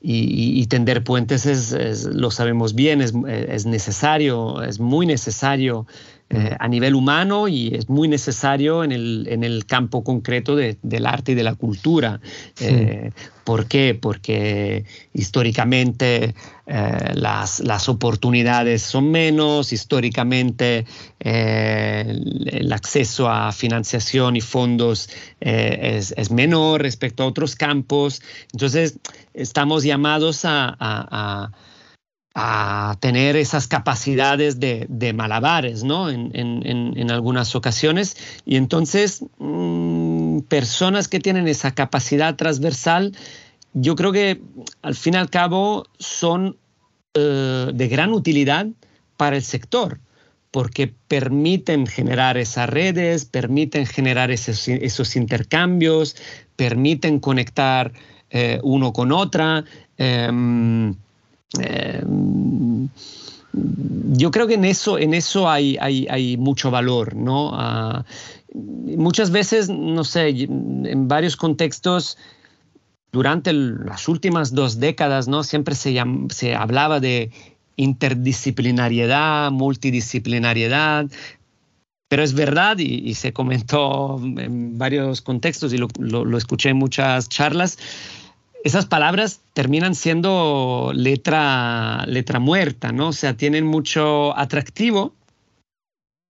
y, 0.01 0.67
tender 0.69 1.05
puentes 1.05 1.45
es, 1.45 2.05
lo 2.05 2.31
sabemos 2.31 2.75
bien, 2.75 3.03
es, 3.03 3.13
es, 3.29 3.67
necesario, 3.67 4.63
es 4.63 4.81
muy 4.81 5.05
necesario 5.05 5.87
eh, 6.31 6.57
a 6.59 6.69
nivel 6.69 6.95
humano 6.95 7.49
y 7.49 7.75
es 7.75 7.91
muy 7.91 8.09
necesario 8.09 8.83
en 8.83 8.93
el, 8.93 9.27
en 9.29 9.45
el 9.45 9.67
campo 9.67 10.03
concreto 10.03 10.57
del 10.57 11.07
arte 11.07 11.33
y 11.33 11.35
de 11.35 11.43
la 11.43 11.55
cultura. 11.55 12.19
Eh, 12.61 13.11
¿Por 13.45 13.67
qué? 13.67 13.95
Porque 13.95 14.87
históricamente 15.13 16.35
eh, 16.67 17.13
las, 17.15 17.61
las, 17.61 17.91
oportunidades 17.91 18.81
son 18.81 19.11
menos, 19.11 19.75
históricamente 19.75 20.87
el 21.21 22.73
acceso 22.73 23.29
a 23.29 23.53
financiación 23.53 24.35
y 24.35 24.41
fondos 24.41 25.11
es, 25.41 26.15
es, 26.17 26.31
menor 26.31 26.81
respecto 26.81 27.23
a 27.23 27.27
otros 27.27 27.55
campos. 27.55 28.23
Entonces, 28.53 28.99
estamos 29.35 29.85
llamados 29.85 30.47
a 30.47 30.75
a 30.81 31.51
tener 32.99 33.37
esas 33.37 33.69
capacidades 33.69 34.59
de, 34.59 35.13
malabares, 35.15 35.85
¿no? 35.85 36.11
En, 36.11 37.11
algunas 37.11 37.55
ocasiones. 37.55 38.17
Y 38.45 38.57
entonces, 38.57 39.25
mm, 39.39 40.41
personas 40.49 41.07
que 41.07 41.21
tienen 41.21 41.47
esa 41.47 41.75
capacidad 41.75 42.35
transversal, 42.35 43.17
yo 43.73 43.95
creo 43.95 44.13
que 44.13 44.41
al 44.83 44.95
fin 44.95 45.15
y 45.15 45.17
al 45.19 45.31
cabo 45.31 45.87
son 45.99 46.57
eh, 47.15 47.71
de 47.73 47.89
gran 47.89 48.13
utilidad 48.13 48.67
para 49.17 49.37
el 49.37 49.43
sector 49.43 50.01
porque 50.51 50.93
permiten 51.09 51.87
generar 51.87 52.37
esas 52.37 52.69
redes, 52.69 53.25
permiten 53.25 53.87
generar 53.87 54.31
esos, 54.31 55.17
intercambios, 55.17 56.15
permiten 56.55 57.19
conectar 57.19 57.93
eh, 58.31 58.61
uno 58.63 58.93
con 58.93 59.11
otra. 59.11 59.65
Em, 59.99 60.95
eh, 61.61 62.03
yo 64.13 64.31
creo 64.31 64.47
que 64.47 64.55
en 64.55 64.65
eso, 64.65 64.99
en 64.99 65.15
eso 65.15 65.49
hay, 65.49 65.77
hay, 65.79 66.37
mucho 66.37 66.71
valor, 66.71 67.15
¿no? 67.15 67.51
Ah, 67.55 68.05
muchas 68.53 69.31
veces, 69.31 69.69
no 69.69 70.05
sé, 70.05 70.29
en 70.29 71.09
varios 71.09 71.37
contextos, 71.37 72.19
durante 73.13 73.53
las 73.53 74.09
últimas 74.09 74.55
dos 74.55 74.81
décadas, 74.81 75.29
¿no? 75.29 75.45
Siempre 75.45 75.77
se, 75.77 76.03
se 76.31 76.55
hablaba 76.55 76.99
de 76.99 77.31
interdisciplinariedad, 77.77 79.53
multidisciplinariedad, 79.53 81.07
pero 82.09 82.23
es 82.23 82.35
verdad 82.35 82.79
y, 82.79 83.15
se 83.15 83.33
comentó 83.33 84.21
en 84.21 84.79
varios 84.79 85.23
contextos 85.23 85.73
y 85.73 85.79
lo 85.79 86.39
escuché 86.39 86.71
en 86.71 86.77
muchas 86.77 87.29
charlas, 87.29 87.79
esas 88.65 88.87
palabras 88.87 89.43
terminan 89.53 89.95
siendo 89.95 90.91
letra, 90.95 92.07
letra 92.07 92.41
muerta, 92.41 92.93
¿no? 92.93 93.09
O 93.09 93.13
sea, 93.13 93.37
tienen 93.37 93.67
mucho 93.67 94.37
atractivo, 94.39 95.15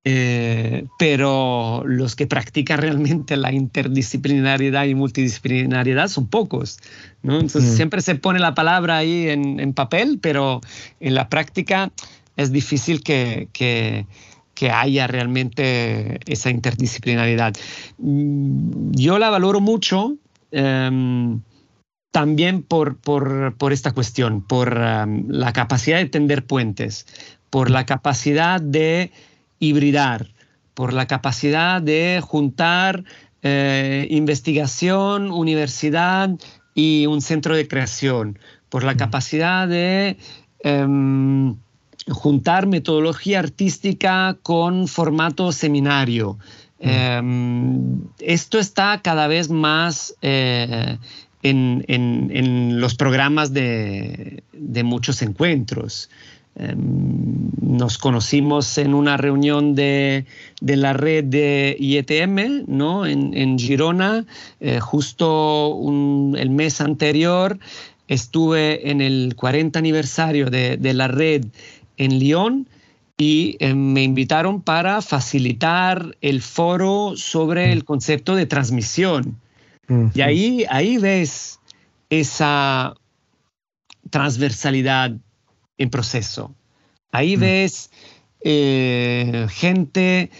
eh, 0.05 0.85
pero 0.99 1.85
los 1.87 2.16
que 2.16 2.26
practican 2.26 2.80
realmente 2.80 3.37
la 3.37 3.53
interdisciplinariedad 3.53 4.85
y 4.85 4.97
multidisciplinariedad 4.97 6.09
son 6.09 6.26
pocos, 6.26 6.80
¿no? 7.22 7.35
Entonces 7.35 7.72
mm. 7.72 7.76
siempre 7.76 8.03
se 8.03 8.16
pone 8.16 8.41
la 8.41 8.53
palabra 8.53 8.97
ahí 8.97 9.28
en, 9.28 9.72
papel, 9.72 10.18
pero 10.20 10.61
en 10.99 11.14
la 11.14 11.28
práctica 11.28 11.93
es 12.37 12.51
difícil 12.51 13.05
que, 13.05 13.49
que, 13.53 14.07
haya 14.72 15.07
realmente 15.07 16.18
esa 16.26 16.51
interdisciplinariedad. 16.51 17.55
Mm, 17.99 18.91
yo 18.93 19.18
la 19.18 19.30
valoro 19.30 19.61
mucho. 19.61 20.16
Em, 20.51 21.41
también 22.15 22.62
por, 22.62 22.97
por, 22.99 23.73
esta 23.73 23.91
cuestión, 23.91 24.41
por 24.41 24.79
um, 24.79 25.25
la 25.27 25.53
capacidad 25.53 25.99
de 25.99 26.05
tender 26.05 26.47
puentes, 26.47 27.07
por 27.51 27.71
la 27.71 27.87
capacidad 27.87 28.61
de 28.61 29.11
hibridar, 29.59 30.29
por 30.75 30.93
la 30.93 31.09
capacidad 31.09 31.83
de 31.83 32.23
juntar 32.25 33.03
eh, 33.43 34.07
investigación, 34.11 35.33
universidad 35.33 36.31
y 36.73 37.07
un 37.07 37.21
centro 37.21 37.57
de 37.57 37.67
creación, 37.67 38.39
por 38.69 38.85
la 38.85 38.97
capacidad 38.97 39.67
de 39.67 40.17
em, 40.61 41.57
juntar 42.09 42.69
metodología 42.69 43.41
artística 43.41 44.39
con 44.41 44.87
formato 44.87 45.51
seminario. 45.51 46.39
Em, 46.79 48.03
esto 48.21 48.61
está 48.61 49.01
cada 49.03 49.27
vez 49.27 49.51
más 49.51 50.15
eh, 51.45 51.85
en, 51.89 52.81
los 52.81 52.95
programas 52.95 53.53
de, 53.53 54.43
muchos 54.83 55.21
encuentros. 55.21 56.09
Em, 56.57 57.51
nos 57.61 57.99
conocimos 57.99 58.79
en 58.79 58.95
una 58.95 59.17
reunión 59.17 59.75
de, 59.75 60.25
la 60.61 60.95
red 60.95 61.25
de 61.25 61.77
IETM 61.79 62.65
¿no? 62.67 63.05
en, 63.05 63.59
Girona, 63.59 64.25
eh, 64.61 64.81
justo 64.81 65.79
el 66.37 66.51
mes 66.51 66.81
anterior 66.81 67.59
estuve 68.09 68.91
en 68.91 69.01
el 69.01 69.35
40 69.37 69.79
aniversario 69.79 70.49
de, 70.49 70.95
la 70.95 71.09
red 71.09 71.45
en 71.97 72.19
Lyon 72.19 72.69
y 73.19 73.57
em, 73.61 73.93
me 73.93 74.03
invitaron 74.03 74.63
para 74.63 75.03
facilitar 75.03 76.17
el 76.21 76.41
foro 76.41 77.15
sobre 77.17 77.73
el 77.73 77.85
concepto 77.85 78.35
de 78.35 78.47
transmisión. 78.47 79.39
Y 80.14 80.20
ahí, 80.20 80.64
ahí 80.68 80.99
ves 80.99 81.61
esa 82.11 82.95
transversalidad 84.11 85.12
en 85.78 85.91
proceso. 85.91 86.55
Ahí 87.11 87.37
ves 87.37 87.91
eh, 88.43 89.47
gente 89.51 90.30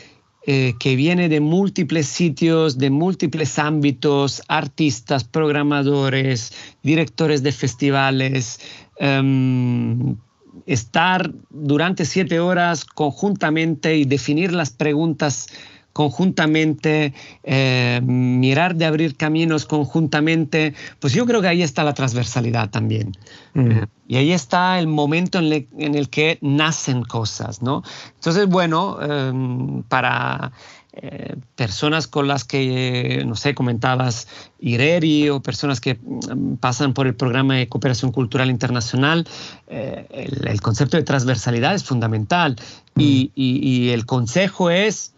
eh, 0.47 0.75
que 0.79 0.95
viene 0.95 1.29
de 1.29 1.41
múltiples 1.41 2.07
sitios, 2.07 2.77
de 2.77 2.91
múltiples 2.91 3.59
ámbitos, 3.59 4.43
artistas, 4.49 5.25
programadores, 5.25 6.53
directores 6.83 7.43
de 7.43 7.53
festivales, 7.53 8.61
em, 8.99 10.17
estar 10.67 11.33
durante 11.49 12.05
siete 12.05 12.41
horas 12.41 12.85
conjuntamente 12.85 13.97
y 13.97 14.05
definir 14.05 14.53
las 14.53 14.71
preguntas 14.71 15.47
conjuntamente, 15.95 17.15
eh, 17.45 18.01
mirar 18.03 18.75
de 18.75 18.85
abrir 18.85 19.17
caminos 19.17 19.65
conjuntamente, 19.65 20.75
pues 20.99 21.15
yo 21.15 21.25
creo 21.25 21.41
que 21.41 21.47
ahí 21.47 21.63
está 21.63 21.85
la 21.85 21.95
transversalidad 21.95 22.69
también. 22.69 23.13
Mm. 23.55 23.71
Eh, 23.71 23.87
y 24.09 24.17
ahí 24.17 24.33
está 24.33 24.81
el 24.81 24.89
momento 24.89 25.39
en, 25.39 25.95
el 25.95 26.09
que 26.11 26.39
nacen 26.43 27.05
cosas, 27.05 27.63
¿no? 27.63 27.85
Entonces, 28.17 28.49
bueno, 28.49 28.99
em, 29.01 29.85
para 29.85 30.51
eh, 30.95 31.37
personas 31.55 32.09
con 32.09 32.27
las 32.27 32.43
que, 32.43 33.23
no 33.25 33.37
sé, 33.37 33.55
comentabas 33.55 34.27
IRERI 34.59 35.31
o 35.31 35.43
personas 35.43 35.81
que 35.81 35.95
mm, 35.95 36.57
pasan 36.57 36.93
por 36.93 37.07
el 37.07 37.15
programa 37.15 37.55
de 37.55 37.69
cooperación 37.69 38.11
cultural 38.11 38.51
internacional, 38.51 39.29
el, 39.69 40.61
concepto 40.61 40.97
de 40.97 41.05
transversalidad 41.05 41.77
es 41.77 41.85
fundamental. 41.85 42.57
Mm. 42.97 43.01
y 43.35 43.89
el 43.91 44.07
consejo 44.07 44.71
es 44.71 45.14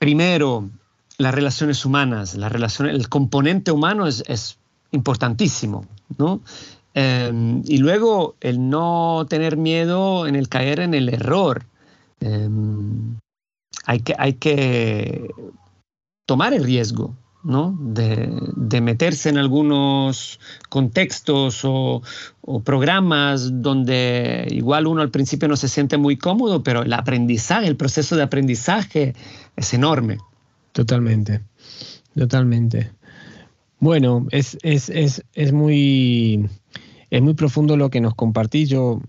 primero, 0.00 0.70
las 1.18 1.34
relaciones 1.34 1.84
humanas, 1.84 2.34
el 2.34 3.08
componente 3.08 3.70
humano 3.70 4.06
es, 4.06 4.58
importantísimo, 4.92 5.86
¿no? 6.18 6.40
Em, 6.94 7.62
y 7.64 7.78
luego 7.78 8.34
el 8.40 8.68
no 8.68 9.24
tener 9.28 9.56
miedo 9.56 10.26
en 10.26 10.34
el 10.34 10.48
caer 10.48 10.80
en 10.80 10.94
el 10.94 11.10
error. 11.10 11.64
Em, 12.18 13.16
hay, 13.86 14.00
que, 14.00 14.14
hay 14.18 14.32
que 14.32 15.30
tomar 16.26 16.54
el 16.54 16.64
riesgo, 16.64 17.14
¿no? 17.44 17.76
De, 17.78 18.80
meterse 18.80 19.28
en 19.28 19.38
algunos 19.38 20.40
contextos 20.68 21.60
o, 21.64 22.02
o, 22.52 22.60
programas 22.60 23.62
donde 23.62 24.46
igual 24.50 24.86
uno 24.86 25.02
al 25.02 25.10
principio 25.10 25.48
no 25.48 25.56
se 25.56 25.68
siente 25.68 25.96
muy 25.96 26.16
cómodo, 26.16 26.62
pero 26.62 26.82
el 26.82 26.92
aprendizaje, 26.92 27.66
el 27.66 27.76
proceso 27.76 28.16
de 28.16 28.22
aprendizaje 28.22 29.14
es 29.56 29.74
enorme. 29.74 30.18
Totalmente, 30.72 31.40
totalmente. 32.14 32.92
Bueno, 33.78 34.26
es, 34.30 34.58
es, 34.62 35.52
muy, 35.52 36.48
es 37.10 37.22
muy 37.22 37.34
profundo 37.34 37.76
lo 37.76 37.88
que 37.88 38.00
nos 38.00 38.14
compartís. 38.14 38.68
Yo, 38.68 39.00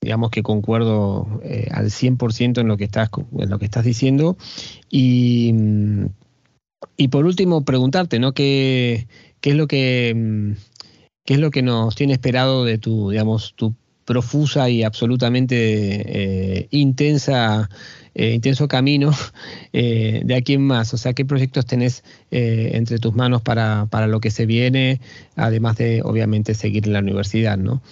digamos 0.00 0.30
que 0.30 0.42
concuerdo 0.42 1.40
eh, 1.42 1.68
al 1.72 1.86
100% 1.86 2.60
en 2.60 2.68
lo, 2.68 2.76
que 2.76 2.84
estás, 2.84 3.10
en 3.36 3.50
lo 3.50 3.58
que 3.58 3.64
estás 3.64 3.84
diciendo. 3.84 4.36
Y, 4.88 5.52
y 6.96 7.08
por 7.08 7.26
último, 7.26 7.64
preguntarte, 7.64 8.20
¿no? 8.20 8.32
¿Qué, 8.32 9.08
qué 9.40 9.50
es 9.50 9.56
lo 9.56 9.66
que, 9.66 10.54
¿Qué 11.26 11.34
es 11.34 11.40
lo 11.40 11.50
que 11.50 11.60
nos 11.60 11.96
tiene 11.96 12.12
esperado 12.12 12.64
de 12.64 12.78
tu, 12.78 13.10
digamos, 13.10 13.54
tu 13.56 13.74
profusa 14.04 14.70
y 14.70 14.84
absolutamente 14.84 15.56
eh, 15.58 16.68
intensa, 16.70 17.68
eh, 18.14 18.34
intenso 18.34 18.68
camino 18.68 19.10
eh, 19.72 20.22
de 20.24 20.34
aquí 20.36 20.54
en 20.54 20.62
más? 20.62 20.94
O 20.94 20.96
sea, 20.96 21.12
¿qué 21.14 21.24
proyectos 21.24 21.66
tenés 21.66 22.04
entre 22.30 23.00
tus 23.00 23.14
manos 23.14 23.42
para, 23.42 23.86
para, 23.90 24.06
lo 24.06 24.20
que 24.20 24.30
se 24.30 24.46
viene, 24.46 25.00
además 25.34 25.76
de, 25.76 26.00
obviamente, 26.04 26.54
seguir 26.54 26.86
en 26.86 26.92
la 26.92 27.00
universidad, 27.00 27.58
¿no? 27.58 27.82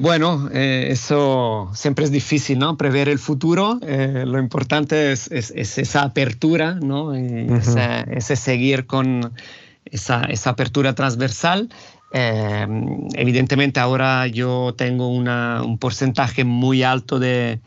bueno, 0.00 0.50
eso 0.52 1.70
siempre 1.74 2.04
es 2.06 2.10
difícil, 2.10 2.58
¿no? 2.58 2.76
Prever 2.76 3.08
el 3.08 3.20
futuro. 3.20 3.78
lo 3.80 4.40
importante 4.40 5.12
es, 5.12 5.30
esa 5.30 6.02
apertura, 6.02 6.74
¿no? 6.74 7.14
ese, 7.14 8.34
seguir 8.34 8.86
con 8.86 9.32
esa, 9.94 10.24
esa 10.24 10.50
apertura 10.50 10.94
transversal. 10.94 11.68
Eh, 12.12 12.66
evidentemente 13.14 13.80
ahora 13.80 14.26
yo 14.26 14.74
tengo 14.76 15.08
un 15.08 15.78
porcentaje 15.78 16.44
muy 16.44 16.82
alto 16.82 17.18
de, 17.18 17.60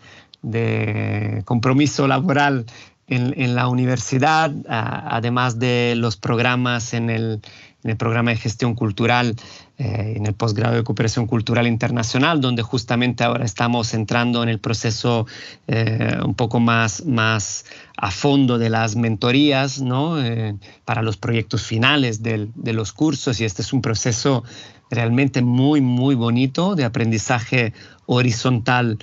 compromiso 1.46 2.08
laboral 2.08 2.66
en, 3.08 3.56
la 3.56 3.68
universidad, 3.68 4.52
además 4.68 5.60
de 5.60 5.96
los 5.96 6.18
programas 6.18 6.94
en 6.94 7.10
el, 7.10 7.42
en 7.84 7.92
el 7.92 7.98
programa 7.98 8.32
de 8.32 8.38
gestión 8.38 8.76
cultural, 8.76 9.36
eh, 9.78 10.16
en 10.18 10.26
el 10.26 10.34
posgrado 10.34 10.76
de 10.76 10.84
cooperación 10.84 11.26
cultural 11.26 11.68
internacional, 11.68 12.42
donde 12.42 12.64
justamente 12.64 13.24
ahora 13.24 13.46
estamos 13.46 13.94
entrando 13.94 14.44
en 14.44 14.50
el 14.50 14.60
proceso 14.60 15.26
eh, 15.68 16.18
un 16.24 16.36
poco 16.36 16.60
más, 16.60 17.06
más 17.06 17.66
a 17.96 18.12
fondo 18.12 18.58
de 18.58 18.70
las 18.70 18.98
mentorías 18.98 19.80
¿no? 19.80 20.22
Eh, 20.22 20.56
para 20.84 21.02
los 21.02 21.16
proyectos 21.16 21.64
finales 21.64 22.22
del, 22.22 22.52
de 22.56 22.74
los 22.74 22.92
cursos 22.92 23.40
y 23.40 23.46
este 23.46 23.62
es 23.62 23.72
un 23.72 23.82
proceso 23.82 24.44
realmente 24.90 25.42
muy, 25.42 25.80
muy 25.80 26.16
bonito 26.16 26.76
de 26.76 26.84
aprendizaje 26.84 27.74
horizontal 28.06 28.98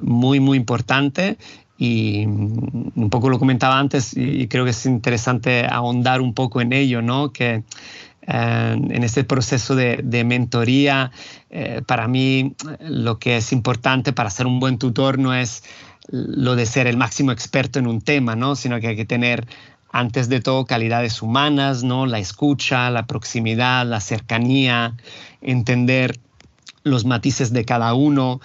muy, 0.00 0.40
muy 0.40 0.56
importante 0.56 1.36
y 1.82 2.26
un 2.26 3.08
poco 3.10 3.30
lo 3.30 3.38
comentaba 3.38 3.78
antes 3.78 4.14
y 4.14 4.46
creo 4.48 4.66
que 4.66 4.72
es 4.72 4.84
interesante 4.84 5.66
ahondar 5.66 6.20
un 6.20 6.34
poco 6.34 6.60
en 6.60 6.74
ello, 6.74 7.00
¿no? 7.00 7.32
Que 7.32 7.62
eh, 8.26 8.76
en 8.90 9.02
este 9.02 9.24
proceso 9.24 9.74
de, 9.74 10.24
mentoría, 10.26 11.10
eh, 11.48 11.80
para 11.86 12.06
mí 12.06 12.54
lo 12.80 13.18
que 13.18 13.38
es 13.38 13.50
importante 13.52 14.12
para 14.12 14.28
ser 14.28 14.46
un 14.46 14.60
buen 14.60 14.76
tutor 14.76 15.18
no 15.18 15.32
es 15.32 15.64
lo 16.10 16.54
de 16.54 16.66
ser 16.66 16.86
el 16.86 16.98
máximo 16.98 17.32
experto 17.32 17.78
en 17.78 17.86
un 17.86 18.02
tema, 18.02 18.36
¿no? 18.36 18.56
Sino 18.56 18.78
que 18.78 18.88
hay 18.88 18.96
que 18.96 19.06
tener 19.06 19.48
antes 19.90 20.28
de 20.28 20.42
todo 20.42 20.66
calidades 20.66 21.22
humanas, 21.22 21.82
¿no? 21.82 22.04
La 22.04 22.18
escucha, 22.18 22.90
la 22.90 23.06
proximidad, 23.06 23.86
la 23.86 24.00
cercanía, 24.00 24.98
entender 25.40 26.20
los 26.82 27.06
matices 27.06 27.54
de 27.54 27.64
cada 27.64 27.94
uno 27.94 28.38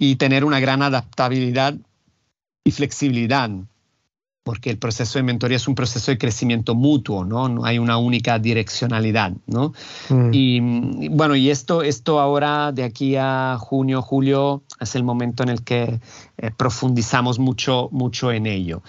y 0.00 0.16
tener 0.16 0.44
una 0.44 0.58
gran 0.58 0.82
adaptabilidad 0.82 1.76
y 2.64 2.70
flexibilidad, 2.70 3.50
porque 4.42 4.70
el 4.70 4.78
proceso 4.78 5.18
de 5.18 5.22
mentoría 5.22 5.56
es 5.56 5.68
un 5.68 5.74
proceso 5.74 6.10
de 6.10 6.18
crecimiento 6.18 6.74
mutuo, 6.74 7.24
¿no? 7.24 7.48
No 7.48 7.64
hay 7.64 7.78
una 7.78 7.96
única 7.98 8.38
direccionalidad, 8.38 9.32
¿no? 9.46 9.72
Mm. 10.08 10.30
Y, 10.32 11.08
bueno, 11.10 11.36
y 11.36 11.50
esto, 11.50 11.82
esto 11.82 12.18
ahora 12.18 12.72
de 12.72 12.84
aquí 12.84 13.14
a 13.16 13.56
junio, 13.60 14.02
julio, 14.02 14.62
es 14.80 14.96
el 14.96 15.04
momento 15.04 15.42
en 15.44 15.48
el 15.48 15.62
que 15.62 16.00
eh, 16.38 16.50
profundizamos 16.56 17.38
mucho, 17.38 17.88
mucho 17.92 18.32
en 18.32 18.46
ello. 18.46 18.82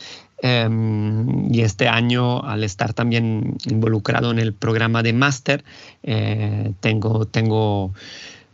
Em, 0.45 1.53
y 1.53 1.61
este 1.61 1.87
año, 1.87 2.43
al 2.43 2.65
estar 2.65 2.93
también 2.93 3.55
involucrado 3.65 4.29
en 4.29 4.39
el 4.39 4.53
programa 4.53 5.01
de 5.01 5.13
máster, 5.13 5.63
eh, 6.01 6.73
tengo, 6.81 7.25
tengo 7.27 7.93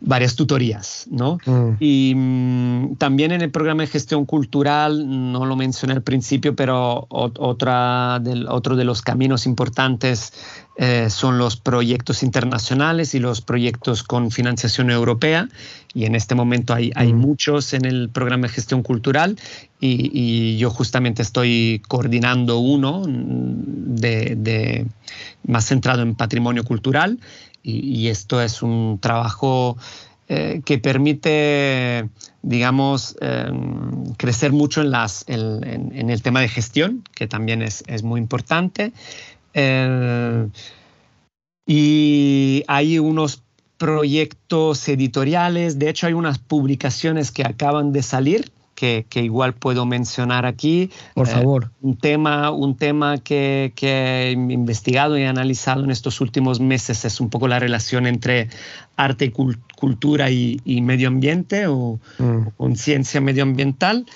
varias 0.00 0.34
tutorías, 0.34 1.06
¿no? 1.10 1.38
Mm. 1.44 1.76
Y 1.78 2.14
mm, 2.16 2.96
también 2.96 3.32
en 3.32 3.42
el 3.42 3.50
programa 3.50 3.82
de 3.82 3.88
gestión 3.88 4.24
cultural, 4.24 5.32
no 5.32 5.44
lo 5.44 5.56
mencioné 5.56 5.92
al 5.92 6.02
principio, 6.02 6.56
pero 6.56 7.06
otra 7.10 8.18
del, 8.20 8.48
otro 8.48 8.76
de 8.76 8.84
los 8.84 9.02
caminos 9.02 9.46
importantes 9.46 10.32
eh, 10.76 11.10
son 11.10 11.36
los 11.36 11.56
proyectos 11.56 12.22
internacionales 12.22 13.14
y 13.14 13.18
los 13.18 13.42
proyectos 13.42 14.02
con 14.02 14.30
financiación 14.30 14.90
europea. 14.90 15.48
Y 15.92 16.06
en 16.06 16.14
este 16.14 16.34
momento 16.34 16.72
hay, 16.72 16.90
hay 16.94 17.12
mm. 17.12 17.18
muchos 17.18 17.74
en 17.74 17.84
el 17.84 18.08
programa 18.08 18.46
de 18.46 18.54
gestión 18.54 18.82
cultural 18.82 19.36
y, 19.80 20.56
yo 20.56 20.70
justamente 20.70 21.22
estoy 21.22 21.82
coordinando 21.88 22.58
uno 22.58 23.02
de, 23.06 24.34
de, 24.36 24.86
más 25.46 25.66
centrado 25.66 26.02
en 26.02 26.14
patrimonio 26.14 26.64
cultural 26.64 27.18
y, 27.62 28.08
esto 28.08 28.40
es 28.40 28.62
un 28.62 28.98
trabajo 29.00 29.76
eh, 30.28 30.62
que 30.64 30.78
permite, 30.78 32.08
digamos, 32.42 33.16
em, 33.20 34.14
crecer 34.14 34.52
mucho 34.52 34.82
en, 34.82 36.10
el 36.10 36.22
tema 36.22 36.40
de 36.40 36.48
gestión, 36.48 37.02
que 37.14 37.26
también 37.26 37.62
es, 37.62 37.84
es 37.86 38.02
muy 38.02 38.20
importante. 38.20 38.92
Eh, 39.54 40.48
y 41.66 42.64
hay 42.66 42.98
unos 42.98 43.42
proyectos 43.76 44.88
editoriales, 44.88 45.78
de 45.78 45.88
hecho 45.88 46.06
hay 46.06 46.12
unas 46.12 46.38
publicaciones 46.38 47.30
que 47.30 47.44
acaban 47.44 47.92
de 47.92 48.02
salir 48.02 48.50
que, 48.80 49.22
igual 49.22 49.52
puedo 49.52 49.84
mencionar 49.84 50.46
aquí. 50.46 50.90
Por 51.14 51.28
eh, 51.28 51.30
favor. 51.30 51.70
un 51.82 51.98
tema, 51.98 52.50
un 52.50 52.76
tema 52.76 53.18
que, 53.18 53.72
he 53.80 54.30
investigado 54.32 55.18
y 55.18 55.24
analizado 55.24 55.84
en 55.84 55.90
estos 55.90 56.20
últimos 56.20 56.60
meses 56.60 57.04
es 57.04 57.20
un 57.20 57.28
poco 57.28 57.46
la 57.46 57.58
relación 57.58 58.06
entre 58.06 58.48
arte 58.96 59.26
y 59.26 59.32
cultura 59.76 60.30
y, 60.30 60.80
medio 60.80 61.08
ambiente 61.08 61.66
o, 61.66 62.00
mm. 62.18 62.56
conciencia 62.56 63.20
medioambiental 63.20 64.06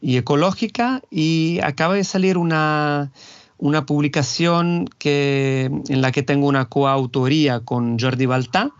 y 0.00 0.18
ecológica. 0.18 1.02
Y 1.10 1.58
acaba 1.64 1.94
de 1.94 2.04
salir 2.04 2.38
una, 2.38 3.10
una 3.58 3.86
publicación 3.86 4.88
que, 4.98 5.68
en 5.88 6.00
la 6.00 6.12
que 6.12 6.22
tengo 6.22 6.46
una 6.46 6.66
coautoría 6.66 7.60
con 7.60 7.98
Jordi 7.98 8.26
Baltá. 8.26 8.70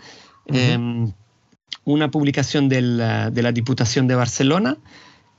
Em, 0.47 1.13
una 1.85 2.13
publicación 2.13 2.69
de 2.69 2.81
la 2.81 3.53
Diputación 3.53 4.07
de 4.07 4.15
Barcelona 4.15 4.79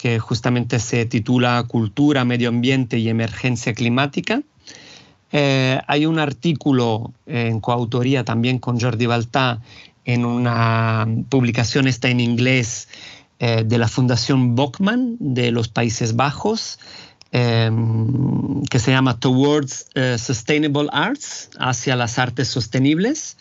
que 0.04 0.20
justamente 0.20 0.80
se 0.80 1.06
titula 1.06 1.64
Cultura, 1.66 2.26
Medio 2.26 2.50
Ambiente 2.50 3.00
y 3.00 3.08
Emergencia 3.08 3.74
Climática. 3.74 4.42
Eh, 5.32 5.80
hay 5.88 6.06
un 6.06 6.20
artículo 6.20 7.14
en 7.26 7.62
coautoría 7.62 8.26
también 8.26 8.60
con 8.60 8.78
Jordi 8.78 9.06
Baltá 9.06 9.62
en 10.04 10.26
una 10.26 11.08
publicación, 11.30 11.88
está 11.88 12.10
en 12.10 12.20
inglés, 12.20 12.90
eh, 13.40 13.64
de 13.66 13.78
la 13.78 13.88
Fundación 13.88 14.56
Bockman 14.56 15.16
de 15.22 15.52
los 15.52 15.70
Países 15.70 16.18
Bajos, 16.18 16.80
em, 17.32 18.62
que 18.64 18.80
se 18.80 18.92
llama 18.92 19.22
Towards 19.22 19.86
eh, 19.96 20.18
Sustainable 20.18 20.90
Arts, 20.92 21.50
hacia 21.58 21.96
las 21.96 22.20
artes 22.20 22.50
sostenibles. 22.50 23.38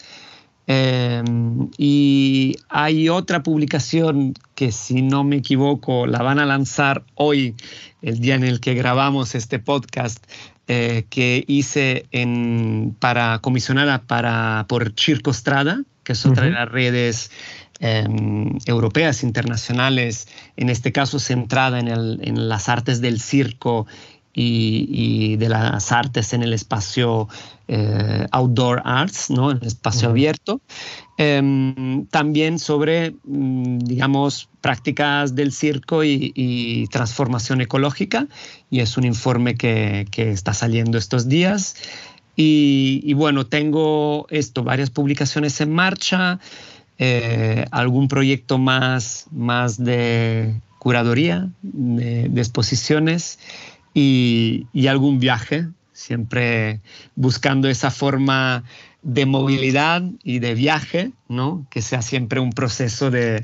Em, 0.67 1.71
y 1.77 2.57
hay 2.69 3.09
otra 3.09 3.43
publicación 3.43 4.35
que, 4.55 4.71
si 4.71 5.03
no 5.03 5.25
me 5.25 5.37
equivoco, 5.37 6.07
la 6.07 6.23
van 6.23 6.39
a 6.39 6.47
lanzar 6.47 7.05
hoy, 7.15 7.57
el 8.01 8.21
día 8.21 8.37
en 8.37 8.45
el 8.45 8.61
que 8.61 8.75
grabamos 8.75 9.35
este 9.35 9.59
podcast, 9.59 10.25
eh, 10.69 11.05
que 11.11 11.45
hice 11.49 12.07
en, 12.13 12.97
para 12.99 13.41
comisionada 13.41 14.03
para, 14.03 14.67
por 14.69 14.93
Circo 14.97 15.33
Strada, 15.33 15.83
que 16.05 16.13
es 16.13 16.25
otra 16.25 16.45
de 16.45 16.51
las 16.53 16.69
redes 16.69 17.31
em, 17.81 18.59
europeas, 18.67 19.25
internacionales, 19.25 20.29
en 20.57 20.69
este 20.69 20.93
caso 20.93 21.19
centrada 21.19 21.81
en, 21.81 21.89
el, 21.89 22.21
en 22.23 22.49
las 22.49 22.69
artes 22.69 23.01
del 23.01 23.21
circo 23.21 23.87
y, 24.35 25.37
de 25.37 25.49
las 25.49 25.93
artes 25.93 26.33
en 26.33 26.43
el 26.43 26.53
espacio 26.53 27.29
eh, 27.69 28.27
outdoor 28.31 28.83
arts, 28.85 29.31
¿no? 29.31 29.51
en 29.51 29.59
el 29.59 29.67
espacio 29.67 30.09
abierto. 30.09 30.61
Em, 31.19 32.07
también 32.07 32.59
sobre, 32.59 33.15
mm, 33.25 33.79
digamos, 33.81 34.49
prácticas 34.61 35.35
del 35.35 35.53
circo 35.53 36.03
y, 36.05 36.89
transformación 36.91 37.61
ecológica, 37.61 38.27
y 38.71 38.81
es 38.81 38.97
un 38.97 39.05
informe 39.05 39.55
que, 39.55 40.07
está 40.17 40.55
saliendo 40.55 40.99
estos 40.99 41.29
días. 41.29 41.77
Y, 42.35 43.13
bueno, 43.15 43.47
tengo 43.47 44.27
esto, 44.31 44.65
varias 44.65 44.91
publicaciones 44.91 45.61
en 45.61 45.73
marcha, 45.73 46.41
eh, 46.99 47.67
algún 47.71 48.09
proyecto 48.09 48.59
más, 48.59 49.27
más 49.31 49.83
de 49.83 50.55
curaduría, 50.79 51.49
de, 51.63 52.29
de 52.29 52.41
exposiciones 52.41 53.39
y, 53.95 54.67
algún 54.89 55.19
viaje, 55.19 55.69
siempre 55.93 56.81
buscando 57.15 57.69
esa 57.69 57.91
forma 57.91 58.65
de 59.03 59.27
movilidad 59.27 60.03
y 60.23 60.39
de 60.39 60.55
viaje, 60.55 61.11
¿no? 61.29 61.67
que 61.71 61.83
sea 61.83 62.03
siempre 62.03 62.41
un 62.41 62.53
proceso 62.53 63.11
de, 63.11 63.41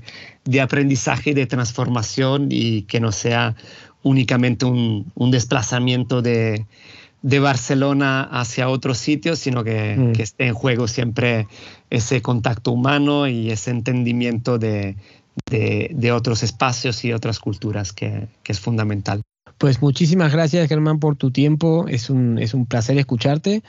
aprendizaje 0.61 1.31
y 1.31 1.35
de 1.35 1.47
transformación 1.47 2.49
y 2.51 2.83
que 2.83 3.01
no 3.01 3.13
sea 3.13 3.57
únicamente 4.03 4.65
un, 4.65 5.31
desplazamiento 5.31 6.23
de, 6.23 6.65
de 7.23 7.39
Barcelona 7.41 8.23
hacia 8.23 8.69
otros 8.69 8.99
sitios, 8.99 9.41
sino 9.41 9.65
que, 9.65 9.97
mm. 9.97 10.13
que, 10.13 10.23
esté 10.23 10.47
en 10.47 10.55
juego 10.55 10.87
siempre 10.87 11.49
ese 11.91 12.23
contacto 12.23 12.71
humano 12.71 13.27
y 13.27 13.51
ese 13.51 13.73
entendimiento 13.73 14.59
de, 14.59 14.97
de, 15.47 16.13
otros 16.13 16.43
espacios 16.43 17.05
y 17.05 17.13
otras 17.13 17.39
culturas 17.39 17.93
que, 17.93 18.29
que, 18.43 18.53
es 18.53 18.61
fundamental. 18.61 19.23
Pues 19.59 19.83
muchísimas 19.83 20.33
gracias 20.33 20.69
Germán 20.69 21.01
por 21.01 21.17
tu 21.17 21.33
tiempo, 21.33 21.87
es 21.89 22.11
un, 22.11 22.39
es 22.39 22.55
un 22.55 22.67
placer 22.67 22.97
escucharte. 22.99 23.63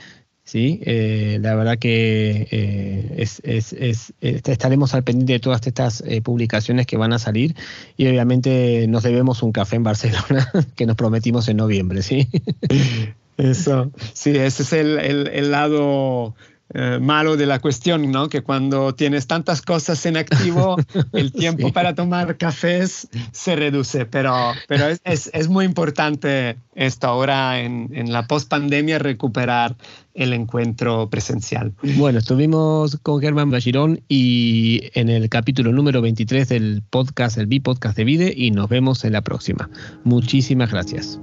Sí, 0.43 0.79
eh, 0.83 1.37
la 1.41 1.53
verdad 1.53 1.77
que 1.77 2.47
eh, 2.49 3.13
es, 3.17 3.39
es, 3.43 3.73
es, 3.73 4.13
estaremos 4.19 4.95
al 4.95 5.03
pendiente 5.03 5.33
de 5.33 5.39
todas 5.39 5.65
estas 5.67 6.03
eh, 6.07 6.23
publicaciones 6.23 6.87
que 6.87 6.97
van 6.97 7.13
a 7.13 7.19
salir 7.19 7.55
y 7.97 8.07
obviamente 8.07 8.87
nos 8.87 9.03
debemos 9.03 9.43
un 9.43 9.51
café 9.51 9.75
en 9.75 9.83
Barcelona 9.83 10.51
que 10.75 10.87
nos 10.87 10.95
prometimos 10.95 11.47
en 11.49 11.57
noviembre, 11.57 12.01
¿sí? 12.01 12.27
Eso, 13.37 13.91
sí, 14.13 14.31
ese 14.31 14.63
es 14.63 14.73
el, 14.73 14.99
el, 14.99 15.27
el 15.27 15.51
lado 15.51 16.35
eh, 16.73 16.99
malo 17.01 17.35
de 17.35 17.45
la 17.45 17.59
cuestión, 17.59 18.11
¿no? 18.11 18.29
Que 18.29 18.41
cuando 18.41 18.93
tienes 18.93 19.25
tantas 19.25 19.61
cosas 19.61 20.05
en 20.05 20.17
activo, 20.17 20.75
el 21.13 21.31
tiempo 21.31 21.73
para 21.73 21.95
tomar 21.95 22.37
cafés 22.37 23.07
se 23.31 23.55
reduce, 23.55 24.05
pero, 24.05 24.53
pero 24.67 24.87
es, 24.87 25.01
es, 25.03 25.31
es 25.33 25.47
muy 25.47 25.65
importante 25.65 26.57
esto 26.75 27.07
ahora 27.07 27.59
en, 27.59 27.89
en 27.93 28.11
la 28.11 28.27
post-pandemia 28.27 28.99
recuperar 28.99 29.75
el 30.13 30.33
encuentro 30.33 31.09
presencial. 31.09 31.73
Bueno, 31.97 32.19
estuvimos 32.19 32.97
con 33.01 33.21
Germán 33.21 33.49
Bachirón 33.49 34.01
y 34.07 34.81
en 34.93 35.09
el 35.09 35.29
capítulo 35.29 35.71
número 35.71 36.01
23 36.01 36.49
del 36.49 36.83
podcast, 36.89 37.37
el 37.37 37.47
B-Podcast 37.47 37.97
de 37.97 38.03
Vide, 38.03 38.33
y 38.35 38.51
nos 38.51 38.69
vemos 38.69 39.03
en 39.05 39.13
la 39.13 39.21
próxima. 39.21 39.69
Muchísimas 40.03 40.71
gracias. 40.71 41.19